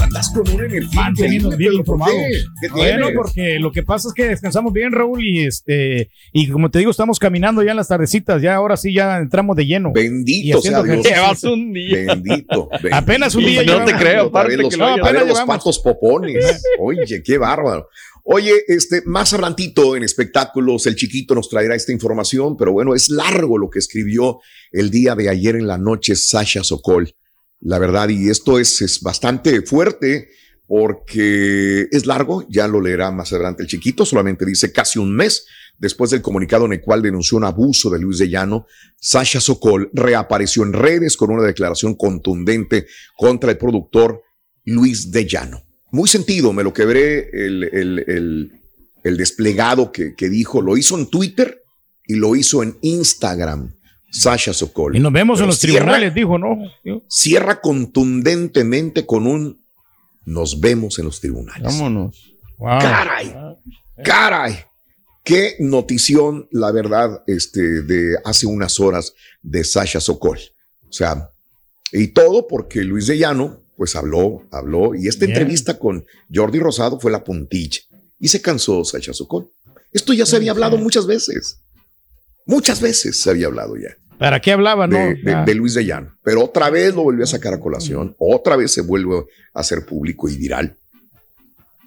Andas 0.00 0.30
con 0.34 0.48
una 0.54 0.64
energía. 0.66 1.00
Manteniendo 1.00 1.56
bien. 1.56 1.72
¿Qué 1.82 2.68
Bueno, 2.70 3.08
porque 3.14 3.58
lo 3.58 3.72
que 3.72 3.82
pasa 3.82 4.08
es 4.08 4.14
que 4.14 4.28
descansamos 4.28 4.72
bien, 4.72 4.92
Raúl, 4.92 5.24
y 5.24 5.44
este, 5.44 6.10
y 6.32 6.48
como 6.48 6.70
te 6.70 6.78
digo, 6.78 6.90
estamos 6.90 7.18
caminando 7.18 7.62
ya 7.62 7.72
en 7.72 7.76
las 7.76 7.88
tardecitas, 7.88 8.40
ya 8.42 8.54
ahora 8.54 8.76
sí 8.76 8.92
ya 8.94 9.18
entramos 9.18 9.56
de 9.56 9.66
lleno. 9.66 9.90
Y 9.90 9.92
Bendito 9.94 10.60
sea 10.60 10.78
haciendo 10.78 10.94
Dios. 11.02 11.06
Llevas 11.06 11.44
un 11.44 11.72
día. 11.72 11.96
Bendito, 12.06 12.68
bendito. 12.70 12.94
Apenas 12.96 13.34
un 13.34 13.44
día 13.44 13.62
No 13.62 13.66
te 13.66 13.72
llevamos. 13.72 13.92
creo, 14.02 14.26
Otra 14.26 14.40
aparte 14.40 14.56
los, 14.56 14.70
que 14.70 14.76
lo 14.76 14.84
a 14.84 14.88
hayas- 14.94 14.96
ver, 15.04 15.16
apenas 15.16 15.28
los 15.28 15.40
patos 15.46 15.78
popones. 15.80 16.62
Oye, 16.80 17.22
qué 17.24 17.38
bárbaro. 17.38 17.88
Oye, 18.24 18.64
este, 18.68 19.02
más 19.04 19.32
adelantito 19.32 19.96
en 19.96 20.04
espectáculos, 20.04 20.86
el 20.86 20.94
chiquito 20.94 21.34
nos 21.34 21.48
traerá 21.48 21.74
esta 21.74 21.92
información, 21.92 22.56
pero 22.56 22.72
bueno, 22.72 22.94
es 22.94 23.08
largo 23.08 23.58
lo 23.58 23.68
que 23.68 23.80
escribió 23.80 24.38
el 24.70 24.90
día 24.90 25.16
de 25.16 25.28
ayer 25.28 25.56
en 25.56 25.66
la 25.66 25.76
noche 25.76 26.14
Sasha 26.14 26.62
Sokol. 26.62 27.14
La 27.60 27.78
verdad, 27.78 28.08
y 28.10 28.30
esto 28.30 28.58
es, 28.60 28.80
es 28.80 29.00
bastante 29.00 29.62
fuerte 29.62 30.30
porque 30.68 31.88
es 31.90 32.06
largo, 32.06 32.46
ya 32.48 32.68
lo 32.68 32.80
leerá 32.80 33.10
más 33.10 33.32
adelante 33.32 33.64
el 33.64 33.68
chiquito, 33.68 34.06
solamente 34.06 34.46
dice 34.46 34.72
casi 34.72 34.98
un 34.98 35.14
mes 35.14 35.44
después 35.78 36.12
del 36.12 36.22
comunicado 36.22 36.64
en 36.66 36.74
el 36.74 36.80
cual 36.80 37.02
denunció 37.02 37.36
un 37.36 37.44
abuso 37.44 37.90
de 37.90 37.98
Luis 37.98 38.18
de 38.18 38.28
Llano, 38.28 38.66
Sasha 39.00 39.40
Sokol 39.40 39.90
reapareció 39.92 40.62
en 40.62 40.72
redes 40.72 41.16
con 41.16 41.30
una 41.32 41.42
declaración 41.42 41.96
contundente 41.96 42.86
contra 43.16 43.50
el 43.50 43.58
productor 43.58 44.22
Luis 44.64 45.10
de 45.10 45.26
Llano. 45.26 45.71
Muy 45.92 46.08
sentido, 46.08 46.52
me 46.52 46.64
lo 46.64 46.72
quebré 46.72 47.28
el, 47.32 47.62
el- 47.64 48.04
el- 48.08 48.52
el 49.04 49.16
desplegado 49.16 49.92
que, 49.92 50.14
que 50.14 50.28
dijo, 50.28 50.60
lo 50.62 50.76
hizo 50.76 50.98
en 50.98 51.06
Twitter 51.08 51.62
y 52.06 52.14
lo 52.16 52.34
hizo 52.36 52.62
en 52.62 52.76
Instagram, 52.82 53.72
Sasha 54.10 54.52
Sokol. 54.52 54.96
Y 54.96 55.00
nos 55.00 55.12
vemos 55.12 55.38
Pero 55.38 55.44
en 55.44 55.48
los 55.48 55.58
cierra- 55.58 55.76
tribunales, 55.78 56.14
dijo, 56.14 56.38
¿no? 56.38 56.56
Cierra 57.08 57.60
contundentemente 57.60 59.06
con 59.06 59.26
un 59.26 59.60
nos 60.24 60.60
vemos 60.60 60.98
en 60.98 61.06
los 61.06 61.20
tribunales. 61.20 61.64
Vámonos. 61.64 62.32
Wow. 62.58 62.78
Caray, 62.78 63.34
caray. 64.04 64.54
Qué 65.24 65.56
notición, 65.60 66.46
la 66.52 66.70
verdad, 66.72 67.22
este, 67.26 67.82
de 67.82 68.16
hace 68.24 68.46
unas 68.46 68.78
horas 68.80 69.14
de 69.42 69.64
Sasha 69.64 70.00
Sokol. 70.00 70.38
O 70.88 70.92
sea, 70.92 71.28
y 71.92 72.08
todo 72.08 72.46
porque 72.46 72.82
Luis 72.84 73.06
de 73.08 73.18
Llano, 73.18 73.61
pues 73.82 73.96
habló, 73.96 74.44
habló, 74.52 74.94
y 74.94 75.08
esta 75.08 75.26
Bien. 75.26 75.36
entrevista 75.36 75.76
con 75.76 76.04
Jordi 76.32 76.60
Rosado 76.60 77.00
fue 77.00 77.10
la 77.10 77.24
puntilla. 77.24 77.80
Y 78.20 78.28
se 78.28 78.40
cansó 78.40 78.84
Sasha 78.84 79.12
Sokol. 79.12 79.50
Esto 79.90 80.12
ya 80.12 80.24
se 80.24 80.36
había 80.36 80.52
hablado 80.52 80.78
muchas 80.78 81.04
veces. 81.08 81.58
Muchas 82.46 82.80
veces 82.80 83.20
se 83.20 83.28
había 83.30 83.48
hablado 83.48 83.74
ya 83.76 83.88
¿Para 84.18 84.38
qué 84.38 84.52
hablaba, 84.52 84.86
no? 84.86 84.96
de, 84.96 85.16
de- 85.16 85.42
de 85.44 85.54
Luis 85.56 85.74
de 85.74 85.84
Llano. 85.84 86.16
Pero 86.22 86.44
otra 86.44 86.70
vez 86.70 86.94
lo 86.94 87.02
volvió 87.02 87.24
a 87.24 87.26
sacar 87.26 87.54
a 87.54 87.58
colación, 87.58 88.14
otra 88.20 88.54
vez 88.54 88.70
se 88.70 88.82
vuelve 88.82 89.24
a 89.52 89.58
hacer 89.58 89.84
público 89.84 90.28
y 90.28 90.36
viral. 90.36 90.76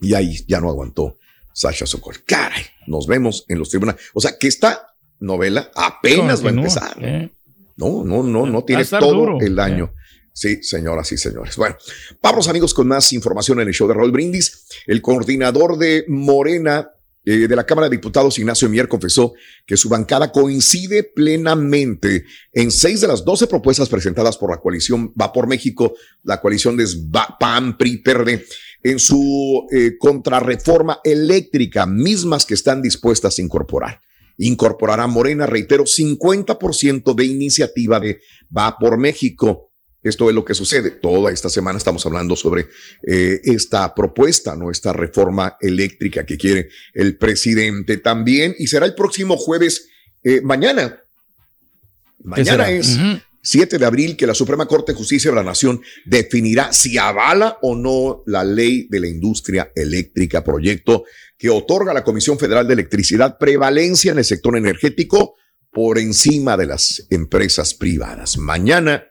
Y 0.01 0.15
ahí 0.15 0.43
ya 0.49 0.59
no 0.59 0.67
aguantó 0.69 1.17
Sasha 1.53 1.85
Sokol. 1.85 2.17
Caray, 2.25 2.63
nos 2.87 3.07
vemos 3.07 3.45
en 3.47 3.57
los 3.57 3.69
tribunales. 3.69 4.01
O 4.13 4.19
sea, 4.19 4.37
que 4.37 4.49
esta 4.49 4.85
novela 5.21 5.71
apenas 5.73 6.43
va 6.43 6.49
a 6.49 6.53
empezar. 6.53 6.97
¿eh? 6.99 7.29
No, 7.77 8.03
no, 8.03 8.21
no, 8.21 8.45
no 8.45 8.65
tiene 8.65 8.83
todo 8.83 9.13
duro. 9.13 9.37
el 9.39 9.57
año. 9.59 9.93
Sí, 10.35 10.61
señoras 10.63 11.09
y 11.13 11.17
señores. 11.17 11.55
Bueno, 11.55 11.77
vamos 12.21 12.49
amigos 12.49 12.73
con 12.73 12.89
más 12.89 13.13
información 13.13 13.61
en 13.61 13.69
el 13.69 13.73
show 13.73 13.87
de 13.87 13.93
Raúl 13.93 14.11
Brindis. 14.11 14.65
El 14.85 15.01
coordinador 15.01 15.77
de 15.77 16.03
Morena 16.09 16.91
eh, 17.23 17.47
de 17.47 17.55
la 17.55 17.65
Cámara 17.65 17.87
de 17.87 17.95
Diputados, 17.95 18.37
Ignacio 18.37 18.67
Mier, 18.67 18.89
confesó 18.89 19.33
que 19.65 19.77
su 19.77 19.87
bancada 19.87 20.33
coincide 20.33 21.03
plenamente 21.03 22.25
en 22.51 22.69
seis 22.69 22.99
de 22.99 23.07
las 23.07 23.23
doce 23.23 23.47
propuestas 23.47 23.87
presentadas 23.87 24.37
por 24.37 24.49
la 24.49 24.57
coalición 24.57 25.13
Va 25.19 25.31
por 25.31 25.47
México, 25.47 25.95
la 26.23 26.41
coalición 26.41 26.75
de 26.75 26.85
PAN, 27.39 27.77
PRI, 27.77 28.03
en 28.83 28.99
su 28.99 29.65
eh, 29.71 29.93
contrarreforma 29.97 30.99
eléctrica, 31.05 31.85
mismas 31.85 32.45
que 32.45 32.55
están 32.55 32.81
dispuestas 32.81 33.39
a 33.39 33.41
incorporar. 33.41 34.01
Incorporará 34.37 35.07
Morena, 35.07 35.45
reitero, 35.45 35.85
50% 35.85 37.15
de 37.15 37.23
iniciativa 37.23 38.01
de 38.01 38.19
Va 38.55 38.77
por 38.77 38.97
México. 38.97 39.71
Esto 40.05 40.29
es 40.29 40.35
lo 40.35 40.45
que 40.45 40.53
sucede. 40.53 40.91
Toda 40.91 41.31
esta 41.31 41.49
semana 41.49 41.79
estamos 41.79 42.05
hablando 42.05 42.35
sobre 42.35 42.67
eh, 43.07 43.41
esta 43.43 43.93
propuesta, 43.95 44.55
¿no? 44.55 44.69
Esta 44.69 44.93
reforma 44.93 45.57
eléctrica 45.59 46.27
que 46.27 46.37
quiere 46.37 46.69
el 46.93 47.17
presidente 47.17 47.97
también. 47.97 48.55
Y 48.59 48.67
será 48.67 48.85
el 48.85 48.93
próximo 48.93 49.35
jueves, 49.35 49.87
eh, 50.23 50.41
mañana. 50.41 51.01
Mañana 52.23 52.69
es 52.69 52.97
Ujú. 52.97 53.19
7 53.41 53.79
de 53.79 53.85
abril 53.85 54.15
que 54.15 54.27
la 54.27 54.35
Suprema 54.35 54.67
Corte 54.67 54.91
de 54.91 54.97
Justicia 54.97 55.31
de 55.31 55.37
la 55.37 55.43
Nación 55.43 55.81
definirá 56.05 56.71
si 56.71 56.99
avala 56.99 57.57
o 57.63 57.75
no 57.75 58.21
la 58.27 58.43
ley 58.43 58.87
de 58.89 58.99
la 58.99 59.07
industria 59.07 59.71
eléctrica, 59.75 60.43
proyecto 60.43 61.05
que 61.37 61.49
otorga 61.49 61.91
a 61.91 61.95
la 61.95 62.03
Comisión 62.03 62.37
Federal 62.37 62.67
de 62.67 62.73
Electricidad 62.73 63.39
prevalencia 63.39 64.11
en 64.11 64.19
el 64.19 64.25
sector 64.25 64.55
energético 64.55 65.35
por 65.71 65.97
encima 65.97 66.57
de 66.57 66.67
las 66.67 67.07
empresas 67.09 67.73
privadas. 67.73 68.37
Mañana, 68.37 69.03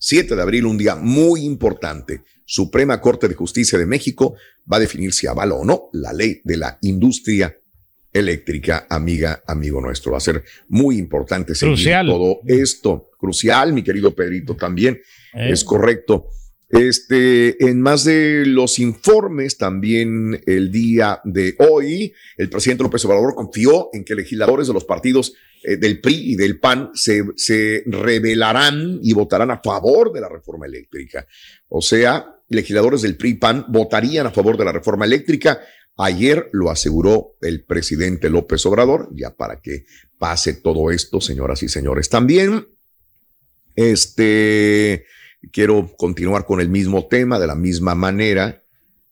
7 0.00 0.34
de 0.34 0.42
abril, 0.42 0.64
un 0.64 0.78
día 0.78 0.96
muy 0.96 1.44
importante. 1.44 2.22
Suprema 2.46 3.00
Corte 3.00 3.28
de 3.28 3.34
Justicia 3.34 3.78
de 3.78 3.84
México 3.84 4.34
va 4.70 4.78
a 4.78 4.80
definir 4.80 5.12
si 5.12 5.26
avala 5.26 5.54
o 5.54 5.64
no 5.64 5.90
la 5.92 6.12
ley 6.12 6.40
de 6.42 6.56
la 6.56 6.78
industria 6.80 7.54
eléctrica, 8.12 8.86
amiga, 8.88 9.42
amigo 9.46 9.80
nuestro. 9.80 10.12
Va 10.12 10.18
a 10.18 10.22
ser 10.22 10.42
muy 10.68 10.96
importante 10.96 11.54
seguir 11.54 11.74
Crucial. 11.74 12.06
todo 12.06 12.40
esto. 12.46 13.10
Crucial, 13.18 13.74
mi 13.74 13.84
querido 13.84 14.14
Pedrito, 14.14 14.56
también. 14.56 15.00
Eh. 15.34 15.50
Es 15.50 15.62
correcto. 15.62 16.30
Este, 16.70 17.68
en 17.68 17.80
más 17.80 18.04
de 18.04 18.44
los 18.46 18.78
informes, 18.78 19.58
también 19.58 20.40
el 20.46 20.70
día 20.70 21.20
de 21.24 21.56
hoy, 21.58 22.14
el 22.36 22.48
presidente 22.48 22.84
López 22.84 23.04
Obrador 23.04 23.34
confió 23.34 23.90
en 23.92 24.04
que 24.04 24.14
legisladores 24.14 24.68
de 24.68 24.74
los 24.74 24.84
partidos 24.84 25.34
eh, 25.64 25.76
del 25.76 26.00
PRI 26.00 26.32
y 26.32 26.36
del 26.36 26.60
PAN 26.60 26.90
se, 26.94 27.24
se 27.34 27.82
rebelarán 27.86 29.00
y 29.02 29.12
votarán 29.12 29.50
a 29.50 29.60
favor 29.60 30.12
de 30.12 30.20
la 30.20 30.28
reforma 30.28 30.66
eléctrica. 30.66 31.26
O 31.68 31.82
sea, 31.82 32.36
legisladores 32.48 33.02
del 33.02 33.16
PRI 33.16 33.30
y 33.30 33.34
PAN 33.34 33.64
votarían 33.68 34.28
a 34.28 34.30
favor 34.30 34.56
de 34.56 34.64
la 34.64 34.72
reforma 34.72 35.06
eléctrica. 35.06 35.60
Ayer 35.96 36.50
lo 36.52 36.70
aseguró 36.70 37.36
el 37.40 37.64
presidente 37.64 38.30
López 38.30 38.64
Obrador, 38.64 39.08
ya 39.12 39.36
para 39.36 39.60
que 39.60 39.86
pase 40.18 40.54
todo 40.54 40.92
esto, 40.92 41.20
señoras 41.20 41.64
y 41.64 41.68
señores. 41.68 42.08
También, 42.08 42.68
este, 43.74 45.04
quiero 45.52 45.94
continuar 45.96 46.44
con 46.44 46.60
el 46.60 46.68
mismo 46.68 47.06
tema 47.06 47.38
de 47.38 47.46
la 47.46 47.54
misma 47.54 47.94
manera, 47.94 48.62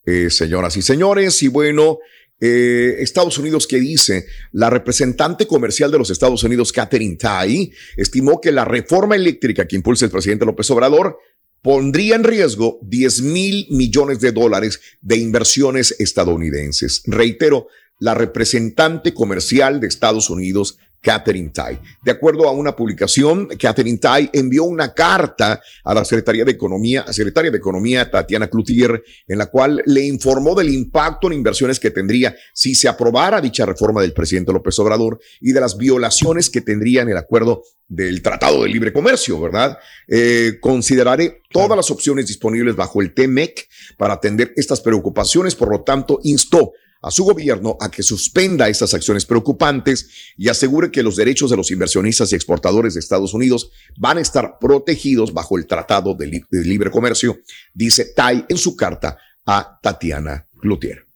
eh, 0.05 0.31
señoras 0.31 0.77
y 0.77 0.83
señores. 0.83 1.43
Y 1.43 1.49
bueno, 1.49 1.99
eh, 2.41 2.97
Estados 3.01 3.39
Unidos, 3.39 3.67
¿qué 3.67 3.79
dice? 3.79 4.27
La 4.53 4.71
representante 4.71 5.47
comercial 5.47 5.91
de 5.91 5.99
los 5.99 6.11
Estados 6.11 6.45
Unidos, 6.45 6.73
Catherine 6.73 7.17
Tai, 7.17 7.73
estimó 7.97 8.41
que 8.41 8.53
la 8.53 8.65
reforma 8.65 9.17
eléctrica 9.17 9.67
que 9.67 9.77
impulsa 9.77 10.05
el 10.05 10.11
presidente 10.11 10.45
López 10.45 10.71
Obrador 10.71 11.19
pondría 11.63 12.15
en 12.15 12.25
riesgo 12.25 12.79
10 12.83 13.23
mil 13.23 13.67
millones 13.71 14.21
de 14.21 14.33
dólares 14.33 14.81
de 15.01 15.17
inversiones 15.17 15.97
estadounidenses. 15.99 17.03
Reitero, 17.07 17.67
la 17.99 18.15
representante 18.15 19.13
comercial 19.13 19.81
de 19.81 19.89
Estados 19.89 20.31
Unidos, 20.31 20.79
Catherine 21.01 21.51
Tai. 21.51 21.79
De 22.03 22.11
acuerdo 22.11 22.49
a 22.49 22.53
una 22.53 22.75
publicación, 22.75 23.49
Catherine 23.59 23.99
Tai 23.99 24.31
envió 24.33 24.65
una 24.65 24.93
carta 24.93 25.61
a 25.85 25.95
la 25.95 26.05
Secretaría 26.05 26.45
de 26.45 26.53
Economía, 26.53 27.05
Secretaria 27.13 27.51
de 27.51 27.59
Economía 27.59 28.11
Tatiana 28.11 28.49
Cloutier, 28.49 29.03
en 29.27 29.39
la 29.39 29.47
cual 29.47 29.83
le 29.87 30.05
informó 30.07 30.55
del 30.55 30.71
impacto 30.71 31.29
en 31.29 31.35
inversiones 31.35 31.79
que 31.79 31.91
tendría 31.91 32.35
si 32.53 32.75
se 32.75 32.89
aprobara 32.89 33.41
dicha 33.41 33.65
reforma 33.65 34.03
del 34.03 34.13
presidente 34.13 34.53
López 34.53 34.79
Obrador 34.79 35.21
y 35.41 35.53
de 35.53 35.61
las 35.61 35.77
violaciones 35.77 36.51
que 36.51 36.61
tendría 36.61 37.03
en 37.03 37.11
el 37.11 37.17
acuerdo 37.17 37.63
del 37.87 38.21
Tratado 38.21 38.63
de 38.63 38.69
Libre 38.69 38.93
Comercio, 38.93 39.41
¿verdad? 39.41 39.79
Eh, 40.07 40.59
consideraré 40.61 41.41
todas 41.51 41.77
las 41.77 41.91
opciones 41.91 42.27
disponibles 42.27 42.77
bajo 42.77 43.01
el 43.01 43.15
TMEC 43.15 43.67
para 43.97 44.15
atender 44.15 44.53
estas 44.57 44.81
preocupaciones, 44.81 45.55
por 45.55 45.71
lo 45.71 45.83
tanto, 45.83 46.21
instó 46.23 46.73
a 47.01 47.11
su 47.11 47.25
gobierno 47.25 47.77
a 47.81 47.91
que 47.91 48.03
suspenda 48.03 48.69
estas 48.69 48.95
acciones 48.95 49.25
preocupantes 49.27 50.09
y 50.37 50.49
asegure 50.49 50.91
que 50.91 51.03
los 51.03 51.17
derechos 51.17 51.51
de 51.51 51.57
los 51.57 51.71
inversionistas 51.71 52.33
y 52.33 52.35
exportadores 52.37 52.95
de 52.95 53.01
Estados 53.01 53.35
Unidos 53.35 53.71
van 53.97 54.19
a 54.19 54.21
estar 54.21 54.59
protegidos 54.61 55.33
bajo 55.33 55.57
el 55.59 55.67
Tratado 55.67 56.15
de, 56.15 56.27
Li- 56.27 56.45
de 56.51 56.65
Libre 56.65 56.91
Comercio, 56.91 57.39
dice 57.73 58.05
Tai 58.15 58.45
en 58.49 58.59
su 58.59 58.77
carta 58.77 59.19
a 59.47 59.79
Tatiana 59.83 60.47
Cloutier. 60.61 61.08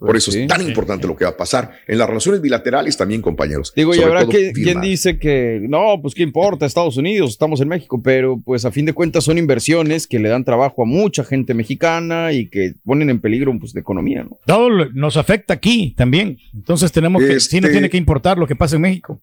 Por 0.00 0.08
Pues 0.12 0.22
eso 0.24 0.32
sí, 0.32 0.40
es 0.40 0.46
tan 0.48 0.62
sí. 0.62 0.68
importante 0.68 1.06
lo 1.06 1.14
que 1.14 1.24
va 1.24 1.30
a 1.32 1.36
pasar 1.36 1.72
en 1.86 1.98
las 1.98 2.08
relaciones 2.08 2.40
bilaterales 2.40 2.96
también, 2.96 3.20
compañeros. 3.20 3.70
Digo, 3.76 3.94
y 3.94 4.00
habrá 4.00 4.26
que, 4.26 4.50
quien 4.52 4.80
dice 4.80 5.18
que 5.18 5.60
no, 5.68 6.00
pues 6.00 6.14
qué 6.14 6.22
importa, 6.22 6.64
Estados 6.64 6.96
Unidos, 6.96 7.30
estamos 7.32 7.60
en 7.60 7.68
México, 7.68 8.00
pero 8.02 8.40
pues 8.42 8.64
a 8.64 8.70
fin 8.70 8.86
de 8.86 8.94
cuentas 8.94 9.24
son 9.24 9.36
inversiones 9.36 10.06
que 10.06 10.18
le 10.18 10.30
dan 10.30 10.42
trabajo 10.44 10.82
a 10.82 10.86
mucha 10.86 11.22
gente 11.22 11.52
mexicana 11.52 12.32
y 12.32 12.48
que 12.48 12.72
ponen 12.82 13.10
en 13.10 13.20
peligro 13.20 13.54
pues 13.60 13.74
la 13.74 13.80
economía, 13.82 14.24
¿no? 14.24 14.38
Todo 14.46 14.70
nos 14.94 15.18
afecta 15.18 15.52
aquí 15.54 15.94
también. 15.96 16.38
Entonces 16.54 16.90
tenemos 16.92 17.22
que, 17.22 17.38
sí 17.38 17.56
nos 17.60 17.66
Este- 17.68 17.72
tiene 17.72 17.90
que 17.90 17.98
importar 17.98 18.38
lo 18.38 18.46
que 18.46 18.56
pasa 18.56 18.76
en 18.76 18.82
México. 18.82 19.20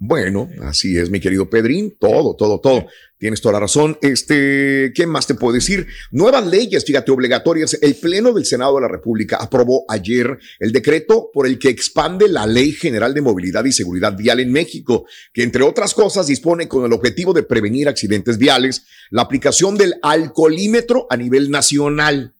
Bueno, 0.00 0.48
así 0.62 0.96
es, 0.96 1.10
mi 1.10 1.18
querido 1.18 1.50
Pedrín. 1.50 1.96
Todo, 1.98 2.36
todo, 2.36 2.60
todo. 2.60 2.86
Tienes 3.18 3.40
toda 3.40 3.54
la 3.54 3.60
razón. 3.60 3.98
Este, 4.00 4.92
¿qué 4.94 5.08
más 5.08 5.26
te 5.26 5.34
puedo 5.34 5.52
decir? 5.52 5.88
Nuevas 6.12 6.46
leyes, 6.46 6.84
fíjate, 6.84 7.10
obligatorias. 7.10 7.76
El 7.82 7.96
Pleno 7.96 8.32
del 8.32 8.44
Senado 8.44 8.76
de 8.76 8.82
la 8.82 8.88
República 8.88 9.38
aprobó 9.40 9.84
ayer 9.88 10.38
el 10.60 10.70
decreto 10.70 11.30
por 11.32 11.48
el 11.48 11.58
que 11.58 11.70
expande 11.70 12.28
la 12.28 12.46
Ley 12.46 12.70
General 12.70 13.12
de 13.12 13.22
Movilidad 13.22 13.64
y 13.64 13.72
Seguridad 13.72 14.16
Vial 14.16 14.38
en 14.38 14.52
México, 14.52 15.04
que 15.32 15.42
entre 15.42 15.64
otras 15.64 15.94
cosas 15.94 16.28
dispone 16.28 16.68
con 16.68 16.84
el 16.84 16.92
objetivo 16.92 17.32
de 17.32 17.42
prevenir 17.42 17.88
accidentes 17.88 18.38
viales 18.38 18.86
la 19.10 19.22
aplicación 19.22 19.76
del 19.76 19.94
alcoholímetro 20.02 21.08
a 21.10 21.16
nivel 21.16 21.50
nacional 21.50 22.36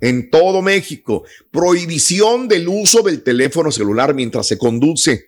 en 0.00 0.30
todo 0.30 0.62
México, 0.62 1.24
prohibición 1.50 2.48
del 2.48 2.68
uso 2.68 3.02
del 3.02 3.22
teléfono 3.22 3.70
celular 3.70 4.14
mientras 4.14 4.46
se 4.46 4.58
conduce. 4.58 5.27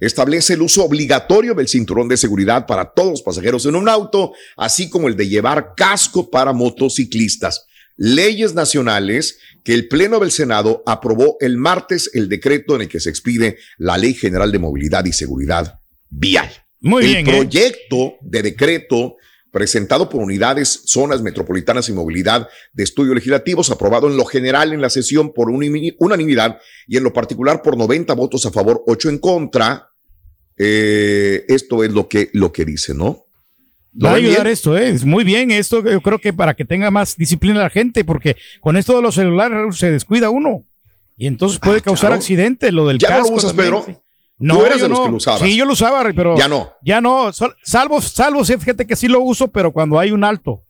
Establece 0.00 0.54
el 0.54 0.62
uso 0.62 0.84
obligatorio 0.84 1.54
del 1.54 1.68
cinturón 1.68 2.08
de 2.08 2.16
seguridad 2.16 2.66
para 2.66 2.92
todos 2.92 3.10
los 3.10 3.22
pasajeros 3.22 3.66
en 3.66 3.76
un 3.76 3.88
auto, 3.88 4.32
así 4.56 4.88
como 4.88 5.08
el 5.08 5.16
de 5.16 5.28
llevar 5.28 5.74
casco 5.76 6.30
para 6.30 6.52
motociclistas. 6.52 7.66
Leyes 7.96 8.54
nacionales 8.54 9.38
que 9.64 9.74
el 9.74 9.88
Pleno 9.88 10.20
del 10.20 10.30
Senado 10.30 10.82
aprobó 10.86 11.36
el 11.40 11.56
martes 11.56 12.10
el 12.14 12.28
decreto 12.28 12.76
en 12.76 12.82
el 12.82 12.88
que 12.88 13.00
se 13.00 13.10
expide 13.10 13.58
la 13.76 13.98
Ley 13.98 14.14
General 14.14 14.50
de 14.52 14.58
Movilidad 14.58 15.04
y 15.04 15.12
Seguridad 15.12 15.80
Vial. 16.08 16.48
Muy 16.80 17.04
el 17.04 17.08
bien. 17.08 17.28
¿eh? 17.28 17.36
proyecto 17.38 18.14
de 18.22 18.42
decreto 18.42 19.16
presentado 19.62 20.08
por 20.08 20.22
unidades, 20.22 20.82
zonas 20.86 21.20
metropolitanas 21.20 21.88
y 21.88 21.92
movilidad 21.92 22.48
de 22.72 22.84
estudios 22.84 23.16
legislativos, 23.16 23.72
aprobado 23.72 24.06
en 24.08 24.16
lo 24.16 24.24
general 24.24 24.72
en 24.72 24.80
la 24.80 24.88
sesión 24.88 25.32
por 25.32 25.50
unanimidad 25.50 26.60
y 26.86 26.96
en 26.96 27.02
lo 27.02 27.12
particular 27.12 27.60
por 27.60 27.76
90 27.76 28.14
votos 28.14 28.46
a 28.46 28.52
favor, 28.52 28.84
8 28.86 29.08
en 29.08 29.18
contra. 29.18 29.88
Eh, 30.56 31.44
esto 31.48 31.82
es 31.82 31.90
lo 31.90 32.08
que, 32.08 32.30
lo 32.34 32.52
que 32.52 32.64
dice, 32.64 32.94
¿no? 32.94 33.24
¿Lo 33.94 34.06
Va 34.06 34.12
a 34.12 34.16
ayudar 34.16 34.42
bien? 34.44 34.52
esto, 34.52 34.78
¿eh? 34.78 34.90
Es 34.90 35.04
muy 35.04 35.24
bien 35.24 35.50
esto, 35.50 35.82
yo 35.84 36.00
creo 36.02 36.20
que 36.20 36.32
para 36.32 36.54
que 36.54 36.64
tenga 36.64 36.92
más 36.92 37.16
disciplina 37.16 37.58
la 37.58 37.70
gente, 37.70 38.04
porque 38.04 38.36
con 38.60 38.76
esto 38.76 38.94
de 38.94 39.02
los 39.02 39.16
celulares 39.16 39.76
se 39.76 39.90
descuida 39.90 40.30
uno 40.30 40.62
y 41.16 41.26
entonces 41.26 41.58
puede 41.58 41.78
Ah, 41.78 41.82
causar 41.82 42.10
claro. 42.10 42.14
accidentes, 42.20 42.72
lo 42.72 42.86
del 42.86 42.98
¿Ya 43.00 43.08
no 43.10 43.16
lo 43.16 43.22
casco 43.22 43.36
usas, 43.38 43.56
también, 43.56 43.70
Pedro? 43.74 43.84
sí. 43.88 43.96
Tú 44.38 44.44
No, 44.44 44.64
eras 44.64 44.78
yo 44.78 44.84
de 44.84 44.88
los 44.90 44.98
no. 44.98 45.04
que 45.06 45.10
lo 45.10 45.16
usabas. 45.16 45.40
Sí, 45.40 45.56
yo 45.56 45.64
lo 45.64 45.72
usaba, 45.72 46.04
pero 46.14 46.36
Ya 46.36 46.48
no. 46.48 46.70
Ya 46.82 47.00
no, 47.00 47.30
salvo, 47.64 48.00
salvo, 48.00 48.44
sí, 48.44 48.56
fíjate 48.56 48.86
que 48.86 48.94
sí 48.96 49.08
lo 49.08 49.20
uso, 49.20 49.48
pero 49.48 49.72
cuando 49.72 49.98
hay 49.98 50.12
un 50.12 50.22
alto, 50.24 50.62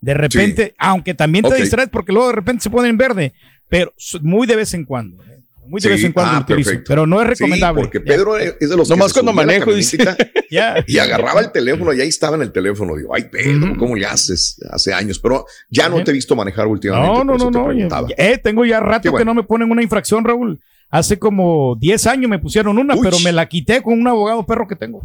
de 0.00 0.14
repente, 0.14 0.74
aunque 0.78 1.14
también 1.14 1.44
te 1.44 1.54
distraes 1.56 1.88
porque 1.90 2.12
luego 2.12 2.28
de 2.28 2.34
repente 2.34 2.62
se 2.62 2.70
pone 2.70 2.88
en 2.88 2.96
verde, 2.96 3.32
pero 3.68 3.92
muy 4.22 4.46
de 4.46 4.54
vez 4.56 4.72
en 4.74 4.84
cuando. 4.84 5.20
¿eh? 5.24 5.42
Muy 5.68 5.80
de 5.80 5.88
Sí, 5.88 5.94
vez 5.94 6.04
en 6.04 6.12
cuando 6.12 6.30
ah, 6.30 6.34
lo 6.36 6.40
utilizo, 6.42 6.70
perfecto. 6.70 6.88
pero 6.88 7.06
no 7.08 7.20
es 7.20 7.26
Sí, 7.36 7.42
recomendable. 7.42 7.82
porque 7.82 7.98
Ya, 7.98 8.04
Pedro 8.04 8.38
es 8.38 8.56
de 8.70 8.76
los 8.76 8.88
Nomás 8.88 9.12
que 9.12 9.14
cuando 9.14 9.32
manejo, 9.32 9.64
camionetita 9.72 10.16
ya. 10.50 10.76
y 10.86 10.98
agarraba 10.98 11.40
el 11.40 11.50
teléfono 11.50 11.92
y 11.92 12.00
ahí 12.00 12.06
estaba 12.08 12.36
en 12.36 12.42
el 12.42 12.52
teléfono. 12.52 12.94
Digo, 12.94 13.12
ay, 13.12 13.24
Pedro. 13.32 13.74
¿cómo 13.76 13.96
le 13.96 14.06
haces? 14.06 14.60
Hace 14.70 14.94
años, 14.94 15.18
pero 15.18 15.44
ya 15.68 15.88
no 15.88 16.04
te 16.04 16.12
he 16.12 16.14
visto 16.14 16.36
manejar 16.36 16.68
últimamente. 16.68 17.12
No, 17.24 17.24
no, 17.24 17.36
no, 17.50 17.72
no. 17.72 18.06
eh, 18.16 18.38
tengo 18.38 18.64
ya 18.64 18.78
rato 18.78 19.10
bueno. 19.10 19.18
que 19.18 19.24
no 19.24 19.34
me 19.34 19.42
ponen 19.42 19.68
una 19.72 19.82
infracción, 19.82 20.24
Raúl. 20.24 20.60
Hace 20.90 21.18
como 21.18 21.76
10 21.78 22.06
años 22.06 22.30
me 22.30 22.38
pusieron 22.38 22.78
una, 22.78 22.94
Uy. 22.94 23.00
pero 23.02 23.18
me 23.20 23.32
la 23.32 23.46
quité 23.46 23.82
con 23.82 24.00
un 24.00 24.06
abogado 24.06 24.44
perro 24.46 24.68
que 24.68 24.76
tengo. 24.76 25.02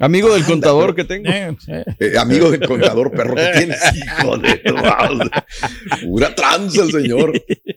Amigo 0.00 0.32
del 0.32 0.46
contador 0.46 0.94
que 0.94 1.04
tengo. 1.04 1.28
Eh, 1.28 1.54
eh. 1.98 2.14
Amigo 2.18 2.50
del 2.50 2.66
contador 2.66 3.10
perro 3.10 3.34
que 3.34 3.50
tienes, 3.54 3.78
hijo 3.94 4.38
de 4.38 4.56
tu 4.56 4.74
madre. 4.74 5.30
Pura 6.02 6.34
tranza 6.34 6.84
el 6.84 6.90
señor. 6.90 7.32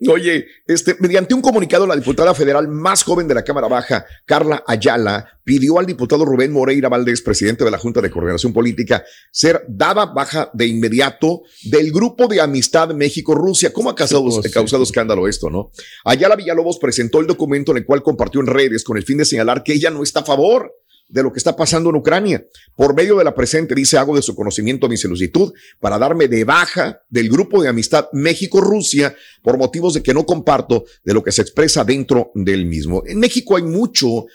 Oye, 0.10 0.46
este, 0.66 0.96
mediante 1.02 1.34
un 1.34 1.42
comunicado, 1.42 1.86
la 1.86 1.98
diputada 1.98 2.34
federal 2.34 2.70
más 2.70 3.04
joven 3.04 3.28
de 3.28 3.34
la 3.34 3.44
Cámara 3.44 3.68
Baja, 3.68 4.06
Carla 4.26 4.64
Ayala, 4.66 5.42
pidió 5.44 5.80
al 5.80 5.86
diputado 5.86 6.24
Rubén 6.24 6.54
Moreira 6.54 6.88
Valdés, 6.88 7.22
presidente 7.22 7.66
de 7.66 7.72
la 7.72 7.78
Junta 7.78 8.00
de 8.00 8.10
Coordinación 8.10 8.54
Política, 8.54 9.04
ser 9.30 9.66
dada 9.68 10.06
baja 10.06 10.50
de 10.54 10.66
inmediato 10.66 11.42
del 11.64 11.92
grupo 11.92 12.28
de 12.28 12.40
amistad 12.40 12.94
México-Rusia. 12.94 13.74
¿Cómo 13.74 13.90
ha 13.90 13.96
causado, 13.96 14.32
sí. 14.32 14.50
causado 14.50 14.84
escándalo 14.84 15.28
esto, 15.28 15.50
no? 15.50 15.72
Ayala 16.06 16.38
Villalobos 16.38 16.80
presentó 16.80 17.20
el 17.20 17.28
documento 17.28 17.72
en 17.72 17.80
el 17.80 17.86
cual 17.86 18.02
compartió 18.02 18.40
en 18.40 18.48
redes 18.48 18.86
con 18.86 18.96
el 18.96 19.04
fin 19.04 19.18
de 19.18 19.26
señalar 19.26 19.62
que 19.64 19.74
ella 19.74 19.90
no 19.90 20.04
está 20.04 20.22
a 20.22 20.26
favor 20.26 20.72
de 21.14 21.22
lo 21.22 21.32
que 21.32 21.38
está 21.38 21.56
pasando 21.56 21.92
en 21.92 21.96
Ucrania. 21.98 22.44
Por 22.76 22.96
medio 22.96 23.18
de 23.18 23.24
la 23.24 23.36
presente, 23.36 23.76
dice, 23.76 24.00
hago 24.00 24.16
de 24.16 24.24
su 24.24 24.34
conocimiento 24.34 24.90
mi 24.90 24.98
solicitud 24.98 25.54
para 25.80 26.00
darme 26.00 26.28
de 26.28 26.44
baja 26.44 27.04
del 27.08 27.30
grupo 27.30 27.62
de 27.62 27.70
amistad 27.70 28.08
México-Rusia 28.14 29.16
por 29.44 29.60
motivos 29.60 29.94
de 29.94 30.02
que 30.02 30.12
no 30.12 30.26
comparto 30.26 30.86
de 31.04 31.14
lo 31.14 31.24
que 31.24 31.32
se 31.32 31.44
expresa 31.44 31.84
dentro 31.84 32.32
del 32.34 32.66
mismo. 32.66 33.04
En 33.06 33.20
México 33.20 33.56
hay 33.56 33.62
mucho, 33.62 34.26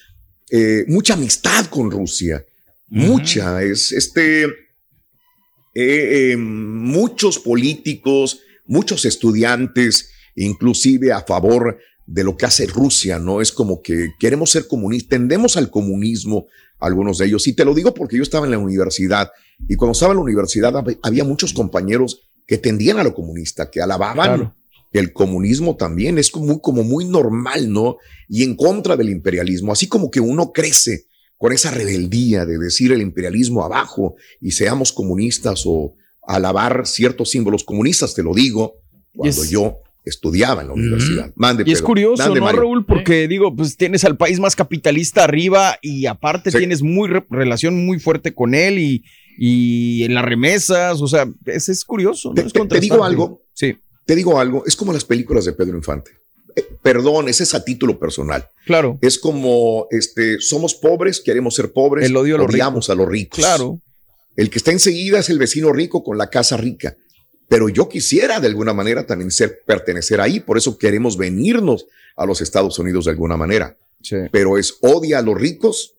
eh, 0.51 0.85
mucha 0.87 1.14
amistad 1.14 1.66
con 1.66 1.91
Rusia. 1.91 2.45
Mucha. 2.87 3.61
Es 3.64 3.91
este. 3.91 4.45
eh, 4.45 6.31
eh, 6.31 6.37
muchos 6.37 7.41
políticos, 7.41 8.39
muchos 8.66 9.05
estudiantes, 9.05 10.11
inclusive 10.37 11.11
a 11.11 11.22
favor 11.22 11.79
de 12.07 12.24
lo 12.24 12.37
que 12.37 12.47
hace 12.47 12.66
Rusia, 12.66 13.18
¿no? 13.18 13.43
Es 13.43 13.53
como 13.53 13.83
que 13.83 14.12
queremos 14.18 14.51
ser 14.51 14.66
comunistas, 14.66 15.11
tendemos 15.11 15.59
al 15.59 15.70
comunismo, 15.70 16.47
algunos 16.81 17.18
de 17.18 17.26
ellos. 17.26 17.47
Y 17.47 17.53
te 17.55 17.64
lo 17.64 17.74
digo 17.74 17.93
porque 17.95 18.16
yo 18.16 18.22
estaba 18.22 18.47
en 18.47 18.53
la 18.53 18.59
universidad 18.59 19.31
y 19.68 19.74
cuando 19.76 19.93
estaba 19.93 20.12
en 20.12 20.18
la 20.18 20.22
universidad 20.24 20.72
hab- 20.74 20.99
había 21.03 21.24
muchos 21.24 21.53
compañeros 21.53 22.20
que 22.47 22.59
tendían 22.59 22.99
a 22.99 23.05
lo 23.05 23.14
comunista, 23.14 23.70
que 23.70 23.81
alababan 23.83 24.14
Claro. 24.37 24.55
el 24.93 25.12
comunismo 25.12 25.76
también. 25.76 26.18
Es 26.18 26.31
como 26.31 26.47
muy, 26.47 26.61
como 26.61 26.83
muy 26.83 27.05
normal, 27.05 27.70
¿no? 27.72 27.97
Y 28.29 28.43
en 28.45 28.55
contra 28.57 28.97
del 28.97 29.11
imperialismo, 29.11 29.72
así 29.72 29.87
como 29.89 30.11
que 30.11 30.20
uno 30.20 30.53
crece 30.53 31.05
con 31.37 31.53
esa 31.53 31.70
rebeldía 31.70 32.47
de 32.47 32.59
decir 32.59 32.91
el 32.93 33.01
imperialismo 33.03 33.62
abajo 33.64 34.16
y 34.41 34.53
seamos 34.53 34.93
comunistas 34.93 35.62
o 35.66 35.95
alabar 36.26 36.87
ciertos 36.87 37.31
símbolos 37.31 37.64
comunistas, 37.64 38.14
te 38.14 38.22
lo 38.22 38.35
digo, 38.35 38.74
cuando 39.14 39.45
yo 39.45 39.79
estudiaba 40.09 40.62
en 40.62 40.68
la 40.68 40.74
universidad. 40.74 41.32
Mande, 41.36 41.64
Y 41.66 41.72
es 41.72 41.78
Pedro. 41.78 41.86
curioso, 41.86 42.22
Mande, 42.22 42.40
¿no, 42.40 42.46
Mario. 42.46 42.61
Raúl? 42.62 42.86
Porque 42.86 43.28
digo, 43.28 43.54
pues 43.54 43.76
tienes 43.76 44.04
al 44.04 44.16
país 44.16 44.40
más 44.40 44.56
capitalista 44.56 45.24
arriba 45.24 45.78
y 45.82 46.06
aparte 46.06 46.50
Sí. 46.50 46.59
tienes 46.59 46.82
muy 46.82 47.09
re- 47.09 47.24
relación 47.30 47.84
muy 47.86 47.98
fuerte 48.00 48.34
con 48.34 48.54
él 48.54 48.78
y, 48.78 49.04
y 49.38 50.04
en 50.04 50.14
las 50.14 50.24
remesas, 50.24 51.00
o 51.00 51.06
sea, 51.06 51.28
es, 51.46 51.68
es 51.68 51.84
curioso. 51.84 52.30
¿no? 52.30 52.34
Te- 52.34 52.42
Es 52.46 52.52
te- 52.52 52.66
te 52.66 52.80
digo 52.80 53.04
algo. 53.04 53.42
Sí, 53.54 53.76
Te 54.04 54.14
digo 54.16 54.40
algo, 54.40 54.64
es 54.66 54.74
como 54.76 54.92
las 54.92 55.04
películas 55.04 55.44
de 55.44 55.52
Pedro 55.52 55.76
Infante. 55.76 56.11
Eh, 56.56 56.64
perdón, 56.82 57.28
ese 57.28 57.42
es 57.44 57.54
a 57.54 57.62
título 57.64 57.98
personal. 57.98 58.46
claro, 58.64 58.98
Es 59.02 59.18
como, 59.18 59.86
este, 59.90 60.40
somos 60.40 60.74
pobres, 60.74 61.20
queremos 61.20 61.54
ser 61.54 61.72
pobres, 61.72 62.06
El 62.06 62.16
odio 62.16 62.34
a 62.36 62.38
los 62.38 62.48
odiamos 62.48 62.88
a 62.90 62.94
los 62.94 63.06
ricos. 63.09 63.38
claro. 63.38 63.80
El 64.36 64.50
que 64.50 64.59
está 64.59 64.70
enseguida 64.72 65.18
es 65.18 65.28
el 65.30 65.38
vecino 65.38 65.72
rico 65.72 66.02
con 66.04 66.16
la 66.16 66.30
casa 66.30 66.56
rica. 66.56 66.96
Pero 67.49 67.68
yo 67.68 67.88
quisiera 67.88 68.40
de 68.40 68.46
alguna 68.49 68.74
manera 68.74 69.07
también 69.07 69.30
ser, 69.30 69.62
pertenecer 69.66 70.20
ahí, 70.20 70.40
por 70.40 70.59
eso 70.59 70.76
queremos 70.76 71.16
venirnos 71.16 71.86
a 72.16 72.26
los 72.26 72.40
Estados 72.40 72.78
Unidos 72.78 73.07
de 73.07 73.12
alguna 73.12 73.36
manera. 73.36 73.76
Sí. 74.03 74.16
Pero 74.30 74.59
es 74.59 74.76
odia 74.80 75.18
a 75.18 75.22
los 75.22 75.38
ricos 75.40 75.94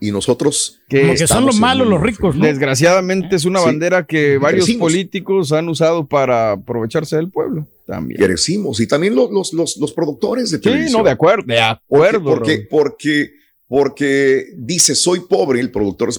y 0.00 0.10
nosotros 0.10 0.80
Que 0.88 1.00
Como 1.02 1.12
que 1.12 1.18
son 1.18 1.24
estamos 1.24 1.46
los 1.46 1.60
malos 1.60 1.86
los 1.86 2.00
ricos, 2.00 2.34
¿no? 2.36 2.44
Desgraciadamente 2.44 3.36
es 3.36 3.44
una 3.44 3.60
Sí. 3.60 3.66
bandera 3.66 4.06
que 4.06 4.38
varios 4.38 4.64
Crecimos. 4.64 4.90
políticos 4.92 5.52
han 5.52 5.68
usado 5.68 6.06
para 6.06 6.52
aprovecharse 6.52 7.16
del 7.16 7.30
pueblo 7.30 7.66
también. 7.86 8.20
crecimos 8.20 8.80
y 8.80 8.86
también 8.86 9.14
los, 9.14 9.30
los, 9.30 9.52
los, 9.52 9.76
los 9.76 9.92
productores 9.92 10.50
de 10.50 10.56
Sí, 10.56 10.62
televisión. 10.62 11.00
no, 11.00 11.04
de 11.04 11.10
acuerdo, 11.12 11.44
de 11.46 11.54
Porque, 11.86 12.06
acuerdo. 12.16 12.24
porque, 12.24 12.66
porque, 12.70 13.30
porque 13.68 14.46
dice, 14.56 14.94
soy 14.94 15.20
pobre, 15.20 15.60
el 15.60 15.70
productor, 15.70 16.10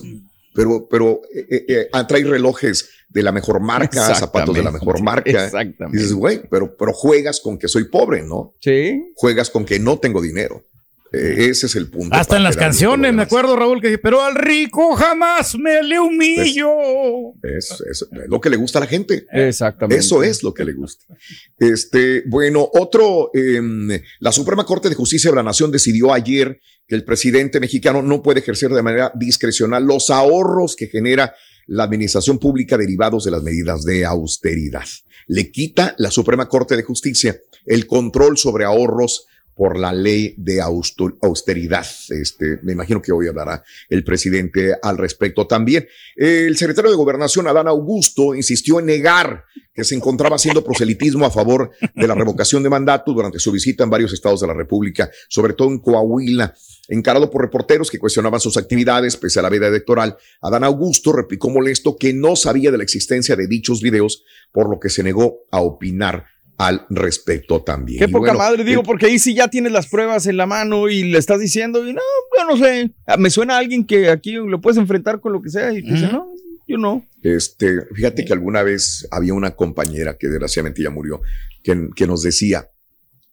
pero, 0.54 0.88
pero 0.90 1.22
eh, 1.34 1.46
eh, 1.50 1.66
eh, 1.68 2.04
trae 2.08 2.24
relojes 2.24 2.90
de 3.16 3.24
la 3.24 3.32
mejor 3.32 3.62
marca, 3.62 4.14
zapatos 4.14 4.54
de 4.54 4.62
la 4.62 4.72
mejor 4.72 5.02
marca. 5.02 5.46
Exactamente. 5.46 5.98
Dices, 5.98 6.14
güey, 6.14 6.42
pero, 6.52 6.76
pero 6.76 6.92
juegas 6.92 7.40
con 7.40 7.58
que 7.58 7.70
soy 7.70 7.86
pobre, 7.86 8.22
¿no? 8.24 8.54
Sí. 8.60 9.02
Juegas 9.16 9.50
con 9.50 9.64
que 9.66 9.80
no 9.80 9.98
tengo 10.00 10.22
dinero. 10.22 10.64
Eh, 11.14 11.48
ese 11.50 11.68
es 11.68 11.76
el 11.78 11.90
punto. 11.90 12.14
Hasta 12.14 12.36
en 12.36 12.44
las 12.44 12.58
canciones, 12.58 13.12
lo 13.12 13.16
me 13.18 13.24
acuerdo, 13.24 13.56
Raúl, 13.56 13.80
que 13.80 13.88
dice, 13.88 14.00
pero 14.00 14.22
al 14.22 14.36
rico 14.36 14.96
jamás 14.96 15.56
me 15.58 15.82
le 15.82 15.98
humillo. 15.98 16.68
Es, 17.42 17.72
es- 17.90 18.02
es 18.12 18.28
lo 18.28 18.42
que 18.42 18.50
le 18.50 18.58
gusta 18.58 18.80
a 18.80 18.82
la 18.82 18.88
gente. 18.88 19.26
Exactamente. 19.32 19.98
Eso 20.02 20.22
es 20.22 20.44
lo 20.44 20.54
que 20.54 20.66
le 20.66 20.74
gusta. 20.74 21.06
Este, 21.58 22.24
bueno, 22.28 22.68
otro, 22.74 23.32
em, 23.34 23.90
la 24.20 24.32
Suprema 24.34 24.66
Corte 24.66 24.90
de 24.90 24.96
Justicia 24.96 25.30
de 25.30 25.38
la 25.38 25.44
Nación 25.44 25.72
decidió 25.72 26.12
ayer 26.12 26.60
que 26.86 26.96
el 26.96 27.06
presidente 27.06 27.62
mexicano 27.62 28.02
no 28.02 28.22
puede 28.22 28.42
ejercer 28.42 28.72
de 28.72 28.82
manera 28.84 29.12
discrecional 29.16 29.86
los 29.86 30.10
ahorros 30.10 30.76
que 30.76 30.88
genera 30.88 31.34
la 31.68 31.84
administración 31.84 32.40
pública 32.40 32.78
derivados 32.78 33.24
de 33.24 33.32
las 33.32 33.44
medidas 33.44 33.84
de 33.84 34.06
austeridad. 34.06 34.86
Le 35.28 35.52
quita 35.52 35.96
la 35.98 36.12
Suprema 36.12 36.48
Corte 36.48 36.76
de 36.76 36.84
Justicia 36.84 37.40
el 37.66 37.88
control 37.88 38.38
sobre 38.38 38.66
ahorros 38.66 39.26
por 39.56 39.80
la 39.80 39.94
ley 39.94 40.36
de 40.38 40.62
auster- 40.62 41.16
austeridad. 41.22 41.86
Este, 42.10 42.60
me 42.62 42.74
imagino 42.74 43.02
que 43.02 43.12
hoy 43.12 43.28
hablará 43.28 43.64
el 43.90 44.04
presidente 44.04 44.76
al 44.82 44.98
respecto 44.98 45.48
también. 45.48 45.88
El 46.16 46.58
secretario 46.58 46.92
de 46.92 46.98
Gobernación, 46.98 47.48
Adán 47.48 47.68
Augusto, 47.68 48.36
insistió 48.36 48.80
en 48.80 48.88
negar 48.88 49.46
que 49.74 49.84
se 49.84 49.96
encontraba 49.96 50.38
haciendo 50.38 50.64
proselitismo 50.64 51.26
a 51.26 51.32
favor 51.32 51.72
de 51.96 52.08
la 52.08 52.16
revocación 52.16 52.64
de 52.64 52.70
mandato 52.70 53.12
durante 53.14 53.40
su 53.40 53.52
visita 53.52 53.84
en 53.84 53.90
varios 53.90 54.14
estados 54.14 54.40
de 54.40 54.48
la 54.48 54.54
República, 54.54 55.10
sobre 55.28 55.54
todo 55.54 55.70
en 55.70 55.80
Coahuila. 55.80 56.54
Encarado 56.88 57.30
por 57.30 57.42
reporteros 57.42 57.92
que 57.92 58.00
cuestionaban 58.00 58.40
sus 58.40 58.56
actividades 58.58 59.18
pese 59.18 59.40
a 59.40 59.42
la 59.42 59.50
veda 59.50 59.68
electoral, 59.68 60.18
Adán 60.42 60.64
Augusto 60.64 61.12
replicó 61.12 61.50
molesto 61.50 61.98
que 61.98 62.14
no 62.14 62.36
sabía 62.36 62.72
de 62.72 62.78
la 62.78 62.84
existencia 62.84 63.36
de 63.36 63.48
dichos 63.48 63.82
videos, 63.82 64.24
por 64.54 64.70
lo 64.70 64.80
que 64.80 64.90
se 64.90 65.04
negó 65.04 65.40
a 65.52 65.60
opinar 65.60 66.26
al 66.58 66.86
respecto 66.90 67.62
también. 67.62 68.00
Qué 68.00 68.06
Y 68.06 68.08
poca 68.08 68.32
bueno, 68.32 68.38
madre, 68.38 68.64
digo, 68.64 68.82
el- 68.82 68.86
porque 68.86 69.08
ahí 69.08 69.20
sí 69.20 69.34
ya 69.36 69.48
tienes 69.50 69.72
las 69.72 69.88
pruebas 69.88 70.26
en 70.28 70.38
la 70.38 70.46
mano 70.46 70.88
y 70.90 71.04
le 71.04 71.18
estás 71.18 71.40
diciendo, 71.40 71.86
y 71.88 71.94
no, 71.94 72.02
yo 72.38 72.46
no 72.48 72.58
sé. 72.58 72.92
Ah, 73.06 73.18
Me 73.18 73.30
suena 73.30 73.56
a 73.56 73.60
alguien 73.60 73.86
que 73.86 74.10
aquí 74.10 74.34
lo 74.34 74.62
puedes 74.62 74.78
enfrentar 74.78 75.20
con 75.20 75.34
lo 75.34 75.42
que 75.42 75.50
sea 75.50 75.74
y 75.74 75.82
te 75.84 75.94
dice, 75.94 76.08
no, 76.08 76.32
yo 76.68 76.78
no. 76.78 77.06
Este, 77.22 77.82
fíjate 77.94 78.24
que 78.26 78.34
alguna 78.34 78.64
vez 78.64 79.08
había 79.12 79.34
una 79.34 79.52
compañera 79.52 80.18
que 80.18 80.28
desgraciadamente 80.28 80.82
ya 80.84 80.90
murió, 80.90 81.22
que, 81.64 81.90
que 81.96 82.08
nos 82.08 82.22
decía, 82.24 82.70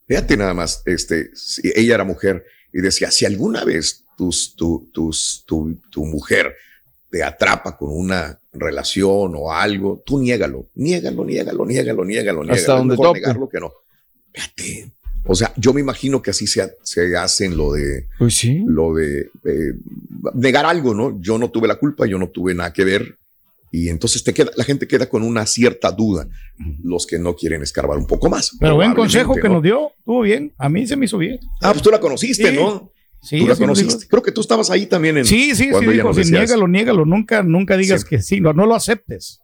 fíjate 0.09 0.37
nada 0.37 0.55
más, 0.55 0.83
este, 0.87 1.31
si 1.35 1.71
ella 1.77 1.95
era 1.97 2.05
mujer 2.05 2.45
y 2.73 2.81
decía, 2.81 3.11
si 3.11 3.25
alguna 3.27 3.65
vez 3.65 4.05
tus, 4.17 4.57
tu, 4.57 4.91
tus, 4.93 5.45
tu, 5.47 5.79
tu 5.91 6.05
mujer 6.07 6.55
te 7.13 7.23
atrapa 7.23 7.77
con 7.77 7.91
una 7.93 8.39
relación 8.55 9.35
o 9.37 9.53
algo, 9.53 10.03
tú 10.05 10.19
niégalo, 10.19 10.67
niégalo, 10.75 11.25
niégalo, 11.27 11.67
niégalo, 11.67 12.05
niégalo, 12.07 12.43
niégalo. 12.43 12.53
Hasta 12.55 12.55
Es 12.55 12.67
donde 12.79 12.97
mejor 12.97 13.15
negarlo 13.17 13.49
que 13.51 13.61
no. 13.61 13.71
Fíjate. 14.33 14.91
O 15.27 15.35
sea, 15.35 15.53
yo 15.57 15.75
me 15.75 15.83
imagino 15.83 16.23
que 16.23 16.31
así 16.31 16.47
se, 16.47 16.75
se 16.83 17.15
hacen 17.17 17.55
lo 17.57 17.75
de, 17.75 18.07
Pues 18.19 18.35
sí. 18.35 18.63
lo 18.67 18.95
de 18.95 19.31
eh, 19.45 19.75
negar 20.35 20.65
algo, 20.65 20.95
¿no? 20.95 21.21
Yo 21.21 21.37
no 21.39 21.51
tuve 21.51 21.69
la 21.69 21.77
culpa, 21.77 22.07
yo 22.07 22.19
no 22.19 22.29
tuve 22.31 22.55
nada 22.55 22.73
que 22.73 22.83
ver. 22.85 23.15
Y 23.71 23.89
entonces 23.91 24.25
te 24.25 24.33
queda, 24.33 24.51
la 24.57 24.65
gente 24.65 24.87
queda 24.89 25.07
con 25.09 25.23
una 25.23 25.45
cierta 25.47 25.93
duda, 25.93 26.27
los 26.83 27.07
que 27.07 27.19
no 27.19 27.37
quieren 27.37 27.63
escarbar 27.63 27.99
un 27.99 28.07
poco 28.07 28.29
más. 28.31 28.53
Pero 28.59 28.75
buen 28.77 28.95
consejo 28.95 29.35
que 29.35 29.49
¿no? 29.49 29.55
nos 29.55 29.63
dio. 29.63 29.93
Estuvo 29.99 30.23
bien. 30.23 30.53
A 30.59 30.69
mí 30.71 30.87
se 30.87 30.97
me 30.97 31.05
hizo 31.05 31.19
bien. 31.19 31.39
Ah, 31.61 31.73
pues 31.73 31.83
tú 31.83 31.91
la 31.91 32.01
conociste, 32.01 32.51
Sí. 32.51 32.57
¿no? 32.57 32.91
Sí, 33.23 33.39
tú 33.39 33.47
la 33.47 33.57
conociste. 33.57 34.07
Creo 34.09 34.23
que 34.23 34.33
tú 34.33 34.41
estabas 34.41 34.71
ahí 34.71 34.87
también 34.87 35.17
en. 35.19 35.25
Sí, 35.25 35.55
sí, 35.55 35.71
sí. 35.79 35.87
decía 35.87 36.11
eso. 36.11 36.31
niégalo, 36.31 36.69
niégalo. 36.69 37.05
Nunca, 37.07 37.43
nunca 37.43 37.77
digas 37.77 38.03
Sí. 38.03 38.07
que 38.09 38.21
sí. 38.23 38.41
No, 38.41 38.53
no 38.53 38.67
lo 38.67 38.75
aceptes. 38.75 39.39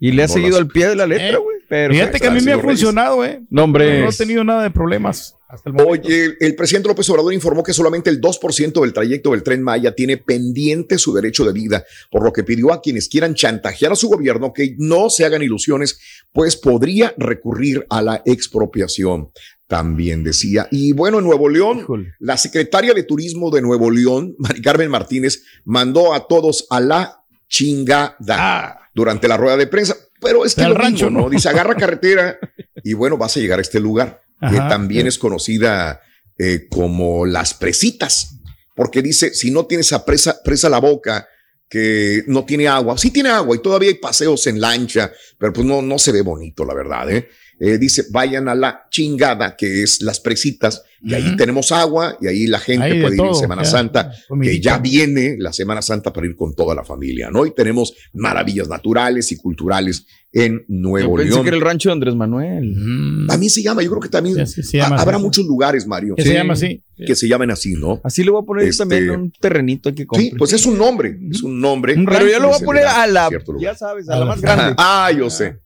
Y 0.00 0.12
le 0.12 0.22
has 0.22 0.30
No 0.30 0.34
seguido 0.34 0.58
al 0.58 0.68
pie 0.68 0.86
de 0.88 0.94
la 0.96 1.06
letra, 1.06 1.30
Eh, 1.30 1.36
güey. 1.36 1.56
Pero 1.68 1.92
Fíjate 1.92 2.20
que 2.20 2.26
a 2.28 2.30
mí 2.30 2.40
me 2.40 2.52
ha 2.52 2.54
Reyes. 2.54 2.64
funcionado, 2.70 3.24
¿eh? 3.24 3.42
No, 3.50 3.64
hombre. 3.64 4.00
No 4.00 4.08
he 4.08 4.12
tenido 4.12 4.42
nada 4.44 4.62
de 4.62 4.70
problemas 4.70 5.34
hasta 5.48 5.68
el 5.68 5.74
momento. 5.74 6.06
Oye, 6.08 6.34
el 6.40 6.54
presidente 6.54 6.88
López 6.88 7.10
Obrador 7.10 7.34
informó 7.34 7.62
que 7.64 7.72
solamente 7.74 8.08
el 8.08 8.20
2% 8.20 8.80
del 8.80 8.92
trayecto 8.94 9.32
del 9.32 9.42
tren 9.42 9.60
Maya 9.60 9.94
tiene 9.94 10.16
pendiente 10.16 10.96
su 10.98 11.12
derecho 11.12 11.44
de 11.44 11.52
vida, 11.52 11.84
por 12.10 12.22
lo 12.24 12.32
que 12.32 12.44
pidió 12.44 12.72
a 12.72 12.80
quienes 12.80 13.08
quieran 13.08 13.34
chantajear 13.34 13.92
a 13.92 13.96
su 13.96 14.08
gobierno 14.08 14.52
que 14.54 14.76
no 14.78 15.10
se 15.10 15.26
hagan 15.26 15.42
ilusiones, 15.42 15.98
pues 16.32 16.56
podría 16.56 17.12
recurrir 17.18 17.84
a 17.90 18.00
la 18.00 18.22
expropiación. 18.24 19.30
También 19.68 20.24
decía. 20.24 20.66
Y 20.70 20.92
bueno, 20.92 21.18
en 21.18 21.24
Nuevo 21.24 21.48
León, 21.48 21.80
Híjole. 21.80 22.14
la 22.18 22.36
secretaria 22.36 22.94
de 22.94 23.02
Turismo 23.04 23.50
de 23.50 23.62
Nuevo 23.62 23.90
León, 23.90 24.34
Mari 24.38 24.62
Carmen 24.62 24.90
Martínez, 24.90 25.42
mandó 25.64 26.14
a 26.14 26.26
todos 26.26 26.66
a 26.70 26.80
la 26.80 27.22
chingada 27.48 28.16
Ah, 28.30 28.78
durante 28.94 29.28
la 29.28 29.36
rueda 29.36 29.56
de 29.56 29.66
prensa. 29.66 29.94
Pero 30.20 30.44
es 30.44 30.54
que 30.54 30.62
mismo, 30.62 30.74
rancho, 30.74 31.10
¿no? 31.10 31.28
Dice, 31.30 31.48
agarra 31.48 31.76
carretera 31.76 32.38
y 32.82 32.94
bueno, 32.94 33.16
vas 33.16 33.36
a 33.36 33.40
llegar 33.40 33.58
a 33.58 33.62
este 33.62 33.78
lugar, 33.78 34.22
que 34.40 34.56
también 34.56 35.06
es 35.06 35.18
conocida 35.18 36.00
eh, 36.38 36.66
como 36.70 37.26
las 37.26 37.54
presitas, 37.54 38.36
porque 38.74 39.02
dice, 39.02 39.34
si 39.34 39.50
no 39.50 39.66
tienes 39.66 39.92
a 39.92 40.04
presa, 40.04 40.42
presa 40.42 40.68
la 40.68 40.78
boca, 40.80 41.28
que 41.68 42.24
no 42.26 42.44
tiene 42.44 42.66
agua, 42.66 42.96
sí 42.96 43.10
tiene 43.10 43.28
agua 43.28 43.54
y 43.54 43.60
todavía 43.60 43.90
hay 43.90 43.96
paseos 43.96 44.46
en 44.46 44.60
lancha, 44.60 45.12
pero 45.38 45.52
pues 45.52 45.66
no, 45.66 45.82
no 45.82 45.98
se 45.98 46.12
ve 46.12 46.22
bonito, 46.22 46.64
la 46.64 46.74
verdad, 46.74 47.10
¿eh? 47.10 47.28
Eh, 47.60 47.76
dice, 47.78 48.04
vayan 48.10 48.48
a 48.48 48.54
la 48.54 48.86
chingada, 48.90 49.56
que 49.56 49.82
es 49.82 50.00
las 50.02 50.20
presitas, 50.20 50.82
y 51.02 51.14
ahí 51.14 51.36
tenemos 51.36 51.70
agua, 51.72 52.16
y 52.20 52.26
ahí 52.26 52.46
la 52.46 52.58
gente 52.58 53.00
puede 53.00 53.16
ir 53.16 53.22
en 53.22 53.34
Semana 53.34 53.62
ya. 53.62 53.68
Santa, 53.70 54.12
que 54.42 54.60
ya 54.60 54.78
viene 54.78 55.36
la 55.38 55.52
Semana 55.52 55.80
Santa 55.82 56.12
para 56.12 56.26
ir 56.26 56.36
con 56.36 56.54
toda 56.54 56.74
la 56.74 56.84
familia, 56.84 57.30
¿no? 57.30 57.46
Y 57.46 57.54
tenemos 57.54 57.94
maravillas 58.12 58.68
naturales 58.68 59.30
y 59.32 59.36
culturales 59.36 60.06
en 60.32 60.58
Yo 60.58 60.64
Nuevo 60.68 61.16
pensé 61.16 61.30
León. 61.30 61.42
que 61.42 61.48
era 61.48 61.56
el 61.56 61.62
rancho 61.62 61.88
de 61.88 61.92
Andrés 61.94 62.14
Manuel. 62.14 62.74
Mm. 62.76 63.26
También 63.28 63.50
se 63.50 63.62
llama, 63.62 63.82
yo 63.82 63.90
creo 63.90 64.02
que 64.02 64.08
también 64.08 64.46
Sí, 64.46 64.76
llama, 64.78 64.96
ha- 64.96 65.02
habrá 65.02 65.16
sí. 65.16 65.22
muchos 65.22 65.44
lugares, 65.46 65.86
Mario, 65.86 66.14
Que 66.16 66.22
sí, 66.22 66.28
se 66.28 66.34
llama 66.34 66.52
así. 66.52 66.84
que 66.96 67.14
se 67.14 67.26
llamen 67.28 67.50
así, 67.50 67.74
¿no? 67.74 68.00
Así 68.04 68.22
le 68.24 68.30
voy 68.30 68.42
a 68.42 68.46
poner 68.46 68.64
yo 68.64 68.70
Este- 68.70 68.82
también 68.82 69.10
un 69.10 69.32
terrenito 69.40 69.94
que 69.94 70.06
compre. 70.06 70.30
Sí, 70.30 70.34
pues 70.36 70.52
es 70.52 70.66
un 70.66 70.76
nombre, 70.78 71.16
es 71.30 71.42
un 71.42 71.60
nombre. 71.60 71.94
Un 71.94 72.04
Pero 72.04 72.26
yo 72.28 72.40
lo 72.40 72.48
voy 72.48 72.56
a 72.60 72.64
poner 72.64 72.84
a 72.86 73.06
la, 73.06 73.30
ya 73.60 73.74
sabes, 73.74 74.08
a 74.08 74.14
A 74.14 74.18
la 74.18 74.24
la- 74.24 74.30
más 74.30 74.40
grande. 74.40 74.74
Ah, 74.78 75.10
yo 75.16 75.30
sé, 75.30 75.58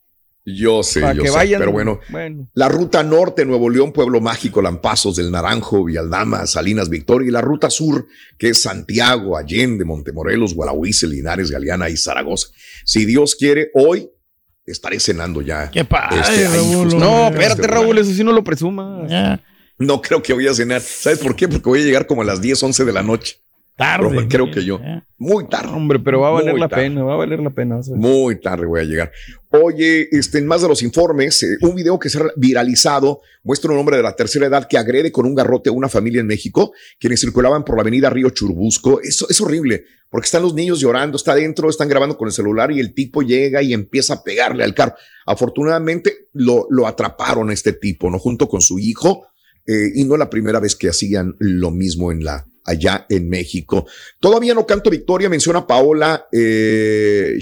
yo 0.45 0.83
sé, 0.83 1.01
para 1.01 1.15
yo 1.15 1.23
que 1.23 1.29
sé, 1.29 1.35
vayan. 1.35 1.61
pero 1.61 1.73
bueno, 1.73 2.01
bueno. 2.09 2.49
La 2.55 2.69
ruta 2.69 3.03
norte, 3.03 3.45
Nuevo 3.45 3.71
León, 3.71 3.93
Pueblo 3.93 4.21
Mágico, 4.21 4.61
Lampazos 4.61 5.17
del 5.17 5.31
Naranjo, 5.31 5.85
Vialdama, 5.85 6.47
Salinas, 6.47 6.89
Victoria. 6.89 7.29
Y 7.29 7.31
la 7.31 7.41
ruta 7.41 7.71
sur, 7.71 8.07
que 8.39 8.49
es 8.49 8.63
Santiago, 8.63 9.37
Allende, 9.37 9.85
Montemorelos, 9.85 10.55
Gualahuize, 10.55 11.07
Linares, 11.07 11.51
Galeana 11.51 11.89
y 11.89 11.97
Zaragoza. 11.97 12.49
Si 12.85 13.05
Dios 13.05 13.37
quiere, 13.37 13.71
hoy 13.75 14.11
estaré 14.67 14.99
cenando 14.99 15.43
ya. 15.43 15.71
Qué 15.71 15.85
padre, 15.85 16.21
Este, 16.21 16.47
ahí 16.47 16.57
Raúl, 16.57 16.99
No, 16.99 17.29
espérate, 17.29 17.67
Raúl, 17.67 17.99
eso 17.99 18.13
sí 18.13 18.25
no 18.25 18.33
lo 18.33 18.43
presumas. 18.43 19.11
No 19.79 20.01
creo 20.03 20.23
que 20.23 20.33
voy 20.33 20.47
a 20.47 20.55
cenar. 20.55 20.81
¿Sabes 20.81 21.19
por 21.19 21.35
qué? 21.37 21.49
Porque 21.49 21.69
voy 21.69 21.83
a 21.83 21.85
llegar 21.85 22.07
como 22.07 22.23
a 22.23 22.25
las 22.25 22.41
10, 22.41 22.63
11 22.63 22.85
de 22.85 22.93
la 22.93 23.03
noche. 23.03 23.42
Tarde. 23.77 24.27
Creo 24.29 24.51
que 24.51 24.65
yo. 24.65 24.79
Ya. 24.81 25.07
Muy 25.19 25.49
tarde. 25.49 25.73
Hombre, 25.73 25.99
pero 25.99 26.21
va 26.21 26.29
a 26.29 26.33
valer 26.33 26.53
Muy 26.53 26.61
la 26.61 26.69
tarde. 26.69 26.85
pena, 26.85 27.05
va 27.05 27.15
a 27.15 27.17
valer 27.17 27.41
la 27.41 27.51
pena. 27.51 27.79
o 27.79 27.83
sea. 27.83 27.97
Muy 27.97 28.41
tarde 28.41 28.67
voy 28.67 28.81
a 28.81 28.85
llegar. 28.85 29.13
Oye, 29.51 30.09
este, 30.11 30.39
en 30.39 30.47
más 30.47 30.63
de 30.63 30.69
los 30.69 30.83
informes, 30.83 31.43
eh, 31.43 31.57
un 31.61 31.75
video 31.75 31.99
que 31.99 32.09
se 32.09 32.19
ha 32.19 32.27
viralizado 32.37 33.21
muestra 33.45 33.71
un 33.73 33.79
hombre 33.79 33.97
de 33.97 34.03
la 34.03 34.17
tercera 34.17 34.47
edad 34.47 34.67
que 34.69 34.79
agrede 34.79 35.13
con 35.13 35.27
un 35.27 35.35
garrote 35.35 35.69
a 35.71 35.73
una 35.73 35.89
familia 35.89 36.21
en 36.21 36.27
México, 36.27 36.73
quienes 36.99 37.21
circulaban 37.21 37.65
por 37.65 37.77
la 37.77 37.83
avenida 37.83 38.11
Río 38.11 38.31
Churbusco. 38.31 39.01
Eso 39.01 39.27
es 39.29 39.41
horrible, 39.41 39.85
porque 40.11 40.27
están 40.27 40.43
los 40.43 40.55
niños 40.55 40.81
llorando, 40.81 41.17
está 41.17 41.33
adentro, 41.33 41.69
están 41.69 41.89
grabando 41.89 42.17
con 42.17 42.29
el 42.29 42.33
celular 42.33 42.71
y 42.73 42.81
el 42.81 42.95
tipo 42.95 43.23
llega 43.23 43.63
y 43.63 43.73
empieza 43.75 44.15
a 44.15 44.23
pegarle 44.23 44.65
al 44.65 44.75
carro. 44.75 44.95
Afortunadamente 45.27 46.29
lo, 46.33 46.67
lo 46.71 46.87
atraparon 46.87 47.51
a 47.51 47.53
este 47.53 47.73
tipo, 47.73 48.11
¿no? 48.11 48.19
Junto 48.19 48.49
con 48.49 48.61
su 48.61 48.79
hijo, 48.79 49.27
eh, 49.67 49.91
y 49.95 50.05
no 50.05 50.15
es 50.15 50.19
la 50.19 50.31
primera 50.31 50.59
vez 50.61 50.75
que 50.75 50.89
hacían 50.89 51.35
lo 51.39 51.71
mismo 51.71 52.11
en 52.11 52.25
la 52.25 52.47
allá 52.65 53.07
en 53.09 53.29
México. 53.29 53.87
Todavía 54.21 54.55
no 54.55 54.67
canto 54.67 54.91
victoria, 54.91 55.29
menciona 55.29 55.67
Paola 55.67 56.27
eh, 56.33 57.39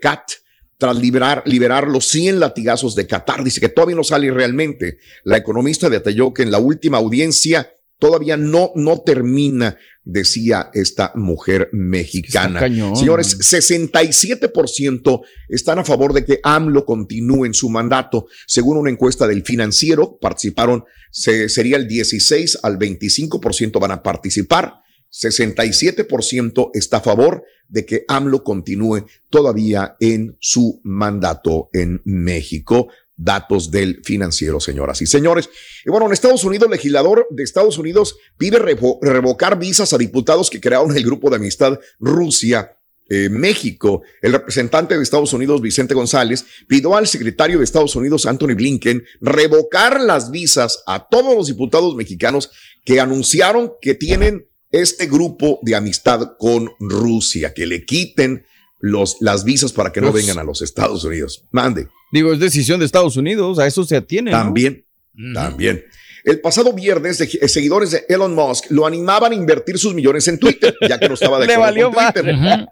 Cat 0.00 0.32
tras 0.78 0.96
liberar, 0.96 1.44
liberar 1.46 1.86
los 1.86 2.06
100 2.08 2.40
latigazos 2.40 2.96
de 2.96 3.06
Qatar. 3.06 3.44
Dice 3.44 3.60
que 3.60 3.68
todavía 3.68 3.96
no 3.96 4.02
sale 4.02 4.30
realmente. 4.32 4.98
La 5.22 5.36
economista 5.36 5.88
detalló 5.88 6.34
que 6.34 6.42
en 6.42 6.50
la 6.50 6.58
última 6.58 6.98
audiencia 6.98 7.76
todavía 8.00 8.36
no, 8.36 8.72
no 8.74 9.00
termina, 9.02 9.78
decía 10.04 10.70
esta 10.74 11.12
mujer 11.14 11.68
mexicana. 11.72 12.60
Cañón. 12.60 12.96
Señores, 12.96 13.38
67% 13.38 15.22
están 15.48 15.78
a 15.78 15.84
favor 15.84 16.12
de 16.12 16.24
que 16.24 16.40
AMLO 16.42 16.84
continúe 16.84 17.46
en 17.46 17.54
su 17.54 17.70
mandato. 17.70 18.26
Según 18.46 18.76
una 18.78 18.90
encuesta 18.90 19.26
del 19.26 19.44
financiero, 19.44 20.18
participaron, 20.20 20.84
se, 21.10 21.48
sería 21.48 21.76
el 21.76 21.86
16 21.86 22.58
al 22.62 22.78
25% 22.78 23.80
van 23.80 23.92
a 23.92 24.02
participar. 24.02 24.82
67% 25.12 26.70
está 26.72 26.96
a 26.96 27.02
favor 27.02 27.44
de 27.68 27.84
que 27.84 28.04
AMLO 28.08 28.42
continúe 28.42 29.06
todavía 29.30 29.96
en 30.00 30.36
su 30.40 30.80
mandato 30.84 31.68
en 31.72 32.00
México. 32.04 32.88
Datos 33.22 33.70
del 33.70 34.02
financiero, 34.04 34.58
señoras 34.60 35.00
y 35.02 35.06
señores. 35.06 35.48
Y 35.84 35.90
bueno, 35.90 36.06
en 36.06 36.12
Estados 36.12 36.44
Unidos, 36.44 36.66
el 36.66 36.72
legislador 36.72 37.26
de 37.30 37.42
Estados 37.42 37.78
Unidos 37.78 38.16
pide 38.36 38.58
revo 38.58 38.98
revocar 39.02 39.58
visas 39.58 39.92
a 39.92 39.98
diputados 39.98 40.50
que 40.50 40.60
crearon 40.60 40.96
el 40.96 41.04
grupo 41.04 41.30
de 41.30 41.36
amistad 41.36 41.78
Rusia 41.98 42.76
eh, 43.08 43.28
México. 43.28 44.02
El 44.22 44.32
representante 44.32 44.96
de 44.96 45.02
Estados 45.02 45.32
Unidos, 45.34 45.60
Vicente 45.60 45.92
González, 45.92 46.46
pidió 46.66 46.96
al 46.96 47.06
secretario 47.06 47.58
de 47.58 47.64
Estados 47.64 47.94
Unidos, 47.94 48.24
Anthony 48.24 48.54
Blinken, 48.54 49.04
revocar 49.20 50.00
las 50.00 50.30
visas 50.30 50.82
a 50.86 51.08
todos 51.08 51.36
los 51.36 51.46
diputados 51.48 51.94
mexicanos 51.94 52.50
que 52.84 53.00
anunciaron 53.00 53.72
que 53.82 53.94
tienen 53.94 54.46
este 54.70 55.06
grupo 55.06 55.60
de 55.62 55.74
amistad 55.74 56.36
con 56.38 56.70
Rusia, 56.80 57.52
que 57.52 57.66
le 57.66 57.84
quiten 57.84 58.46
los, 58.82 59.16
las 59.20 59.44
visas 59.44 59.72
para 59.72 59.92
que 59.92 60.00
no 60.00 60.12
vengan 60.12 60.38
a 60.38 60.44
los 60.44 60.60
Estados 60.60 61.04
Unidos. 61.04 61.44
Mande. 61.52 61.88
Digo, 62.10 62.32
es 62.32 62.40
decisión 62.40 62.80
de 62.80 62.84
Estados 62.84 63.16
Unidos, 63.16 63.58
a 63.58 63.66
eso 63.66 63.84
se 63.84 63.96
atiene. 63.96 64.32
¿no? 64.32 64.36
También, 64.36 64.84
también. 65.32 65.84
El 66.24 66.40
pasado 66.40 66.72
viernes, 66.72 67.20
eh, 67.20 67.48
seguidores 67.48 67.92
de 67.92 68.04
Elon 68.08 68.34
Musk 68.34 68.66
lo 68.70 68.84
animaban 68.84 69.32
a 69.32 69.34
invertir 69.34 69.78
sus 69.78 69.94
millones 69.94 70.26
en 70.28 70.38
Twitter, 70.38 70.76
ya 70.86 70.98
que 70.98 71.08
no 71.08 71.14
estaba 71.14 71.38
de 71.38 71.46
Le 71.48 71.54
acuerdo 71.54 71.90
valió 71.90 71.92
con 71.92 72.12
Twitter. 72.12 72.68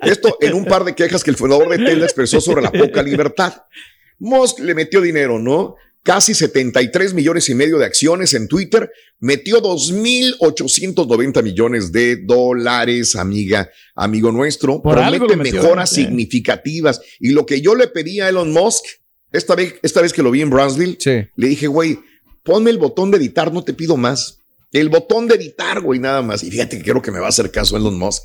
Esto 0.00 0.38
en 0.40 0.54
un 0.54 0.64
par 0.64 0.84
de 0.84 0.94
quejas 0.94 1.22
que 1.22 1.30
el 1.30 1.36
fundador 1.36 1.68
de 1.68 1.84
Tesla 1.84 2.04
expresó 2.04 2.40
sobre 2.40 2.62
la 2.62 2.72
poca 2.72 3.02
libertad. 3.02 3.54
Musk 4.20 4.60
le 4.60 4.74
metió 4.74 5.00
dinero, 5.00 5.38
¿no? 5.38 5.76
Casi 6.02 6.34
73 6.34 7.14
millones 7.14 7.48
y 7.48 7.54
medio 7.54 7.78
de 7.78 7.84
acciones 7.84 8.34
en 8.34 8.48
Twitter, 8.48 8.90
metió 9.18 9.60
2.890 9.60 11.42
millones 11.42 11.92
de 11.92 12.16
dólares, 12.16 13.16
amiga, 13.16 13.70
amigo 13.94 14.32
nuestro. 14.32 14.82
Por 14.82 14.94
promete 14.96 15.36
metió, 15.36 15.62
mejoras 15.62 15.90
sí. 15.90 16.02
significativas. 16.04 17.00
Y 17.18 17.30
lo 17.30 17.46
que 17.46 17.60
yo 17.60 17.74
le 17.74 17.88
pedí 17.88 18.20
a 18.20 18.28
Elon 18.28 18.52
Musk, 18.52 18.84
esta 19.32 19.54
vez, 19.54 19.74
esta 19.82 20.00
vez 20.00 20.12
que 20.12 20.22
lo 20.22 20.30
vi 20.30 20.42
en 20.42 20.50
Brownsville, 20.50 20.96
Sí. 20.98 21.28
le 21.36 21.48
dije, 21.48 21.66
güey, 21.66 21.98
ponme 22.42 22.70
el 22.70 22.78
botón 22.78 23.10
de 23.10 23.18
editar, 23.18 23.52
no 23.52 23.62
te 23.64 23.74
pido 23.74 23.96
más. 23.96 24.38
El 24.72 24.88
botón 24.88 25.26
de 25.26 25.34
editar, 25.34 25.80
güey, 25.80 25.98
nada 26.00 26.22
más. 26.22 26.42
Y 26.42 26.50
fíjate 26.50 26.78
que 26.78 26.84
creo 26.84 27.02
que 27.02 27.10
me 27.10 27.18
va 27.18 27.26
a 27.26 27.30
hacer 27.30 27.50
caso 27.50 27.76
Elon 27.76 27.98
Musk. 27.98 28.24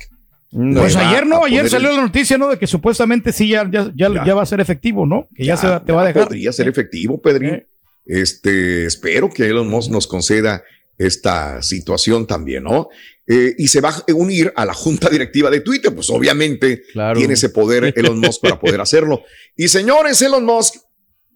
No, 0.52 0.80
Pues 0.80 0.96
ayer 0.96 1.26
no, 1.26 1.44
ayer 1.44 1.68
salió 1.68 1.90
el- 1.90 1.96
la 1.96 2.02
noticia, 2.02 2.38
¿no? 2.38 2.48
De 2.48 2.58
que 2.58 2.66
supuestamente 2.66 3.32
sí 3.32 3.48
ya, 3.48 3.68
ya, 3.70 3.90
ya, 3.94 4.08
Ya. 4.12 4.24
ya 4.24 4.34
va 4.34 4.42
a 4.42 4.46
ser 4.46 4.60
efectivo, 4.60 5.04
¿no? 5.06 5.28
Que 5.34 5.44
ya, 5.44 5.56
se 5.56 5.66
va- 5.66 5.84
te 5.84 5.92
va 5.92 6.02
a 6.02 6.06
dejar. 6.06 6.24
Podría 6.28 6.52
ser 6.52 6.68
efectivo, 6.68 7.20
Pedrín. 7.20 7.54
Eh. 7.54 7.66
Este, 8.06 8.86
espero 8.86 9.28
que 9.28 9.44
Elon 9.46 9.68
Musk 9.68 9.90
nos 9.90 10.06
conceda 10.06 10.62
esta 10.98 11.60
situación 11.62 12.26
también, 12.26 12.62
¿no? 12.62 12.88
Eh, 13.26 13.54
y 13.58 13.66
se 13.68 13.80
va 13.80 13.90
a 13.90 14.04
unir 14.14 14.52
a 14.56 14.64
la 14.64 14.72
junta 14.72 15.10
directiva 15.10 15.50
de 15.50 15.60
Twitter, 15.60 15.92
pues 15.94 16.08
obviamente 16.10 16.84
Claro. 16.92 17.18
tiene 17.18 17.34
ese 17.34 17.50
poder 17.50 17.92
Elon 17.96 18.18
Musk 18.20 18.40
para 18.40 18.58
poder 18.60 18.80
hacerlo. 18.80 19.22
Y 19.56 19.68
señores, 19.68 20.22
Elon 20.22 20.44
Musk 20.44 20.76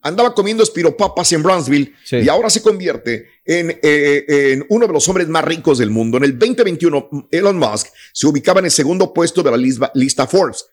andaba 0.02 0.32
comiendo 0.34 0.62
espiropapas 0.62 1.30
en 1.32 1.42
Brownsville 1.42 1.92
Sí. 2.04 2.16
y 2.18 2.28
ahora 2.28 2.48
se 2.48 2.62
convierte 2.62 3.26
en, 3.50 3.80
eh, 3.82 4.52
en 4.52 4.64
uno 4.68 4.86
de 4.86 4.92
los 4.92 5.08
hombres 5.08 5.26
más 5.26 5.44
ricos 5.44 5.78
del 5.78 5.90
mundo. 5.90 6.18
En 6.18 6.24
el 6.24 6.38
2021, 6.38 7.28
Elon 7.32 7.58
Musk 7.58 7.88
se 8.12 8.28
ubicaba 8.28 8.60
en 8.60 8.66
el 8.66 8.70
segundo 8.70 9.12
puesto 9.12 9.42
de 9.42 9.50
la 9.50 9.56
lista, 9.56 9.90
lista 9.94 10.28
Forbes. 10.28 10.66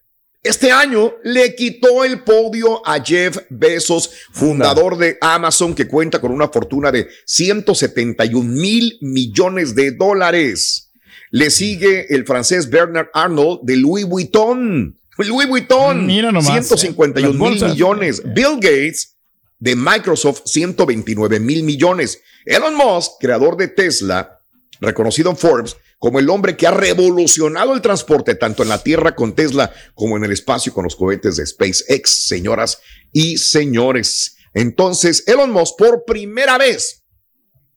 Este 0.43 0.71
año 0.71 1.15
le 1.23 1.55
quitó 1.55 2.03
el 2.03 2.21
podio 2.21 2.87
a 2.87 3.03
Jeff 3.03 3.39
Bezos, 3.49 4.11
fundador 4.31 4.95
de 4.97 5.17
Amazon, 5.19 5.73
que 5.73 5.87
cuenta 5.87 6.21
con 6.21 6.31
una 6.31 6.49
fortuna 6.49 6.91
de 6.91 7.07
171 7.25 8.47
mil 8.47 8.99
millones 9.01 9.73
de 9.73 9.91
dólares. 9.91 10.91
Le 11.31 11.49
sigue 11.49 12.13
el 12.13 12.25
francés 12.25 12.69
Bernard 12.69 13.07
Arnold 13.11 13.61
de 13.63 13.75
Louis 13.77 14.05
Vuitton. 14.05 14.99
Louis 15.17 15.47
Vuitton, 15.47 16.05
Mira 16.05 16.31
nomás, 16.31 16.51
151 16.51 17.27
eh, 17.27 17.49
mil 17.49 17.63
millones. 17.65 18.21
Bill 18.23 18.59
Gates 18.61 19.16
de 19.59 19.75
Microsoft, 19.75 20.41
129 20.45 21.39
mil 21.39 21.63
millones. 21.63 22.21
Elon 22.45 22.75
Musk, 22.75 23.13
creador 23.19 23.57
de 23.57 23.67
Tesla, 23.67 24.39
reconocido 24.79 25.29
en 25.29 25.37
Forbes 25.37 25.75
como 25.99 26.19
el 26.19 26.29
hombre 26.29 26.55
que 26.55 26.67
ha 26.67 26.71
revolucionado 26.71 27.73
el 27.73 27.81
transporte 27.81 28.35
tanto 28.35 28.63
en 28.63 28.69
la 28.69 28.83
Tierra 28.83 29.15
con 29.15 29.33
Tesla 29.33 29.73
como 29.95 30.15
en 30.17 30.23
el 30.23 30.31
espacio 30.31 30.73
con 30.73 30.83
los 30.83 30.95
cohetes 30.95 31.37
de 31.37 31.45
SpaceX, 31.45 32.27
señoras 32.27 32.79
y 33.11 33.37
señores. 33.37 34.37
Entonces, 34.53 35.23
Elon 35.27 35.51
Musk 35.51 35.75
por 35.77 36.05
primera 36.05 36.57
vez 36.57 37.03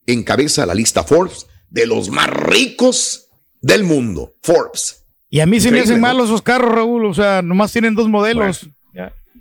encabeza 0.06 0.66
la 0.66 0.74
lista 0.74 1.04
Forbes 1.04 1.46
de 1.70 1.86
los 1.86 2.10
más 2.10 2.28
ricos 2.28 3.28
del 3.60 3.84
mundo. 3.84 4.34
Forbes. 4.42 5.06
Y 5.30 5.40
a 5.40 5.46
mí 5.46 5.60
se 5.60 5.70
me 5.70 5.80
hacen 5.80 5.96
¿no? 5.96 6.02
malos 6.02 6.26
esos 6.26 6.42
carros, 6.42 6.72
Raúl. 6.72 7.06
O 7.06 7.14
sea, 7.14 7.40
nomás 7.40 7.72
tienen 7.72 7.94
dos 7.94 8.08
modelos. 8.08 8.68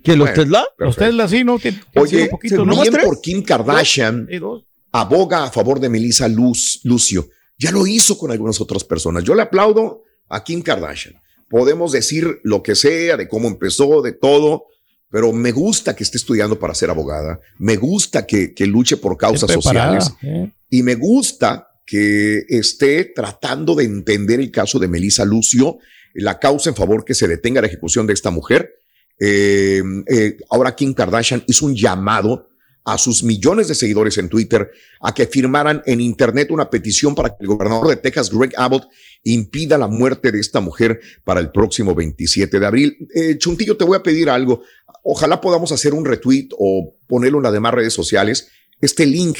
¿Que 0.02 0.16
los 0.16 0.28
Bueno. 0.28 0.42
Tesla? 0.42 0.60
Los 0.78 0.96
Perfecto. 0.96 1.04
Tesla 1.04 1.28
sí, 1.28 1.44
¿no? 1.44 1.58
Tienen 1.58 1.80
Oye, 1.96 2.22
un 2.24 2.28
poquito, 2.30 2.64
¿no? 2.64 2.80
bien 2.80 2.94
por 3.04 3.20
Kim 3.20 3.42
Kardashian. 3.42 4.28
Dos. 4.40 4.64
aboga 4.92 5.44
a 5.44 5.50
favor 5.50 5.78
de 5.80 5.88
Melissa 5.88 6.28
Luz, 6.28 6.80
Lucio. 6.84 7.28
Ya 7.58 7.70
lo 7.70 7.86
hizo 7.86 8.16
con 8.18 8.30
algunas 8.30 8.60
otras 8.60 8.84
personas. 8.84 9.22
Yo 9.24 9.34
le 9.34 9.42
aplaudo 9.42 10.04
a 10.28 10.42
Kim 10.42 10.62
Kardashian. 10.62 11.14
Podemos 11.48 11.92
decir 11.92 12.40
lo 12.44 12.62
que 12.62 12.74
sea, 12.74 13.16
de 13.16 13.28
cómo 13.28 13.48
empezó, 13.48 14.02
de 14.02 14.12
todo, 14.12 14.66
pero 15.10 15.32
me 15.32 15.50
gusta 15.52 15.94
que 15.96 16.04
esté 16.04 16.16
estudiando 16.16 16.58
para 16.58 16.74
ser 16.74 16.90
abogada. 16.90 17.40
Me 17.58 17.76
gusta 17.76 18.24
que, 18.26 18.54
que 18.54 18.66
luche 18.66 18.96
por 18.96 19.16
causas 19.16 19.50
sociales. 19.50 20.12
¿eh? 20.22 20.52
Y 20.70 20.82
me 20.84 20.94
gusta 20.94 21.66
que 21.84 22.44
esté 22.48 23.04
tratando 23.04 23.74
de 23.74 23.84
entender 23.84 24.38
el 24.38 24.52
caso 24.52 24.78
de 24.78 24.86
Melissa 24.86 25.24
Lucio, 25.24 25.78
la 26.14 26.38
causa 26.38 26.70
en 26.70 26.76
favor 26.76 27.04
que 27.04 27.14
se 27.14 27.26
detenga 27.26 27.60
la 27.60 27.66
ejecución 27.66 28.06
de 28.06 28.12
esta 28.12 28.30
mujer. 28.30 28.70
Eh, 29.20 29.82
eh, 30.06 30.38
ahora 30.48 30.74
Kim 30.74 30.94
Kardashian 30.94 31.44
hizo 31.46 31.66
un 31.66 31.76
llamado 31.76 32.48
a 32.84 32.96
sus 32.96 33.22
millones 33.22 33.68
de 33.68 33.74
seguidores 33.74 34.16
en 34.18 34.28
Twitter 34.28 34.70
a 35.00 35.14
que 35.14 35.26
firmaran 35.26 35.82
en 35.84 36.00
Internet 36.00 36.50
una 36.50 36.70
petición 36.70 37.14
para 37.14 37.28
que 37.28 37.36
el 37.40 37.46
gobernador 37.46 37.88
de 37.88 37.96
Texas, 37.96 38.30
Greg 38.30 38.52
Abbott, 38.56 38.88
impida 39.22 39.76
la 39.76 39.86
muerte 39.86 40.32
de 40.32 40.40
esta 40.40 40.60
mujer 40.60 41.00
para 41.22 41.40
el 41.40 41.50
próximo 41.50 41.94
27 41.94 42.58
de 42.58 42.66
abril. 42.66 43.08
Eh, 43.14 43.36
Chuntillo, 43.38 43.76
te 43.76 43.84
voy 43.84 43.96
a 43.96 44.02
pedir 44.02 44.30
algo. 44.30 44.62
Ojalá 45.04 45.40
podamos 45.40 45.72
hacer 45.72 45.92
un 45.92 46.04
retweet 46.06 46.48
o 46.58 46.96
ponerlo 47.06 47.38
en 47.38 47.44
las 47.44 47.52
demás 47.52 47.74
redes 47.74 47.92
sociales, 47.92 48.48
este 48.80 49.04
link, 49.04 49.38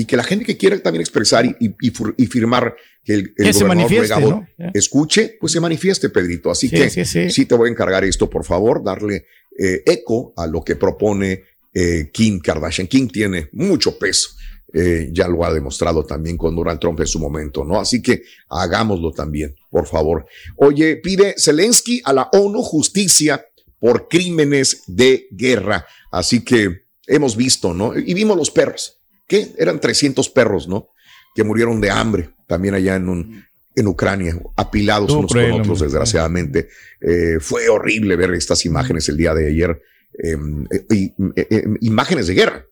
y 0.00 0.04
que 0.06 0.16
la 0.16 0.24
gente 0.24 0.44
que 0.44 0.56
quiera 0.56 0.78
también 0.82 1.00
expresar 1.00 1.44
y, 1.44 1.54
y- 1.60 1.74
y 1.80 1.90
fir- 1.92 2.14
y 2.16 2.26
firmar 2.26 2.74
que 3.04 3.14
el, 3.14 3.34
el 3.36 3.52
Que 3.52 3.52
gobernador 3.64 4.12
Abbott 4.12 4.30
¿no? 4.58 4.70
escuche, 4.74 5.36
pues 5.40 5.52
se 5.52 5.60
manifieste, 5.60 6.08
Pedrito. 6.10 6.50
Así 6.50 6.68
Sí, 6.68 6.76
que 6.76 6.90
sí, 6.90 7.04
sí. 7.04 7.30
sí 7.30 7.46
te 7.46 7.54
voy 7.54 7.68
a 7.68 7.72
encargar 7.72 8.04
esto, 8.04 8.28
por 8.28 8.44
favor, 8.44 8.82
darle 8.84 9.26
eh, 9.58 9.82
eco 9.86 10.32
a 10.36 10.46
lo 10.46 10.62
que 10.62 10.76
propone 10.76 11.42
eh, 11.74 12.10
Kim 12.12 12.40
Kardashian. 12.40 12.86
Kim 12.88 13.08
tiene 13.08 13.48
mucho 13.52 13.98
peso. 13.98 14.28
eh, 14.72 15.08
ya 15.12 15.26
lo 15.26 15.44
ha 15.44 15.52
demostrado 15.52 16.04
también 16.06 16.36
con 16.36 16.54
Donald 16.54 16.78
Trump 16.78 17.00
en 17.00 17.06
su 17.08 17.18
momento, 17.18 17.64
¿no? 17.64 17.80
Así 17.80 18.00
que 18.00 18.22
hagámoslo 18.48 19.10
también, 19.12 19.54
por 19.68 19.86
favor. 19.86 20.26
Oye, 20.56 20.96
pide 20.96 21.34
Zelensky 21.36 22.00
a 22.04 22.12
la 22.12 22.28
ONU 22.32 22.62
justicia 22.62 23.44
por 23.80 24.06
crímenes 24.08 24.82
de 24.86 25.26
guerra. 25.32 25.86
Así 26.12 26.44
que 26.44 26.82
hemos 27.08 27.36
visto, 27.36 27.74
¿no? 27.74 27.98
Y 27.98 28.14
vimos 28.14 28.36
los 28.36 28.52
perros, 28.52 28.99
que 29.30 29.52
eran 29.56 29.80
300 29.80 30.28
perros, 30.30 30.68
¿no? 30.68 30.88
Que 31.34 31.44
murieron 31.44 31.80
de 31.80 31.90
hambre 31.90 32.30
también 32.48 32.74
allá 32.74 32.96
en 32.96 33.08
un, 33.08 33.44
en 33.76 33.86
Ucrania, 33.86 34.36
apilados 34.56 35.12
unos 35.20 35.32
con 35.32 35.60
otros, 35.60 35.80
desgraciadamente. 35.80 36.68
Eh, 37.00 37.38
fue 37.40 37.68
horrible 37.68 38.16
ver 38.16 38.34
estas 38.34 38.66
imágenes 38.66 39.08
el 39.08 39.16
día 39.16 39.32
de 39.32 39.46
ayer, 39.48 39.80
eh, 40.22 40.36
eh, 40.72 40.84
y- 40.90 41.04
eh, 41.36 41.46
eh, 41.48 41.64
imágenes 41.80 42.26
de 42.26 42.34
guerra. 42.34 42.66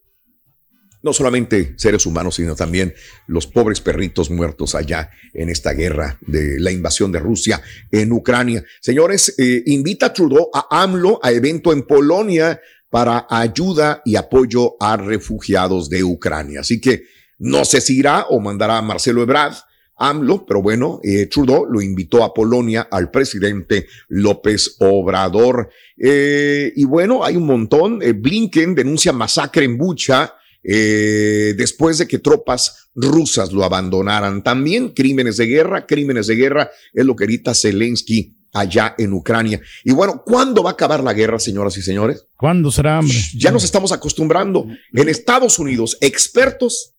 No 1.01 1.13
solamente 1.13 1.75
seres 1.77 2.07
humanos, 2.07 2.35
sino 2.35 2.57
también 2.57 2.93
los 3.29 3.47
pobres 3.47 3.81
perritos 3.81 4.31
muertos 4.31 4.75
allá 4.75 5.11
en 5.33 5.49
esta 5.49 5.73
guerra 5.73 6.19
de 6.27 6.59
la 6.59 6.73
invasión 6.73 7.13
de 7.13 7.21
Rusia 7.21 7.63
en 7.93 8.11
Ucrania. 8.11 8.65
Señores, 8.81 9.33
invita 9.67 10.07
a 10.07 10.13
Trudeau 10.13 10.51
a 10.53 10.83
AMLO 10.83 11.21
a 11.23 11.31
evento 11.31 11.73
en 11.73 11.83
Polonia 11.87 12.61
para 12.91 13.27
ayuda 13.29 14.03
y 14.05 14.17
apoyo 14.17 14.77
a 14.81 14.97
refugiados 14.97 15.89
de 15.89 16.05
Ucrania. 16.05 16.61
Así 16.61 16.81
que 16.81 17.05
no 17.39 17.65
sé 17.65 17.81
si 17.81 17.99
irá 17.99 18.27
o 18.31 18.41
mandará 18.41 18.79
a 18.79 18.83
Marcelo 18.83 19.23
Ebrard, 19.23 19.55
AMLO, 19.99 20.47
pero 20.47 20.63
bueno, 20.63 21.01
eh, 21.03 21.27
Trudeau 21.27 21.67
lo 21.67 21.83
invitó 21.83 22.23
a 22.23 22.33
Polonia 22.33 22.89
al 22.91 23.11
presidente 23.11 23.87
López 24.09 24.77
Obrador. 24.79 25.71
Eh, 25.97 26.73
y 26.77 26.85
bueno, 26.85 27.25
hay 27.25 27.37
un 27.37 27.47
montón. 27.47 28.01
Eh, 28.03 28.13
Blinken 28.13 28.75
denuncia 28.75 29.13
masacre 29.13 29.65
en 29.65 29.77
Bucha 29.77 30.35
después 30.61 31.97
de 31.99 32.07
que 32.07 32.19
tropas 32.19 32.91
rusas 32.95 33.53
lo 33.53 33.65
abandonaran. 33.65 34.43
También 34.43 34.91
crímenes 34.91 35.39
de 35.39 35.47
guerra, 35.47 35.87
crímenes 35.87 36.27
de 36.27 36.35
guerra 36.35 36.71
es 36.93 37.07
lo 37.07 37.17
que 37.17 37.25
grita 37.25 37.55
Zelensky 37.55 38.38
allá 38.53 38.95
en 38.99 39.13
Ucrania. 39.13 39.61
Y 39.85 39.93
bueno, 39.93 40.23
¿cuándo 40.25 40.63
va 40.63 40.71
a 40.71 40.73
acabar 40.73 41.03
la 41.03 41.13
guerra, 41.13 41.39
señoras 41.39 41.77
y 41.77 41.83
señores? 41.83 42.27
¿Cuándo 42.37 42.71
será? 42.71 43.01
Ya 43.35 43.51
nos 43.51 43.65
estamos 43.65 43.93
acostumbrando. 43.93 44.67
En 44.93 45.09
Estados 45.09 45.59
Unidos, 45.59 45.97
expertos, 46.01 46.95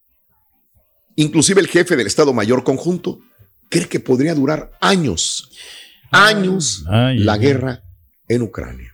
inclusive 1.15 1.61
el 1.61 1.67
jefe 1.67 1.95
del 1.95 2.07
Estado 2.07 2.33
Mayor 2.33 2.63
Conjunto, 2.63 3.19
cree 3.69 3.87
que 3.87 3.99
podría 3.99 4.33
durar 4.35 4.71
años, 4.79 5.51
años 6.11 6.83
Ay, 6.89 7.19
la 7.19 7.33
ay, 7.33 7.39
guerra 7.39 7.83
en 8.27 8.41
Ucrania. 8.43 8.93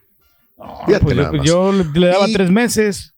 No, 0.58 1.00
pues 1.02 1.16
nada 1.16 1.32
yo, 1.32 1.38
más. 1.38 1.46
yo 1.48 2.00
le- 2.00 2.08
daba 2.08 2.28
Y- 2.30 2.34
tres 2.34 2.50
meses. 2.50 3.12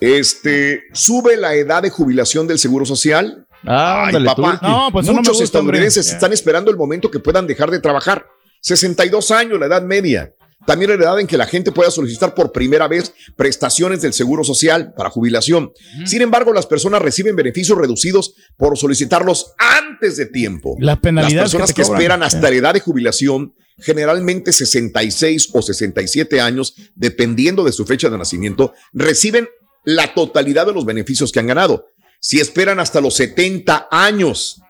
Este 0.00 0.82
sube 0.92 1.36
la 1.36 1.54
edad 1.54 1.82
de 1.82 1.90
jubilación 1.90 2.46
del 2.46 2.58
Seguro 2.58 2.84
Social. 2.84 3.46
Ah, 3.66 4.06
Ay, 4.12 4.24
papá. 4.24 4.58
No, 4.62 4.88
pues 4.92 5.06
no 5.06 5.14
Muchos 5.14 5.28
gusta, 5.34 5.44
estadounidenses 5.44 6.10
están 6.12 6.32
esperando 6.34 6.70
el 6.70 6.76
momento 6.76 7.10
que 7.10 7.18
puedan 7.18 7.46
dejar 7.46 7.70
de 7.70 7.80
trabajar. 7.80 8.26
62 8.64 9.30
años, 9.30 9.60
la 9.60 9.66
edad 9.66 9.82
media. 9.82 10.34
También 10.66 10.90
la 10.90 10.96
edad 10.96 11.20
en 11.20 11.26
que 11.26 11.36
la 11.36 11.46
gente 11.46 11.70
pueda 11.70 11.90
solicitar 11.90 12.34
por 12.34 12.50
primera 12.50 12.88
vez 12.88 13.12
prestaciones 13.36 14.00
del 14.00 14.14
Seguro 14.14 14.42
Social 14.42 14.94
para 14.96 15.10
jubilación. 15.10 15.72
Sin 16.06 16.22
embargo, 16.22 16.54
las 16.54 16.64
personas 16.64 17.02
reciben 17.02 17.36
beneficios 17.36 17.76
reducidos 17.76 18.34
por 18.56 18.78
solicitarlos 18.78 19.52
antes 19.58 20.16
de 20.16 20.24
tiempo. 20.24 20.76
Las 20.80 21.52
personas 21.52 21.74
que 21.74 21.82
esperan 21.82 22.22
hasta 22.22 22.48
la 22.48 22.56
edad 22.56 22.72
de 22.72 22.80
jubilación, 22.80 23.54
generalmente 23.76 24.52
66 24.52 25.50
o 25.52 25.60
67 25.60 26.40
años, 26.40 26.74
dependiendo 26.94 27.64
de 27.64 27.72
su 27.72 27.84
fecha 27.84 28.08
de 28.08 28.16
nacimiento, 28.16 28.72
reciben 28.94 29.46
la 29.84 30.14
totalidad 30.14 30.64
de 30.64 30.72
los 30.72 30.86
beneficios 30.86 31.30
que 31.30 31.40
han 31.40 31.48
ganado. 31.48 31.88
Si 32.18 32.40
esperan 32.40 32.80
hasta 32.80 33.02
los 33.02 33.12
70 33.16 33.88
años, 33.90 34.63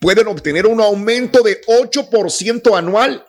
pueden 0.00 0.26
obtener 0.28 0.66
un 0.66 0.80
aumento 0.80 1.42
de 1.42 1.60
8% 1.62 2.76
anual 2.76 3.24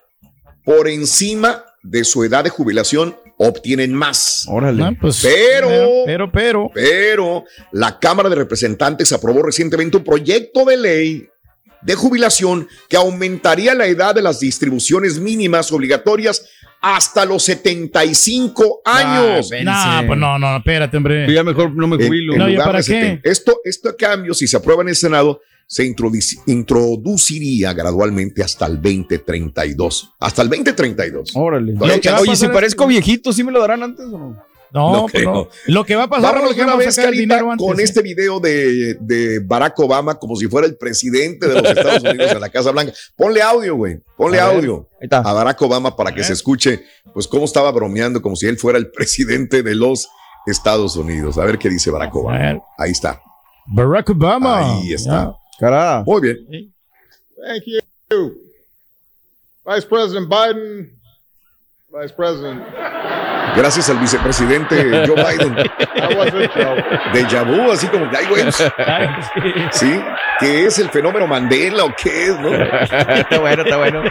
por 0.66 0.88
encima 0.88 1.64
de 1.84 2.04
su 2.04 2.24
edad 2.24 2.44
de 2.44 2.50
jubilación 2.50 3.16
obtienen 3.38 3.94
más. 3.94 4.46
Órale. 4.50 4.84
Ah, 4.84 4.92
pues, 5.00 5.22
Pero- 5.24 5.70
pero, 6.06 6.32
pero, 6.32 6.72
Pero 6.74 7.44
la 7.72 7.98
Cámara 7.98 8.28
de 8.30 8.36
Representantes 8.36 9.12
aprobó 9.14 9.42
recientemente 9.44 9.98
un 9.98 10.04
proyecto 10.04 10.66
de 10.66 10.78
ley 10.78 11.28
de 11.82 11.96
jubilación 11.96 12.68
que 12.90 12.98
aumentaría 12.98 13.74
la 13.74 13.88
edad 13.88 14.14
de 14.14 14.22
las 14.22 14.42
distribuciones 14.42 15.18
mínimas 15.20 15.72
obligatorias 15.72 16.46
hasta 16.82 17.24
los 17.26 17.44
75 17.44 18.82
años. 18.86 19.50
no, 19.64 20.08
pues 20.08 20.20
no, 20.20 20.38
no, 20.40 20.58
espérate, 20.58 20.98
hombre. 20.98 21.26
Yo 21.28 21.34
ya 21.34 21.44
mejor 21.44 21.74
no 21.76 21.88
me 21.88 21.96
jubilo. 22.04 22.34
en 22.34 22.40
No, 22.40 22.50
¿y 22.50 22.52
lugar 22.54 22.68
para 22.68 22.80
qué? 22.80 22.84
70. 22.84 23.30
Esto, 23.30 23.60
este 23.64 23.96
cambio, 23.96 24.34
si 24.34 24.48
se 24.48 24.58
aprueba 24.58 24.82
en 24.82 24.90
el 24.90 24.96
Senado, 24.96 25.42
se 25.72 25.84
introduci- 25.86 26.42
introduciría 26.48 27.74
gradualmente 27.74 28.42
hasta 28.44 28.66
el 28.66 28.82
2032. 28.82 30.14
Hasta 30.20 30.42
el 30.42 30.50
2032. 30.50 31.32
Órale. 31.36 31.76
Oye, 31.80 32.36
si 32.36 32.48
parezco 32.48 32.88
viejito, 32.88 33.32
¿sí 33.32 33.44
me 33.44 33.52
lo 33.52 33.60
darán 33.62 33.84
antes 33.84 34.06
o 34.08 34.18
no? 34.18 34.44
No, 34.72 34.92
No 34.94 35.02
pues 35.04 35.14
creo. 35.14 35.32
no. 35.34 35.48
Lo 35.68 35.84
que 35.86 35.96
va 35.96 36.04
a 36.04 36.10
pasar 36.10 36.36
Vámonos 36.36 36.52
es 36.52 36.56
de 36.56 36.56
que 36.58 36.62
una 36.64 36.72
vamos 36.74 36.84
a 36.86 36.88
vez, 36.88 36.96
Carita, 36.98 37.40
antes. 37.40 37.58
con 37.68 37.80
¿eh? 37.80 37.84
este 37.84 38.02
video 38.04 38.40
de, 38.40 38.96
de 39.00 39.40
Barack 39.40 39.80
Obama 39.80 40.16
como 40.20 40.36
si 40.36 40.48
fuera 40.48 40.68
el 40.68 40.76
presidente 40.76 41.48
de 41.48 41.56
los 41.62 41.64
Estados 41.72 42.04
Unidos 42.04 42.32
en 42.32 42.40
la 42.40 42.50
Casa 42.50 42.72
Blanca. 42.72 42.94
Ponle 43.16 43.42
audio, 43.42 43.76
güey. 43.76 44.00
Ponle 44.18 44.40
A 44.40 44.48
ver. 44.48 44.56
audio 44.58 44.88
Ahí 44.94 45.06
está. 45.06 45.20
a 45.20 45.34
Barack 45.34 45.60
Obama 45.62 45.96
para 45.96 46.14
que 46.14 46.24
se 46.24 46.34
escuche, 46.34 46.84
pues, 47.14 47.28
cómo 47.28 47.46
estaba 47.46 47.72
bromeando, 47.72 48.22
como 48.22 48.36
si 48.36 48.46
él 48.48 48.58
fuera 48.58 48.78
el 48.78 48.90
presidente 48.92 49.62
de 49.64 49.74
los 49.76 50.08
Estados 50.46 50.96
Unidos. 50.96 51.38
A 51.40 51.46
ver 51.46 51.58
qué 51.60 51.70
dice 51.70 51.90
Barack 51.92 52.16
Obama. 52.16 52.60
Ahí 52.78 52.92
está. 52.92 53.22
Barack 53.68 54.10
Obama. 54.12 54.80
Ahí 54.82 54.94
está. 54.94 55.36
Muy 56.05 56.22
bien. 56.22 56.74
Thank 57.45 57.64
you. 57.66 58.34
Vice 59.66 59.88
President 59.88 60.28
Biden, 60.28 60.99
Vice 61.89 62.14
President. 62.16 62.64
Gracias 63.55 63.89
al 63.89 63.97
vicepresidente 63.97 65.05
Joe 65.07 65.16
Biden. 65.38 65.55
De 67.14 67.43
vu, 67.43 67.72
así 67.72 67.88
como. 67.88 68.10
Ya. 68.12 68.20
¿Sí? 69.72 70.01
¿Qué 70.39 70.66
es 70.66 70.80
el 70.80 70.89
fenómeno 70.89 71.28
Mandela 71.28 71.86
o 71.86 71.93
qué 71.95 72.28
es, 72.28 72.39
no? 72.39 72.49
está 72.53 73.39
bueno, 73.39 73.64
está 73.64 73.78
bueno. 73.78 74.03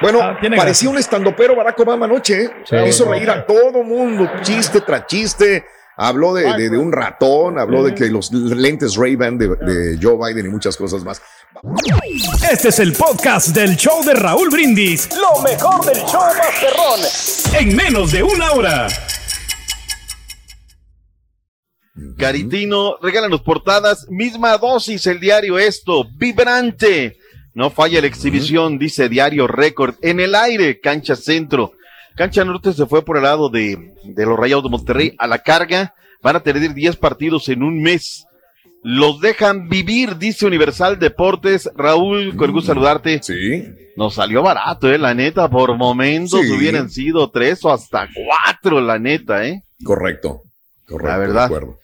Bueno, 0.00 0.20
Ah, 0.22 0.38
parecía 0.56 0.90
un 0.90 0.98
estandopero 0.98 1.56
Barack 1.56 1.78
Obama 1.80 2.06
anoche. 2.06 2.44
¿eh? 2.44 2.50
Sí. 2.64 2.76
Hizo 2.86 3.10
reír 3.10 3.30
a 3.30 3.44
todo 3.46 3.82
mundo, 3.82 4.30
chiste 4.42 4.80
tras 4.80 5.06
chiste. 5.06 5.64
Habló 6.00 6.32
de, 6.32 6.44
de- 6.54 6.70
de 6.70 6.78
un 6.78 6.92
ratón, 6.92 7.58
habló 7.58 7.82
de 7.82 7.92
que 7.92 8.06
los 8.08 8.30
lentes 8.32 8.94
Ray-Ban 8.94 9.36
de, 9.36 9.48
de 9.48 9.98
Joe 10.00 10.16
Biden 10.16 10.46
y 10.46 10.48
muchas 10.48 10.76
cosas 10.76 11.02
más. 11.02 11.20
Este 12.52 12.68
es 12.68 12.78
el 12.78 12.92
podcast 12.92 13.48
del 13.48 13.76
show 13.76 14.04
de 14.04 14.14
Raúl 14.14 14.48
Brindis. 14.48 15.08
Lo 15.16 15.42
mejor 15.42 15.84
del 15.84 15.96
show 16.04 16.20
Masterrón. 16.22 17.60
En 17.60 17.74
menos 17.76 18.12
de 18.12 18.22
una 18.22 18.52
hora. 18.52 18.86
Caritino, 22.16 22.96
regálanos 23.02 23.40
portadas, 23.42 24.06
misma 24.08 24.56
dosis 24.58 25.04
el 25.08 25.18
diario 25.18 25.58
esto, 25.58 26.04
vibrante. 26.16 27.16
No 27.54 27.70
falla 27.70 28.00
la 28.00 28.06
exhibición, 28.06 28.78
dice 28.78 29.08
Diario 29.08 29.48
Récord, 29.48 29.96
en 30.02 30.20
el 30.20 30.36
aire, 30.36 30.78
cancha 30.80 31.16
centro. 31.16 31.72
Cancha 32.18 32.44
norte 32.44 32.72
se 32.72 32.84
fue 32.86 33.02
por 33.04 33.16
el 33.16 33.22
lado 33.22 33.48
de, 33.48 33.94
de 34.04 34.26
los 34.26 34.38
Rayados 34.38 34.64
de 34.64 34.70
Monterrey 34.70 35.14
a 35.18 35.26
la 35.26 35.38
carga. 35.38 35.94
Van 36.20 36.34
a 36.36 36.40
tener 36.40 36.74
10 36.74 36.96
partidos 36.96 37.48
en 37.48 37.62
un 37.62 37.80
mes. 37.80 38.26
Los 38.82 39.20
dejan 39.20 39.68
vivir, 39.68 40.18
dice 40.18 40.46
Universal 40.46 40.98
Deportes. 40.98 41.70
Raúl, 41.76 42.36
con 42.36 42.50
gusto 42.52 42.72
saludarte. 42.72 43.20
Sí. 43.22 43.64
Nos 43.96 44.14
salió 44.14 44.42
barato, 44.42 44.90
eh, 44.92 44.98
la 44.98 45.14
neta. 45.14 45.48
Por 45.48 45.76
momentos 45.76 46.40
Sí. 46.42 46.52
hubieran 46.52 46.90
sido 46.90 47.30
tres 47.30 47.64
o 47.64 47.72
hasta 47.72 48.08
cuatro, 48.12 48.80
la 48.80 48.98
neta, 48.98 49.46
eh. 49.46 49.62
Correcto. 49.84 50.42
Correcto. 50.86 51.08
La 51.08 51.18
verdad. 51.18 51.40
de 51.48 51.56
acuerdo. 51.56 51.78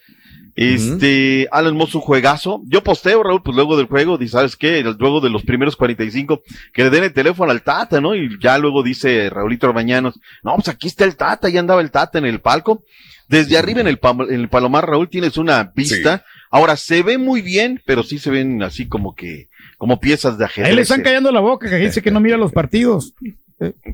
Este, 0.57 1.49
Alan 1.51 1.77
Moss, 1.77 1.95
un 1.95 2.01
juegazo. 2.01 2.63
Yo 2.67 2.83
posteo, 2.83 3.23
Raúl, 3.23 3.43
pues 3.43 3.55
luego 3.57 3.77
del 3.77 3.87
juego, 3.87 4.19
dice, 4.19 4.33
¿sabes 4.33 4.57
qué? 4.57 4.83
Luego 4.99 5.21
de 5.21 5.31
los 5.31 5.43
primeros 5.43 5.77
45, 5.77 6.43
que 6.73 6.85
le 6.85 6.91
den 6.91 7.05
el 7.05 7.13
teléfono 7.13 7.51
al 7.51 7.63
Tata, 7.63 8.01
¿no? 8.01 8.15
Y 8.15 8.39
ya 8.41 8.59
luego 8.59 8.83
dice 8.83 9.31
Raulito 9.31 9.67
Arbañanos, 9.67 10.19
no, 10.43 10.55
pues 10.55 10.69
aquí 10.69 10.87
está 10.87 11.05
el 11.05 11.17
Tata, 11.17 11.49
ya 11.49 11.61
andaba 11.61 11.81
el 11.81 11.91
Tata 11.91 12.19
en 12.19 12.25
el 12.27 12.41
palco. 12.41 12.83
Desde 13.27 13.57
arriba 13.57 13.81
en 13.81 13.89
el, 13.89 13.99
pam- 14.01 14.29
en 14.29 14.39
el 14.41 14.49
Palomar, 14.51 14.87
Raúl, 14.87 15.09
tienes 15.09 15.39
una 15.39 15.73
vista. 15.75 16.25
Ahora, 16.51 16.77
se 16.77 17.03
ve 17.03 17.17
muy 17.19 17.41
bien, 17.41 17.81
pero 17.87 18.03
sí 18.03 18.19
se 18.19 18.31
ven 18.31 18.63
así 18.63 18.87
como 18.87 19.15
que, 19.15 19.49
como 19.79 19.99
piezas 19.99 20.37
de 20.39 20.45
ajedrez. 20.45 20.71
Ahí 20.71 20.77
le 20.77 20.83
están 20.83 20.99
callando 21.03 21.33
la 21.33 21.41
boca, 21.41 21.69
que 21.69 21.77
dice 21.79 22.03
que 22.03 22.11
no 22.11 22.21
mira 22.21 22.37
los 22.37 22.53
partidos. 22.53 23.15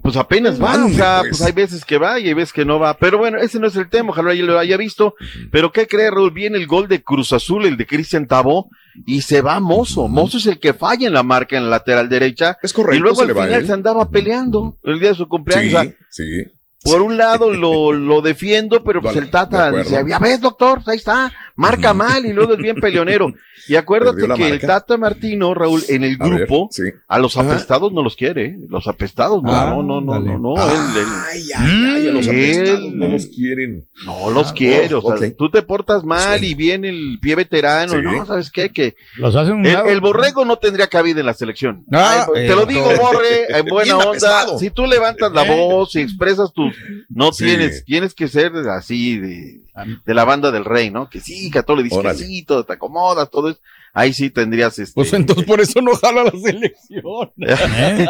Pues 0.03 0.17
apenas 0.17 0.61
va, 0.61 0.85
o 0.85 0.89
sea, 0.89 1.19
pues. 1.21 1.39
pues 1.39 1.43
hay 1.43 1.53
veces 1.53 1.85
que 1.85 1.99
va 1.99 2.19
y 2.19 2.29
hay 2.29 2.35
veces 2.35 2.53
que 2.53 2.65
no 2.65 2.79
va. 2.79 2.97
Pero 2.97 3.19
bueno, 3.19 3.39
ese 3.39 3.61
no 3.61 3.67
es 3.67 3.77
el 3.77 3.89
tema, 3.89 4.11
ojalá 4.11 4.35
ya 4.35 4.43
lo 4.43 4.59
haya 4.59 4.77
visto. 4.77 5.15
Pero 5.53 5.71
¿qué 5.71 5.87
cree, 5.87 6.11
Raúl? 6.11 6.31
Viene 6.31 6.59
el 6.59 6.67
gol 6.67 6.89
de 6.89 7.03
Cruz 7.03 7.33
Azul, 7.33 7.67
el 7.67 7.77
de 7.77 7.87
Cristian 7.87 8.27
Tabó, 8.27 8.71
y 9.07 9.21
se 9.23 9.43
va 9.43 9.61
Mozo. 9.61 10.09
Mozo 10.09 10.39
es 10.39 10.47
el 10.47 10.59
que 10.59 10.75
falla 10.75 11.07
en 11.07 11.15
la 11.15 11.23
marca 11.23 11.57
en 11.57 11.65
la 11.65 11.71
lateral 11.71 12.09
derecha. 12.09 12.59
Es 12.63 12.73
correcto. 12.73 12.97
y 12.97 13.01
luego 13.01 13.17
se 13.17 13.23
al 13.25 13.29
final 13.31 13.53
él. 13.53 13.67
se 13.67 13.73
andaba 13.73 14.09
peleando 14.09 14.79
el 14.83 14.99
día 14.99 15.11
de 15.11 15.15
su 15.15 15.29
cumpleaños. 15.29 15.75
O 15.75 15.83
sea, 15.83 15.85
Sí, 16.11 16.25
sí. 16.25 16.51
Por 16.91 17.03
un 17.03 17.17
lado 17.17 17.53
lo, 17.53 17.93
lo 17.93 18.21
defiendo, 18.23 18.83
pero 18.85 19.01
pues 19.01 19.15
Vale, 19.15 19.27
el 19.27 19.31
Tata 19.31 19.71
dice, 19.73 20.05
ya 20.09 20.19
ves, 20.19 20.41
doctor, 20.41 20.81
ahí 20.87 20.97
está, 20.97 21.33
marca 21.57 21.95
mal 21.95 22.25
y 22.27 22.33
luego 22.33 22.53
es 22.55 22.59
bien 22.59 22.77
peleonero. 22.77 23.33
Y 23.69 23.77
acuérdate 23.77 24.27
que 24.27 24.47
el 24.47 24.51
marca. 24.53 24.67
Tata 24.67 24.97
Martino, 24.97 25.55
Raúl, 25.55 25.83
en 25.89 26.03
el 26.03 26.17
A 26.19 26.25
ver, 26.29 26.39
grupo, 26.47 26.69
sí. 26.73 26.83
a 27.07 27.19
los 27.19 27.37
Ajá. 27.37 27.53
apestados 27.53 27.93
no 27.93 28.03
los 28.03 28.17
quiere, 28.17 28.47
¿eh? 28.47 28.57
los 28.69 28.89
apestados 28.89 29.43
no, 29.43 29.53
Ah, 29.55 29.67
no, 29.71 29.83
no, 29.83 30.01
no, 30.01 30.19
no, 30.19 30.39
no, 30.39 30.55
él- 30.57 30.97
él- 30.97 31.05
Ay, 31.31 31.43
ay, 31.57 31.85
ay, 31.97 32.09
a 32.09 32.13
los 32.13 32.27
apestados 32.27 32.81
él- 32.85 32.99
no 32.99 33.09
los 33.09 33.27
quieren. 33.27 33.87
no 34.07 34.31
los 34.31 34.49
Ah, 34.51 34.55
quiere, 34.57 34.95
oh, 34.95 34.99
o 35.05 35.17
sea, 35.19 35.29
ok. 35.29 35.37
tú 35.37 35.51
te 35.51 35.63
portas 35.63 36.03
mal 36.05 36.41
Sí. 36.41 36.47
y 36.47 36.55
viene 36.55 36.89
el 36.89 37.19
pie 37.21 37.37
veterano, 37.37 37.93
Sí. 37.93 37.99
no, 38.03 38.27
¿sabes 38.27 38.51
qué? 38.51 38.71
Que 38.71 38.97
Los 39.19 39.37
hacen 39.37 39.55
un 39.57 39.67
el, 39.67 39.75
lado. 39.75 39.89
el 39.89 40.01
borrego 40.01 40.45
no 40.45 40.57
tendría 40.57 40.89
cabida 40.89 41.21
en 41.21 41.27
la 41.27 41.35
selección. 41.35 41.85
Ah, 41.93 42.27
Ay, 42.35 42.45
eh, 42.45 42.49
te 42.49 42.55
lo 42.57 42.67
digo, 42.67 42.81
doctor. 42.89 43.01
Borre, 43.01 43.47
en 43.59 43.67
buena 43.67 43.99
onda. 43.99 44.59
Si 44.59 44.71
tú 44.71 44.87
levantas 44.87 45.31
la 45.33 45.45
Eh. 45.45 45.57
voz 45.57 45.95
y 45.95 46.01
expresas 46.01 46.53
tus, 46.53 46.75
no 47.09 47.33
Sí. 47.33 47.45
tienes, 47.45 47.85
tienes 47.85 48.15
que 48.15 48.29
ser 48.29 48.53
así 48.71 49.19
de, 49.19 49.61
de 50.05 50.15
la 50.15 50.25
banda 50.25 50.51
del 50.51 50.65
rey, 50.65 50.91
¿no? 50.91 51.09
Que 51.09 51.21
sí, 51.21 51.51
que 51.51 51.63
todo 51.63 51.77
le 51.77 51.83
dices 51.85 51.99
Órale. 51.99 52.19
que 52.19 52.25
sí, 52.25 52.43
todo 52.45 52.65
te 52.65 52.73
acomodas, 52.75 53.31
todo 53.31 53.51
eso. 53.51 53.61
Ahí 53.93 54.13
sí 54.13 54.31
tendrías 54.31 54.79
este. 54.79 54.95
Pues 54.95 55.13
entonces 55.13 55.45
por 55.45 55.61
eso 55.61 55.81
no 55.83 55.95
jala 55.97 56.23
la 56.23 56.31
selección. 56.31 57.31
¿eh? 57.41 58.07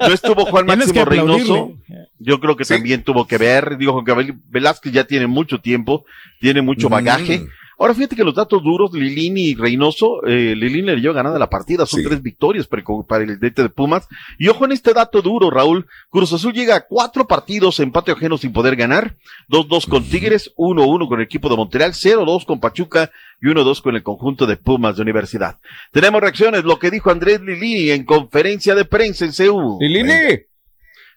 no 0.00 0.12
estuvo 0.12 0.44
Juan 0.46 0.66
Máximo 0.66 0.92
que 0.92 1.04
Reynoso. 1.04 1.72
Yo 2.18 2.40
creo 2.40 2.56
que 2.56 2.64
Sí. 2.64 2.74
también 2.74 3.02
tuvo 3.02 3.26
que 3.26 3.38
ver. 3.38 3.76
Digo, 3.78 3.92
Juan 3.92 4.04
Gabriel 4.04 4.34
Velázquez 4.48 4.92
ya 4.92 5.04
tiene 5.04 5.26
mucho 5.26 5.60
tiempo, 5.60 6.04
tiene 6.40 6.60
mucho 6.62 6.88
bagaje. 6.88 7.38
Mm. 7.40 7.48
Ahora 7.80 7.94
fíjate 7.94 8.14
que 8.14 8.24
los 8.24 8.34
datos 8.34 8.62
duros, 8.62 8.92
Lilini 8.92 9.40
y 9.48 9.54
Reynoso, 9.54 10.22
eh, 10.26 10.54
Lilini 10.54 10.82
le 10.88 10.96
dio 10.96 11.14
ganada 11.14 11.38
la 11.38 11.48
partida, 11.48 11.86
son 11.86 12.00
Sí. 12.00 12.06
tres 12.06 12.22
victorias 12.22 12.66
para, 12.66 12.82
para 13.08 13.24
el 13.24 13.40
DT 13.40 13.62
de 13.62 13.68
Pumas. 13.70 14.06
Y 14.38 14.48
ojo 14.48 14.66
en 14.66 14.72
este 14.72 14.92
dato 14.92 15.22
duro, 15.22 15.50
Raúl, 15.50 15.86
Cruz 16.10 16.30
Azul 16.34 16.52
llega 16.52 16.76
a 16.76 16.86
cuatro 16.86 17.26
partidos, 17.26 17.80
empate 17.80 18.12
ajeno 18.12 18.36
sin 18.36 18.52
poder 18.52 18.76
ganar, 18.76 19.16
2-2 19.48 19.86
con 19.88 20.04
Tigres, 20.04 20.52
1-1 20.58 21.08
con 21.08 21.20
el 21.20 21.24
equipo 21.24 21.48
de 21.48 21.56
Montreal, 21.56 21.94
0-2 21.94 22.44
con 22.44 22.60
Pachuca 22.60 23.10
y 23.40 23.46
1-2 23.46 23.80
con 23.80 23.96
el 23.96 24.02
conjunto 24.02 24.46
de 24.46 24.58
Pumas 24.58 24.96
de 24.96 25.02
Universidad. 25.02 25.56
Tenemos 25.90 26.20
reacciones, 26.20 26.64
lo 26.64 26.78
que 26.78 26.90
dijo 26.90 27.10
Andrés 27.10 27.40
Lilini 27.40 27.92
en 27.92 28.04
conferencia 28.04 28.74
de 28.74 28.84
prensa 28.84 29.24
en 29.24 29.32
CEU. 29.32 29.78
Lilini. 29.80 30.40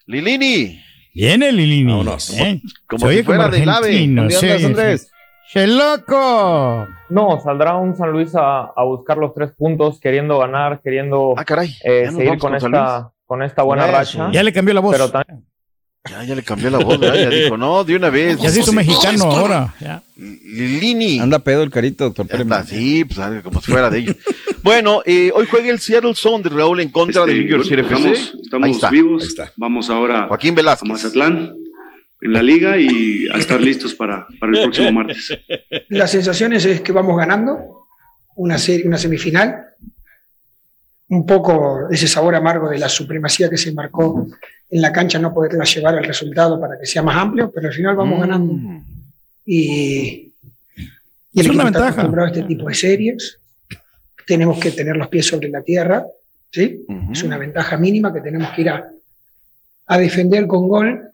Lilini, 0.06 0.80
Viene 1.14 1.52
Lilini. 1.52 1.90
Vámonos. 1.90 2.30
¿eh? 2.38 2.60
como 2.86 3.10
si 3.10 3.22
fuera 3.22 3.44
como 3.44 3.56
del 3.56 3.68
AVE. 3.68 4.06
¿Dónde 4.08 4.34
sí, 4.34 4.50
andas, 4.50 5.00
sí. 5.02 5.08
¡Che 5.54 5.68
loco! 5.68 6.88
No, 7.10 7.40
saldrá 7.40 7.76
un 7.76 7.96
San 7.96 8.10
Luis 8.10 8.34
a, 8.34 8.62
a 8.74 8.84
buscar 8.84 9.18
los 9.18 9.32
tres 9.32 9.52
puntos, 9.56 10.00
queriendo 10.00 10.38
ganar, 10.40 10.80
queriendo 10.82 11.34
Ah, 11.36 11.44
caray. 11.44 11.72
eh, 11.84 12.10
seguir 12.10 12.38
con 12.38 12.56
esta, 12.56 13.12
con 13.24 13.40
esta 13.40 13.62
buena 13.62 13.86
racha. 13.86 14.30
Ya 14.32 14.42
le 14.42 14.52
cambió 14.52 14.74
la 14.74 14.80
voz. 14.80 14.92
Pero 14.96 15.10
también 15.12 15.44
Ya, 16.10 16.24
ya 16.24 16.34
le 16.34 16.42
cambió 16.42 16.70
la 16.70 16.78
voz, 16.78 16.98
¿verdad? 16.98 17.14
ya 17.14 17.28
dijo, 17.30 17.56
no, 17.56 17.84
de 17.84 17.94
una 17.94 18.10
vez. 18.10 18.36
ya 18.40 18.50
se 18.50 18.60
hizo 18.60 18.72
mexicano 18.72 19.26
ahora. 19.26 19.72
Ya. 19.80 20.02
Lilini. 20.16 21.20
Anda 21.20 21.38
pedo 21.38 21.62
el 21.62 21.70
carito, 21.70 22.10
doctor. 22.10 22.26
Sí, 22.66 23.04
pues 23.04 23.42
como 23.44 23.60
si 23.60 23.70
fuera 23.70 23.88
de 23.90 23.98
ellos. 24.00 24.16
bueno, 24.64 25.02
eh, 25.06 25.30
hoy 25.36 25.46
juega 25.48 25.70
el 25.70 25.78
Seattle 25.78 26.14
Sound 26.16 26.46
Raúl 26.48 26.80
en 26.80 26.90
contra 26.90 27.24
del 27.26 27.38
New 27.38 27.48
York 27.48 27.62
City 27.64 27.80
FC. 27.82 28.10
estamos, 28.10 28.34
estamos 28.42 28.66
Ahí 28.66 28.72
está. 28.72 28.90
vivos. 28.90 29.22
Ahí 29.22 29.28
está. 29.28 29.52
Vamos 29.56 29.88
ahora 29.88 30.26
Joaquín 30.26 30.54
a 30.54 30.56
Velázquez. 30.56 30.88
Mazatlán 30.90 31.54
en 32.20 32.32
la 32.32 32.42
liga 32.42 32.78
y 32.78 33.28
a 33.28 33.38
estar 33.38 33.60
listos 33.60 33.94
para, 33.94 34.26
para 34.40 34.52
el 34.52 34.62
próximo 34.62 34.92
martes. 34.92 35.38
Las 35.88 36.10
sensaciones 36.10 36.64
es 36.64 36.80
que 36.80 36.92
vamos 36.92 37.16
ganando 37.16 37.86
una, 38.36 38.58
serie, 38.58 38.86
una 38.86 38.98
semifinal. 38.98 39.66
Un 41.08 41.26
poco 41.26 41.88
ese 41.90 42.08
sabor 42.08 42.34
amargo 42.34 42.68
de 42.70 42.78
la 42.78 42.88
supremacía 42.88 43.50
que 43.50 43.58
se 43.58 43.72
marcó 43.72 44.26
en 44.70 44.80
la 44.80 44.90
cancha, 44.90 45.18
no 45.18 45.34
poderla 45.34 45.64
llevar 45.64 45.96
al 45.98 46.04
resultado 46.04 46.58
para 46.58 46.78
que 46.80 46.86
sea 46.86 47.02
más 47.02 47.16
amplio, 47.16 47.52
pero 47.54 47.68
al 47.68 47.74
final 47.74 47.94
vamos 47.94 48.20
ganando. 48.20 48.52
Mm. 48.54 48.84
Y, 49.44 50.32
y 51.32 51.40
Es 51.40 51.46
el 51.46 51.52
una 51.52 51.64
equipo 51.64 51.66
está 51.68 51.78
ventaja. 51.80 51.88
acostumbrado 51.90 52.26
a 52.28 52.30
este 52.32 52.42
tipo 52.44 52.68
de 52.68 52.74
series. 52.74 53.38
Tenemos 54.26 54.58
que 54.58 54.70
tener 54.70 54.96
los 54.96 55.08
pies 55.08 55.26
sobre 55.26 55.50
la 55.50 55.62
tierra. 55.62 56.04
¿sí? 56.50 56.84
Ujú. 56.88 57.12
Es 57.12 57.22
una 57.22 57.36
ventaja 57.36 57.76
mínima 57.76 58.12
que 58.12 58.22
tenemos 58.22 58.50
que 58.52 58.62
ir 58.62 58.70
a, 58.70 58.88
a 59.86 59.98
defender 59.98 60.46
con 60.46 60.66
gol 60.68 61.10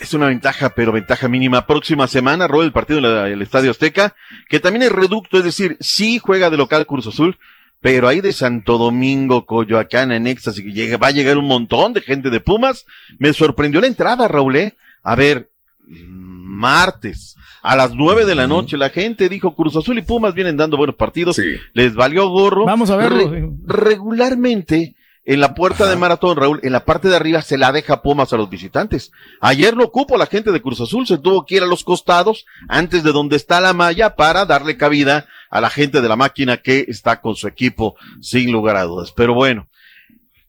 Es 0.00 0.12
una 0.12 0.26
ventaja, 0.26 0.70
pero 0.74 0.90
ventaja 0.92 1.28
mínima. 1.28 1.66
Próxima 1.66 2.06
semana, 2.08 2.48
Raúl, 2.48 2.64
el 2.64 2.72
partido 2.72 2.98
en 2.98 3.04
la- 3.04 3.28
el 3.28 3.40
Estadio 3.42 3.70
Azteca, 3.70 4.14
que 4.48 4.58
también 4.60 4.82
es 4.82 4.92
reducto, 4.92 5.38
es 5.38 5.44
decir, 5.44 5.76
sí 5.80 6.18
juega 6.18 6.50
de 6.50 6.56
local 6.56 6.84
Cruz 6.86 7.06
Azul, 7.06 7.38
pero 7.80 8.08
ahí 8.08 8.20
de 8.20 8.32
Santo 8.32 8.76
Domingo, 8.78 9.46
Coyoacán, 9.46 10.10
en 10.10 10.26
éxtasis, 10.26 10.64
que 10.64 10.72
llega, 10.72 10.96
va 10.96 11.08
a 11.08 11.12
llegar 11.12 11.38
un 11.38 11.46
montón 11.46 11.92
de 11.92 12.00
gente 12.00 12.30
de 12.30 12.40
Pumas. 12.40 12.86
Me 13.18 13.32
sorprendió 13.32 13.80
la 13.80 13.86
entrada, 13.86 14.26
Raúl, 14.26 14.56
¿eh? 14.56 14.74
A 15.02 15.14
ver, 15.14 15.50
martes, 15.86 17.36
a 17.62 17.76
las 17.76 17.94
nueve 17.94 18.24
de 18.24 18.34
la 18.34 18.46
noche, 18.46 18.76
la 18.76 18.90
gente 18.90 19.28
dijo 19.28 19.54
Cruz 19.54 19.76
Azul 19.76 19.98
y 19.98 20.02
Pumas 20.02 20.34
vienen 20.34 20.56
dando 20.56 20.76
buenos 20.76 20.96
partidos, 20.96 21.36
les 21.72 21.94
valió 21.94 22.28
gorro. 22.28 22.64
Vamos 22.64 22.90
a 22.90 22.96
verlo. 22.96 23.30
Re- 23.30 23.48
regularmente, 23.66 24.94
en 25.26 25.40
la 25.40 25.54
puerta 25.54 25.88
de 25.88 25.96
maratón, 25.96 26.36
Raúl, 26.36 26.60
en 26.62 26.72
la 26.72 26.84
parte 26.84 27.08
de 27.08 27.16
arriba 27.16 27.40
se 27.40 27.56
la 27.56 27.72
deja 27.72 28.02
Pumas 28.02 28.32
a 28.32 28.36
los 28.36 28.50
visitantes. 28.50 29.10
Ayer 29.40 29.74
lo 29.74 29.84
ocupo 29.84 30.18
la 30.18 30.26
gente 30.26 30.52
de 30.52 30.60
Cruz 30.60 30.80
Azul, 30.80 31.06
se 31.06 31.18
tuvo 31.18 31.46
que 31.46 31.56
ir 31.56 31.62
a 31.62 31.66
los 31.66 31.82
costados, 31.82 32.44
antes 32.68 33.02
de 33.02 33.12
donde 33.12 33.36
está 33.36 33.60
la 33.60 33.72
malla, 33.72 34.16
para 34.16 34.44
darle 34.44 34.76
cabida 34.76 35.26
a 35.50 35.60
la 35.60 35.70
gente 35.70 36.02
de 36.02 36.08
la 36.08 36.16
máquina 36.16 36.58
que 36.58 36.84
está 36.88 37.20
con 37.20 37.36
su 37.36 37.48
equipo, 37.48 37.96
sin 38.20 38.52
lugar 38.52 38.76
a 38.76 38.84
dudas. 38.84 39.12
Pero 39.12 39.34
bueno. 39.34 39.68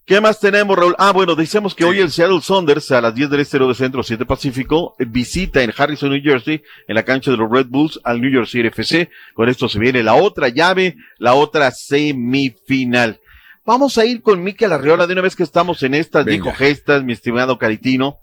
¿Qué 0.05 0.21
más 0.21 0.39
tenemos, 0.39 0.77
Raúl? 0.77 0.93
Ah, 0.99 1.11
bueno, 1.13 1.33
decíamos 1.33 1.73
que 1.73 1.83
hoy 1.83 1.97
el 1.99 2.11
Seattle 2.11 2.39
Saunders 2.39 2.91
a 2.91 3.01
las 3.01 3.15
10 3.15 3.27
del 3.27 3.39
este 3.39 3.57
de 3.57 3.73
centro 3.73 4.03
7 4.03 4.23
Pacífico 4.23 4.93
visita 4.99 5.63
en 5.63 5.73
Harrison, 5.75 6.11
New 6.11 6.21
Jersey, 6.21 6.61
en 6.87 6.93
la 6.93 7.01
cancha 7.01 7.31
de 7.31 7.37
los 7.37 7.49
Red 7.49 7.67
Bulls 7.69 7.99
al 8.03 8.21
New 8.21 8.29
York 8.29 8.45
City 8.45 8.67
FC. 8.67 9.09
Con 9.33 9.49
esto 9.49 9.67
se 9.67 9.79
viene 9.79 10.03
la 10.03 10.13
otra 10.13 10.49
llave, 10.49 10.95
la 11.17 11.33
otra 11.33 11.71
semifinal. 11.71 13.19
Vamos 13.65 13.97
a 13.97 14.05
ir 14.05 14.21
con 14.21 14.43
Mikel 14.43 14.71
Arriola 14.71 15.07
de 15.07 15.13
una 15.13 15.23
vez 15.23 15.35
que 15.35 15.41
estamos 15.41 15.81
en 15.81 15.95
estas, 15.95 16.23
dijo 16.23 16.51
gestas, 16.53 17.03
mi 17.03 17.13
estimado 17.13 17.57
Caritino. 17.57 18.19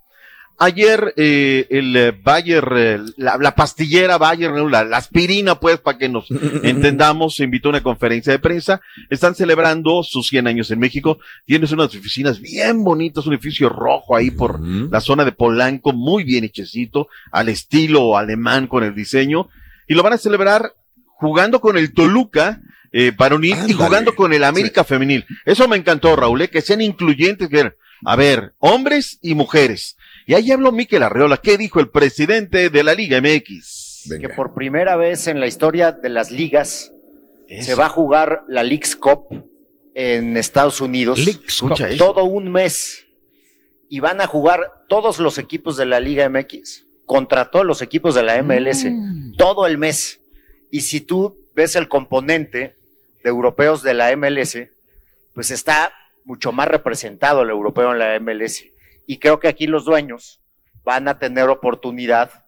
Ayer 0.57 1.13
eh, 1.17 1.67
el 1.69 1.97
eh, 1.97 2.13
Bayer, 2.13 2.65
eh, 2.77 3.01
la, 3.17 3.37
la 3.39 3.53
pastillera 3.57 4.19
Bayer, 4.19 4.53
la, 4.53 4.85
la 4.85 4.99
aspirina, 4.99 5.59
pues, 5.59 5.81
para 5.81 5.99
que 5.99 6.09
nos 6.09 6.29
entendamos, 6.63 7.35
se 7.35 7.43
invitó 7.43 7.69
a 7.69 7.71
una 7.71 7.83
conferencia 7.83 8.33
de 8.33 8.39
prensa. 8.39 8.81
Están 9.11 9.35
celebrando 9.35 10.05
sus 10.05 10.29
100 10.29 10.47
años 10.47 10.71
en 10.71 10.79
México. 10.79 11.19
Tienes 11.45 11.73
unas 11.73 11.89
oficinas 11.89 12.41
bien 12.41 12.85
bonitas, 12.85 13.27
un 13.27 13.33
edificio 13.33 13.69
rojo 13.69 14.15
ahí 14.15 14.31
por 14.31 14.61
la 14.61 15.01
zona 15.01 15.25
de 15.25 15.33
Polanco, 15.33 15.93
muy 15.93 16.23
bien 16.23 16.45
hechecito, 16.45 17.09
al 17.33 17.49
estilo 17.49 18.17
alemán 18.17 18.69
con 18.69 18.85
el 18.85 18.95
diseño. 18.95 19.49
Y 19.89 19.95
lo 19.95 20.05
van 20.05 20.13
a 20.13 20.19
celebrar 20.19 20.75
jugando 21.23 21.61
con 21.61 21.79
el 21.79 21.95
Toluca, 21.95 22.61
eh, 22.93 23.13
varonil 23.17 23.57
y 23.69 23.73
jugando 23.73 24.15
con 24.15 24.33
el 24.33 24.45
América 24.45 24.85
femenil. 24.85 25.25
Eso 25.47 25.69
me 25.69 25.77
encantó, 25.77 26.15
Raúl, 26.17 26.43
eh, 26.43 26.49
que 26.49 26.61
sean 26.61 26.83
incluyentes, 26.83 27.49
que, 27.49 27.73
a 28.05 28.17
ver, 28.17 28.53
hombres 28.59 29.19
y 29.23 29.35
mujeres. 29.35 29.97
Y 30.27 30.35
ahí 30.35 30.51
habló 30.51 30.73
Miquel 30.73 31.03
Arreola. 31.03 31.39
¿Qué 31.39 31.57
dijo 31.57 31.81
el 31.81 31.89
presidente 31.89 32.69
de 32.69 32.85
la 32.85 32.95
Liga 32.95 33.21
MX? 33.21 33.83
que 34.21 34.29
por 34.29 34.53
primera 34.53 34.97
vez 34.97 35.29
en 35.29 35.39
la 35.39 35.47
historia 35.47 35.93
de 35.93 36.09
las 36.09 36.33
ligas 36.33 36.93
se 37.61 37.75
va 37.77 37.87
a 37.87 37.89
jugar 37.89 38.43
la 38.49 38.65
Leagues 38.65 38.97
Cup 38.97 39.27
en 39.95 40.37
Estados 40.37 40.81
Unidos. 40.81 41.21
Escucha 41.21 41.89
eso. 41.89 42.13
todo 42.13 42.25
un 42.25 42.51
mes. 42.51 43.07
Y 43.89 44.01
van 44.01 44.21
a 44.21 44.27
jugar 44.27 44.85
todos 44.89 45.19
los 45.19 45.39
equipos 45.39 45.77
de 45.77 45.87
la 45.87 46.01
Liga 46.01 46.29
MX 46.29 46.87
contra 47.05 47.51
todos 47.51 47.67
los 47.67 47.83
equipos 47.83 48.15
de 48.15 48.23
la 48.23 48.43
MLS. 48.43 48.87
Todo 49.37 49.67
el 49.67 49.77
mes. 49.77 50.22
Y 50.73 50.81
si 50.81 51.03
tú 51.03 51.39
ves 51.55 51.77
el 51.77 51.87
componente 51.87 52.75
de 53.23 53.29
europeos 53.29 53.83
de 53.83 53.93
la 53.93 54.17
MLS, 54.17 54.57
pues 55.35 55.51
está 55.51 55.93
mucho 56.25 56.51
más 56.51 56.67
representado 56.67 57.43
el 57.43 57.51
europeo 57.51 57.93
en 57.93 57.99
la 57.99 58.19
MLS. 58.19 58.65
Y 59.07 59.19
creo 59.19 59.39
que 59.39 59.49
aquí 59.49 59.67
los 59.67 59.85
dueños 59.85 60.41
van 60.83 61.09
a 61.09 61.19
tener 61.19 61.51
oportunidad 61.51 62.47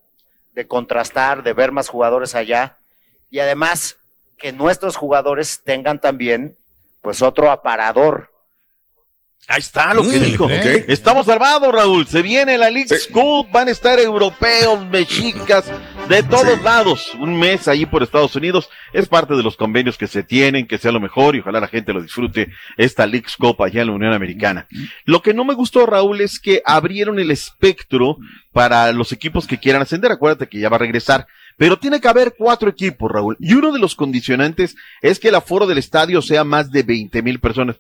de 0.54 0.66
contrastar, 0.66 1.42
de 1.42 1.52
ver 1.52 1.70
más 1.70 1.90
jugadores 1.90 2.34
allá 2.34 2.78
y 3.28 3.40
además 3.40 3.98
que 4.38 4.52
nuestros 4.52 4.96
jugadores 4.96 5.60
tengan 5.62 6.00
también 6.00 6.56
pues 7.02 7.20
otro 7.20 7.50
aparador. 7.50 8.30
Ahí 9.46 9.58
está 9.60 9.92
lo 9.92 10.02
que 10.02 10.18
Mm, 10.18 10.22
dijo. 10.22 10.48
Estamos 10.48 11.28
armados, 11.28 11.72
Raúl. 11.72 12.06
Se 12.06 12.22
viene 12.22 12.56
la 12.56 12.70
League 12.70 12.88
Cup, 13.12 13.48
van 13.52 13.68
a 13.68 13.72
estar 13.72 13.98
europeos, 13.98 14.86
mexicas, 14.86 15.70
de 16.08 16.22
todos 16.22 16.62
lados. 16.62 17.14
Un 17.20 17.38
mes 17.38 17.68
ahí 17.68 17.84
por 17.84 18.02
Estados 18.02 18.34
Unidos. 18.36 18.70
Es 18.94 19.06
parte 19.06 19.34
de 19.34 19.42
los 19.42 19.56
convenios 19.56 19.98
que 19.98 20.06
se 20.06 20.22
tienen, 20.22 20.66
que 20.66 20.78
sea 20.78 20.92
lo 20.92 21.00
mejor 21.00 21.36
y 21.36 21.40
ojalá 21.40 21.60
la 21.60 21.68
gente 21.68 21.92
lo 21.92 22.00
disfrute. 22.00 22.48
Esta 22.78 23.06
League 23.06 23.26
Cup 23.38 23.62
allá 23.62 23.82
en 23.82 23.88
la 23.88 23.92
Unión 23.92 24.14
Americana. 24.14 24.66
Lo 25.04 25.20
que 25.20 25.34
no 25.34 25.44
me 25.44 25.52
gustó, 25.54 25.84
Raúl, 25.84 26.22
es 26.22 26.40
que 26.40 26.62
abrieron 26.64 27.18
el 27.18 27.30
espectro 27.30 28.16
para 28.52 28.92
los 28.92 29.12
equipos 29.12 29.46
que 29.46 29.58
quieran 29.58 29.82
ascender. 29.82 30.10
Acuérdate 30.10 30.48
que 30.48 30.58
ya 30.58 30.70
va 30.70 30.76
a 30.76 30.80
regresar. 30.80 31.26
Pero 31.56 31.78
tiene 31.78 32.00
que 32.00 32.08
haber 32.08 32.34
cuatro 32.36 32.68
equipos, 32.70 33.12
Raúl. 33.12 33.36
Y 33.38 33.52
uno 33.54 33.72
de 33.72 33.78
los 33.78 33.94
condicionantes 33.94 34.74
es 35.02 35.20
que 35.20 35.28
el 35.28 35.34
aforo 35.36 35.66
del 35.66 35.78
estadio 35.78 36.20
sea 36.22 36.44
más 36.44 36.70
de 36.70 36.82
20 36.82 37.22
mil 37.22 37.38
personas. 37.40 37.76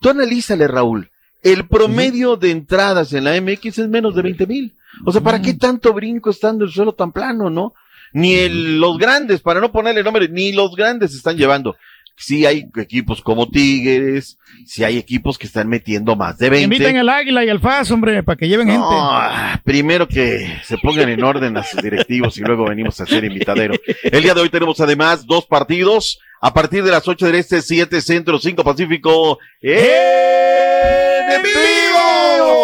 Tú 0.00 0.10
analízale, 0.10 0.66
Raúl. 0.68 1.10
El 1.42 1.66
promedio 1.68 2.36
de 2.36 2.50
entradas 2.50 3.12
en 3.12 3.24
la 3.24 3.40
MX 3.40 3.78
es 3.78 3.88
menos 3.88 4.14
de 4.14 4.22
20 4.22 4.46
mil. 4.46 4.74
O 5.04 5.12
sea, 5.12 5.20
¿para 5.20 5.40
qué 5.40 5.54
tanto 5.54 5.92
brinco 5.92 6.30
estando 6.30 6.64
el 6.64 6.70
suelo 6.70 6.92
tan 6.94 7.12
plano, 7.12 7.48
no? 7.50 7.74
Ni 8.12 8.34
el- 8.34 8.80
los 8.80 8.98
grandes, 8.98 9.40
para 9.40 9.60
no 9.60 9.70
ponerle 9.70 10.02
nombre, 10.02 10.28
ni 10.28 10.52
los 10.52 10.74
grandes 10.74 11.14
están 11.14 11.36
llevando. 11.36 11.76
Sí 12.20 12.44
hay 12.46 12.66
equipos 12.76 13.22
como 13.22 13.48
Tigres, 13.48 14.38
sí 14.66 14.82
hay 14.82 14.98
equipos 14.98 15.38
que 15.38 15.46
están 15.46 15.68
metiendo 15.68 16.16
más 16.16 16.36
de 16.38 16.50
20. 16.50 16.64
Inviten 16.74 16.96
al 16.96 17.08
Águila 17.10 17.44
y 17.44 17.48
al 17.48 17.60
FAS, 17.60 17.92
hombre, 17.92 18.24
para 18.24 18.36
que 18.36 18.48
lleven 18.48 18.66
gente. 18.66 18.82
Ah, 18.90 19.60
primero 19.62 20.08
que 20.08 20.58
se 20.64 20.78
pongan 20.78 21.08
en 21.10 21.22
orden 21.22 21.56
a 21.56 21.62
sus 21.62 21.80
directivos 21.80 22.36
y 22.38 22.40
luego 22.40 22.64
venimos 22.68 22.98
a 22.98 23.04
hacer 23.04 23.22
invitadero. 23.24 23.74
El 24.02 24.22
día 24.24 24.34
de 24.34 24.40
hoy 24.40 24.48
tenemos 24.50 24.80
además 24.80 25.26
dos 25.26 25.46
partidos 25.46 26.18
a 26.40 26.54
partir 26.54 26.84
de 26.84 26.90
las 26.90 27.06
8 27.06 27.26
del 27.26 27.34
este, 27.36 27.62
7 27.62 28.00
centro, 28.00 28.38
5 28.38 28.64
pacífico. 28.64 29.38
¡En 29.60 31.42
vivo! 31.42 32.58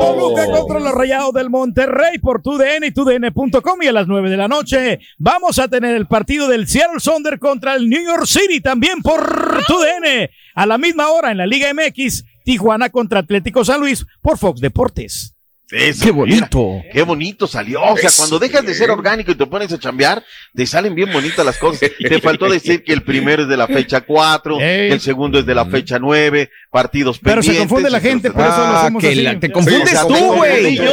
Toluca 0.00 0.46
contra 0.46 0.80
los 0.80 0.92
Rayados 0.92 1.32
del 1.32 1.50
Monterrey 1.50 2.18
por 2.18 2.42
TUDN 2.42 2.84
y 2.84 2.90
TUDN.com 2.90 3.82
y 3.82 3.86
a 3.86 3.92
las 3.92 4.06
9 4.06 4.30
de 4.30 4.36
la 4.36 4.48
noche 4.48 5.00
vamos 5.16 5.58
a 5.58 5.68
tener 5.68 5.94
el 5.96 6.06
partido 6.06 6.48
del 6.48 6.68
Seattle 6.68 7.00
Sonder 7.00 7.38
contra 7.38 7.74
el 7.74 7.88
New 7.88 8.02
York 8.02 8.26
City 8.26 8.60
también 8.60 9.02
por 9.02 9.20
TUDN. 9.66 10.28
A 10.54 10.66
la 10.66 10.78
misma 10.78 11.08
hora 11.08 11.30
en 11.30 11.38
la 11.38 11.46
Liga 11.46 11.68
MX, 11.72 12.24
Tijuana 12.44 12.90
contra 12.90 13.20
Atlético 13.20 13.64
San 13.64 13.80
Luis 13.80 14.04
por 14.22 14.38
Fox 14.38 14.60
Deportes. 14.60 15.37
Eso, 15.70 16.02
Qué 16.04 16.10
bonito. 16.12 16.78
mira, 16.80 16.84
qué 16.92 17.02
bonito 17.02 17.46
salió. 17.46 17.82
O 17.82 17.96
sea, 17.98 18.08
Eso, 18.08 18.22
cuando 18.22 18.38
dejas 18.38 18.64
de 18.64 18.72
ser 18.72 18.90
orgánico 18.90 19.30
y 19.32 19.34
te 19.34 19.44
pones 19.46 19.70
a 19.70 19.78
chambear, 19.78 20.24
te 20.54 20.66
salen 20.66 20.94
bien 20.94 21.12
bonitas 21.12 21.44
las 21.44 21.58
cosas. 21.58 21.90
Te 21.98 22.20
faltó 22.20 22.48
decir 22.48 22.82
que 22.82 22.94
el 22.94 23.02
primero 23.02 23.42
es 23.42 23.48
de 23.48 23.56
la 23.56 23.66
fecha 23.66 24.00
4, 24.00 24.58
Ey. 24.60 24.88
que 24.88 24.94
el 24.94 25.00
segundo 25.00 25.38
es 25.38 25.44
de 25.46 25.54
la 25.54 25.66
fecha 25.66 25.98
9, 25.98 26.48
partidos 26.70 27.18
Pero 27.18 27.42
se 27.42 27.48
pendientes. 27.48 27.68
confunde 27.68 27.90
la 27.90 28.00
gente, 28.00 28.30
por 28.30 28.40
eso 28.46 28.56
lo 28.56 28.62
Ah, 28.64 28.80
hacemos 28.80 29.00
que 29.02 29.08
así. 29.08 29.20
la- 29.22 29.38
te 29.40 29.46
Sí, 29.48 29.52
confundes 29.52 29.82
o 29.82 29.86
sea, 29.88 30.06
tú, 30.06 30.34
güey. 30.36 30.76
yo. 30.76 30.84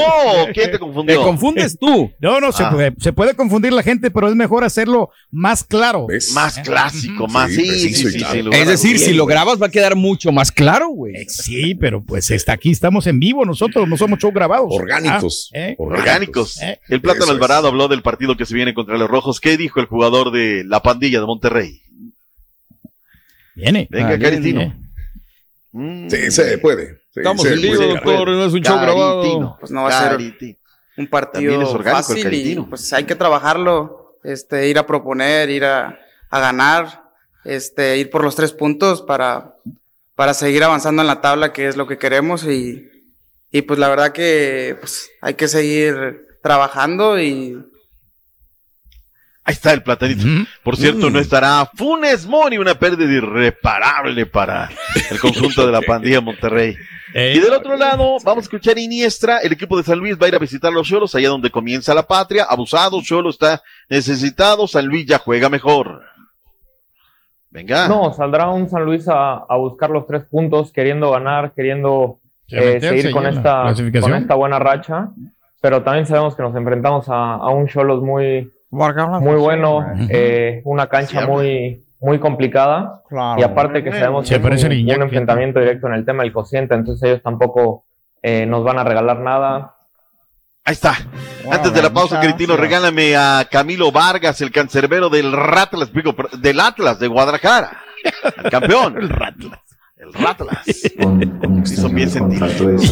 ¿Quién 0.53 0.71
te 0.71 0.79
confundió? 0.79 1.17
Te 1.19 1.23
confundes 1.23 1.77
tú. 1.79 2.11
No, 2.19 2.41
no, 2.41 2.51
se, 2.51 2.63
Ah. 2.63 2.71
puede, 2.71 2.93
se 2.99 3.13
puede 3.13 3.33
confundir 3.33 3.71
la 3.71 3.81
gente, 3.83 4.11
pero 4.11 4.27
es 4.27 4.35
mejor 4.35 4.65
hacerlo 4.65 5.09
más 5.31 5.63
claro. 5.63 6.07
Más 6.33 6.59
clásico, 6.59 7.27
más 7.27 7.49
sí, 7.51 7.93
sí, 7.93 7.93
sí, 7.93 8.41
lugar 8.41 8.59
Es 8.59 8.67
decir, 8.67 8.99
si 8.99 9.13
lo 9.13 9.25
grabas 9.25 9.61
va 9.61 9.67
a 9.67 9.71
quedar 9.71 9.95
mucho 9.95 10.33
más 10.33 10.51
claro, 10.51 10.89
güey. 10.89 11.13
Sí, 11.29 11.75
pero 11.75 12.03
pues 12.03 12.29
está 12.31 12.51
aquí, 12.53 12.71
estamos 12.71 13.07
en 13.07 13.19
vivo 13.21 13.45
nosotros, 13.45 13.87
no 13.87 13.95
somos 13.95 14.19
show 14.19 14.33
Orgánicos. 14.73 15.51
Ah, 15.53 15.57
¿eh? 15.59 15.75
Orgánicos. 15.77 16.61
Eh. 16.61 16.79
El 16.89 17.01
Plátano 17.01 17.25
Eso 17.25 17.33
es. 17.33 17.35
Alvarado 17.37 17.67
habló 17.67 17.87
del 17.87 18.01
partido 18.01 18.35
que 18.37 18.45
se 18.45 18.53
viene 18.55 18.73
contra 18.73 18.97
los 18.97 19.09
Rojos. 19.09 19.39
¿Qué 19.39 19.57
dijo 19.57 19.79
el 19.79 19.85
jugador 19.85 20.31
de 20.31 20.63
la 20.65 20.81
pandilla 20.81 21.19
de 21.19 21.25
Monterrey? 21.25 21.81
Viene. 23.55 23.87
Venga, 23.89 24.09
Ah, 24.15 24.19
Caritino. 24.19 24.59
viene. 24.59 24.75
Mm. 25.71 26.09
Sí, 26.09 26.31
se 26.31 26.57
puede. 26.57 27.01
Sí, 27.13 27.19
Estamos 27.21 27.41
se 27.43 27.53
en 27.53 27.61
vivo, 27.61 27.83
doctor, 27.83 28.27
no 28.29 28.45
es 28.45 28.53
un 28.53 28.61
show 28.61 28.77
grabado. 28.79 29.21
Caritino. 29.21 29.57
Pues 29.59 29.71
no 29.71 29.83
va 29.83 29.89
a 29.89 30.09
ser 30.17 30.57
un 30.97 31.07
partido 31.07 31.61
es 31.61 31.67
orgánico 31.67 31.89
el 31.89 31.95
fácil 31.95 32.17
y 32.19 32.23
Caritino. 32.23 32.69
pues 32.69 32.93
hay 32.93 33.03
que 33.03 33.15
trabajarlo, 33.15 34.17
este, 34.23 34.69
ir 34.69 34.77
a 34.79 34.85
proponer, 34.87 35.49
ir 35.49 35.65
a, 35.65 35.99
a 36.29 36.39
ganar, 36.39 37.03
este, 37.43 37.97
ir 37.97 38.09
por 38.09 38.23
los 38.23 38.35
tres 38.35 38.53
puntos 38.53 39.01
para, 39.01 39.55
para 40.15 40.33
seguir 40.33 40.63
avanzando 40.63 41.01
en 41.01 41.07
la 41.07 41.19
tabla, 41.19 41.51
que 41.51 41.67
es 41.67 41.75
lo 41.75 41.85
que 41.87 41.97
queremos 41.97 42.45
y, 42.45 42.89
y 43.55 43.61
pues 43.61 43.79
la 43.79 43.87
verdad 43.87 44.11
que 44.11 44.75
pues, 44.81 45.09
hay 45.21 45.35
que 45.35 45.47
seguir 45.47 46.27
trabajando 46.43 47.17
y 47.17 47.57
Ahí 49.45 49.53
está 49.53 49.71
el 49.71 49.81
platanito. 49.81 50.23
Por 50.61 50.75
cierto, 50.75 51.09
no 51.09 51.19
estará 51.19 51.69
Funes 51.73 52.25
Mori, 52.25 52.57
una 52.57 52.77
pérdida 52.77 53.13
irreparable 53.13 54.25
para 54.25 54.69
el 55.09 55.19
conjunto 55.19 55.65
de 55.65 55.71
la 55.71 55.81
pandilla 55.87 56.19
Monterrey. 56.19 56.75
Y 57.13 57.39
del 57.39 57.53
otro 57.53 57.77
lado, 57.77 58.17
vamos 58.25 58.43
a 58.43 58.47
escuchar 58.47 58.77
Iniestra. 58.77 59.37
El 59.37 59.53
equipo 59.53 59.77
de 59.77 59.83
San 59.83 59.99
Luis 59.99 60.17
va 60.19 60.25
a 60.25 60.29
ir 60.29 60.35
a 60.35 60.39
visitar 60.39 60.71
a 60.71 60.73
los 60.73 60.87
Cholos, 60.87 61.15
allá 61.15 61.29
donde 61.29 61.51
comienza 61.51 61.93
la 61.93 62.05
patria. 62.05 62.43
Abusado, 62.49 62.99
Cholo 63.03 63.29
está 63.29 63.61
necesitado. 63.87 64.67
San 64.67 64.87
Luis 64.87 65.05
ya 65.05 65.19
juega 65.19 65.47
mejor. 65.47 66.01
Venga. 67.51 67.87
No, 67.87 68.11
saldrá 68.11 68.49
un 68.49 68.67
San 68.67 68.83
Luis 68.83 69.07
a, 69.07 69.35
a 69.47 69.55
buscar 69.55 69.91
los 69.91 70.07
tres 70.07 70.25
puntos, 70.25 70.73
queriendo 70.73 71.11
ganar, 71.11 71.53
queriendo 71.53 72.19
eh, 72.49 72.79
seguir 72.79 73.11
con 73.11 73.25
esta, 73.25 73.73
con 74.01 74.13
esta 74.13 74.35
buena 74.35 74.59
racha. 74.59 75.09
pero 75.61 75.83
también 75.83 76.05
sabemos 76.05 76.35
que 76.35 76.43
nos 76.43 76.55
enfrentamos 76.55 77.09
a, 77.09 77.35
a 77.35 77.49
un 77.49 77.67
Cholos 77.67 78.01
muy, 78.01 78.51
muy 78.69 79.35
bueno, 79.35 79.85
eh, 80.09 80.61
una 80.65 80.87
cancha 80.87 81.25
muy, 81.25 81.83
muy 81.99 82.19
complicada 82.19 83.01
y 83.37 83.43
aparte 83.43 83.83
que 83.83 83.91
sabemos 83.91 84.27
Se 84.27 84.39
que 84.39 84.47
es 84.53 84.63
un, 84.63 85.01
enfrentamiento 85.01 85.59
directo 85.59 85.87
en 85.87 85.93
el 85.93 86.05
tema 86.05 86.23
del 86.23 86.33
cociente, 86.33 86.75
entonces 86.75 87.09
ellos 87.09 87.23
tampoco 87.23 87.85
eh, 88.21 88.45
nos 88.45 88.63
van 88.63 88.79
a 88.79 88.83
regalar 88.83 89.19
nada. 89.19 89.75
Ahí 90.63 90.73
está. 90.73 90.95
Antes 91.49 91.73
de 91.73 91.81
la 91.81 91.91
pausa, 91.91 92.19
Critino, 92.19 92.57
regálame 92.57 93.15
a 93.15 93.47
Camilo 93.49 93.91
Vargas, 93.91 94.41
el 94.41 94.51
cancerbero 94.51 95.09
del 95.09 95.31
Ratlas, 95.31 95.93
digo, 95.93 96.15
del 96.39 96.59
Atlas 96.59 96.99
de 96.99 97.07
Guadalajara. 97.07 97.83
El 98.43 98.49
campeón. 98.51 98.97
el 98.97 99.09
Ratlas. 99.09 99.59
El 99.97 100.13
Ratlas. 100.13 100.65
Hizo 100.67 100.99
bien 100.99 101.59
extensión 101.59 101.95
de 101.95 102.07
sentido. 102.07 102.27
contrato 102.27 102.69
es 102.69 102.91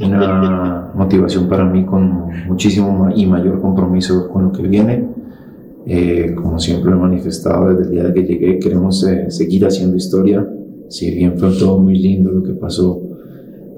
una 0.00 0.92
motivación 0.94 1.48
para 1.48 1.64
mí 1.64 1.84
con 1.84 2.28
muchísimo 2.46 3.08
y 3.14 3.26
mayor 3.26 3.60
compromiso 3.60 4.28
con 4.28 4.44
lo 4.44 4.52
que 4.52 4.62
viene. 4.62 5.06
Eh, 5.86 6.34
como 6.36 6.58
siempre 6.58 6.90
lo 6.90 6.98
he 6.98 7.00
manifestado 7.00 7.70
desde 7.74 7.84
el 7.84 7.90
día 7.90 8.12
que 8.14 8.22
llegué, 8.24 8.58
queremos 8.58 9.02
eh, 9.08 9.30
seguir 9.30 9.64
haciendo 9.66 9.96
historia. 9.96 10.46
Si 10.88 11.10
bien 11.10 11.38
fue 11.38 11.50
todo 11.58 11.78
muy 11.78 11.98
lindo 11.98 12.30
lo 12.30 12.42
que 12.42 12.52
pasó 12.52 13.00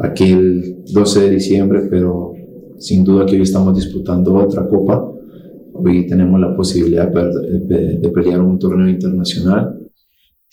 aquel 0.01 0.79
12 0.93 1.21
de 1.21 1.31
diciembre, 1.31 1.83
pero 1.91 2.35
sin 2.79 3.05
duda 3.05 3.25
que 3.27 3.37
hoy 3.37 3.43
estamos 3.43 3.75
disputando 3.77 4.35
otra 4.35 4.67
copa. 4.69 5.09
Hoy 5.75 6.07
tenemos 6.07 6.39
la 6.41 6.55
posibilidad 6.55 7.09
de, 7.09 7.61
de- 7.61 7.99
de 7.99 8.09
pelear 8.11 8.41
un 8.41 8.59
torneo 8.59 8.89
internacional. 8.89 9.79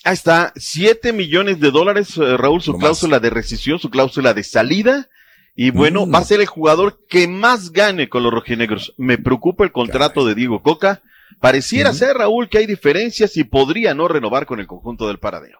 Ahí 0.03 0.13
está, 0.13 0.53
7 0.55 1.11
millones 1.13 1.59
de 1.59 1.71
dólares, 1.71 2.15
eh, 2.17 2.37
Raúl, 2.37 2.61
su 2.61 2.77
cláusula 2.77 3.19
de 3.19 3.29
rescisión, 3.29 3.79
su 3.79 3.89
cláusula 3.89 4.33
de 4.33 4.43
salida. 4.43 5.09
Y 5.55 5.71
bueno, 5.71 6.05
Mm. 6.05 6.13
va 6.15 6.19
a 6.19 6.23
ser 6.23 6.39
el 6.39 6.45
jugador 6.47 7.01
que 7.09 7.27
más 7.27 7.71
gane 7.71 8.07
con 8.07 8.23
los 8.23 8.31
rojinegros. 8.31 8.93
Me 8.97 9.17
preocupa 9.17 9.65
el 9.65 9.71
contrato 9.73 10.25
de 10.25 10.35
Diego 10.35 10.61
Coca. 10.63 11.01
Pareciera 11.41 11.93
ser, 11.93 12.15
Raúl, 12.17 12.47
que 12.49 12.59
hay 12.59 12.65
diferencias 12.65 13.35
y 13.37 13.43
podría 13.43 13.93
no 13.93 14.07
renovar 14.07 14.45
con 14.45 14.59
el 14.59 14.67
conjunto 14.67 15.07
del 15.07 15.19
paradero. 15.19 15.59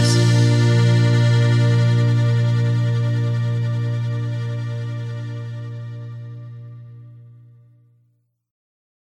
eyes. 0.00 0.69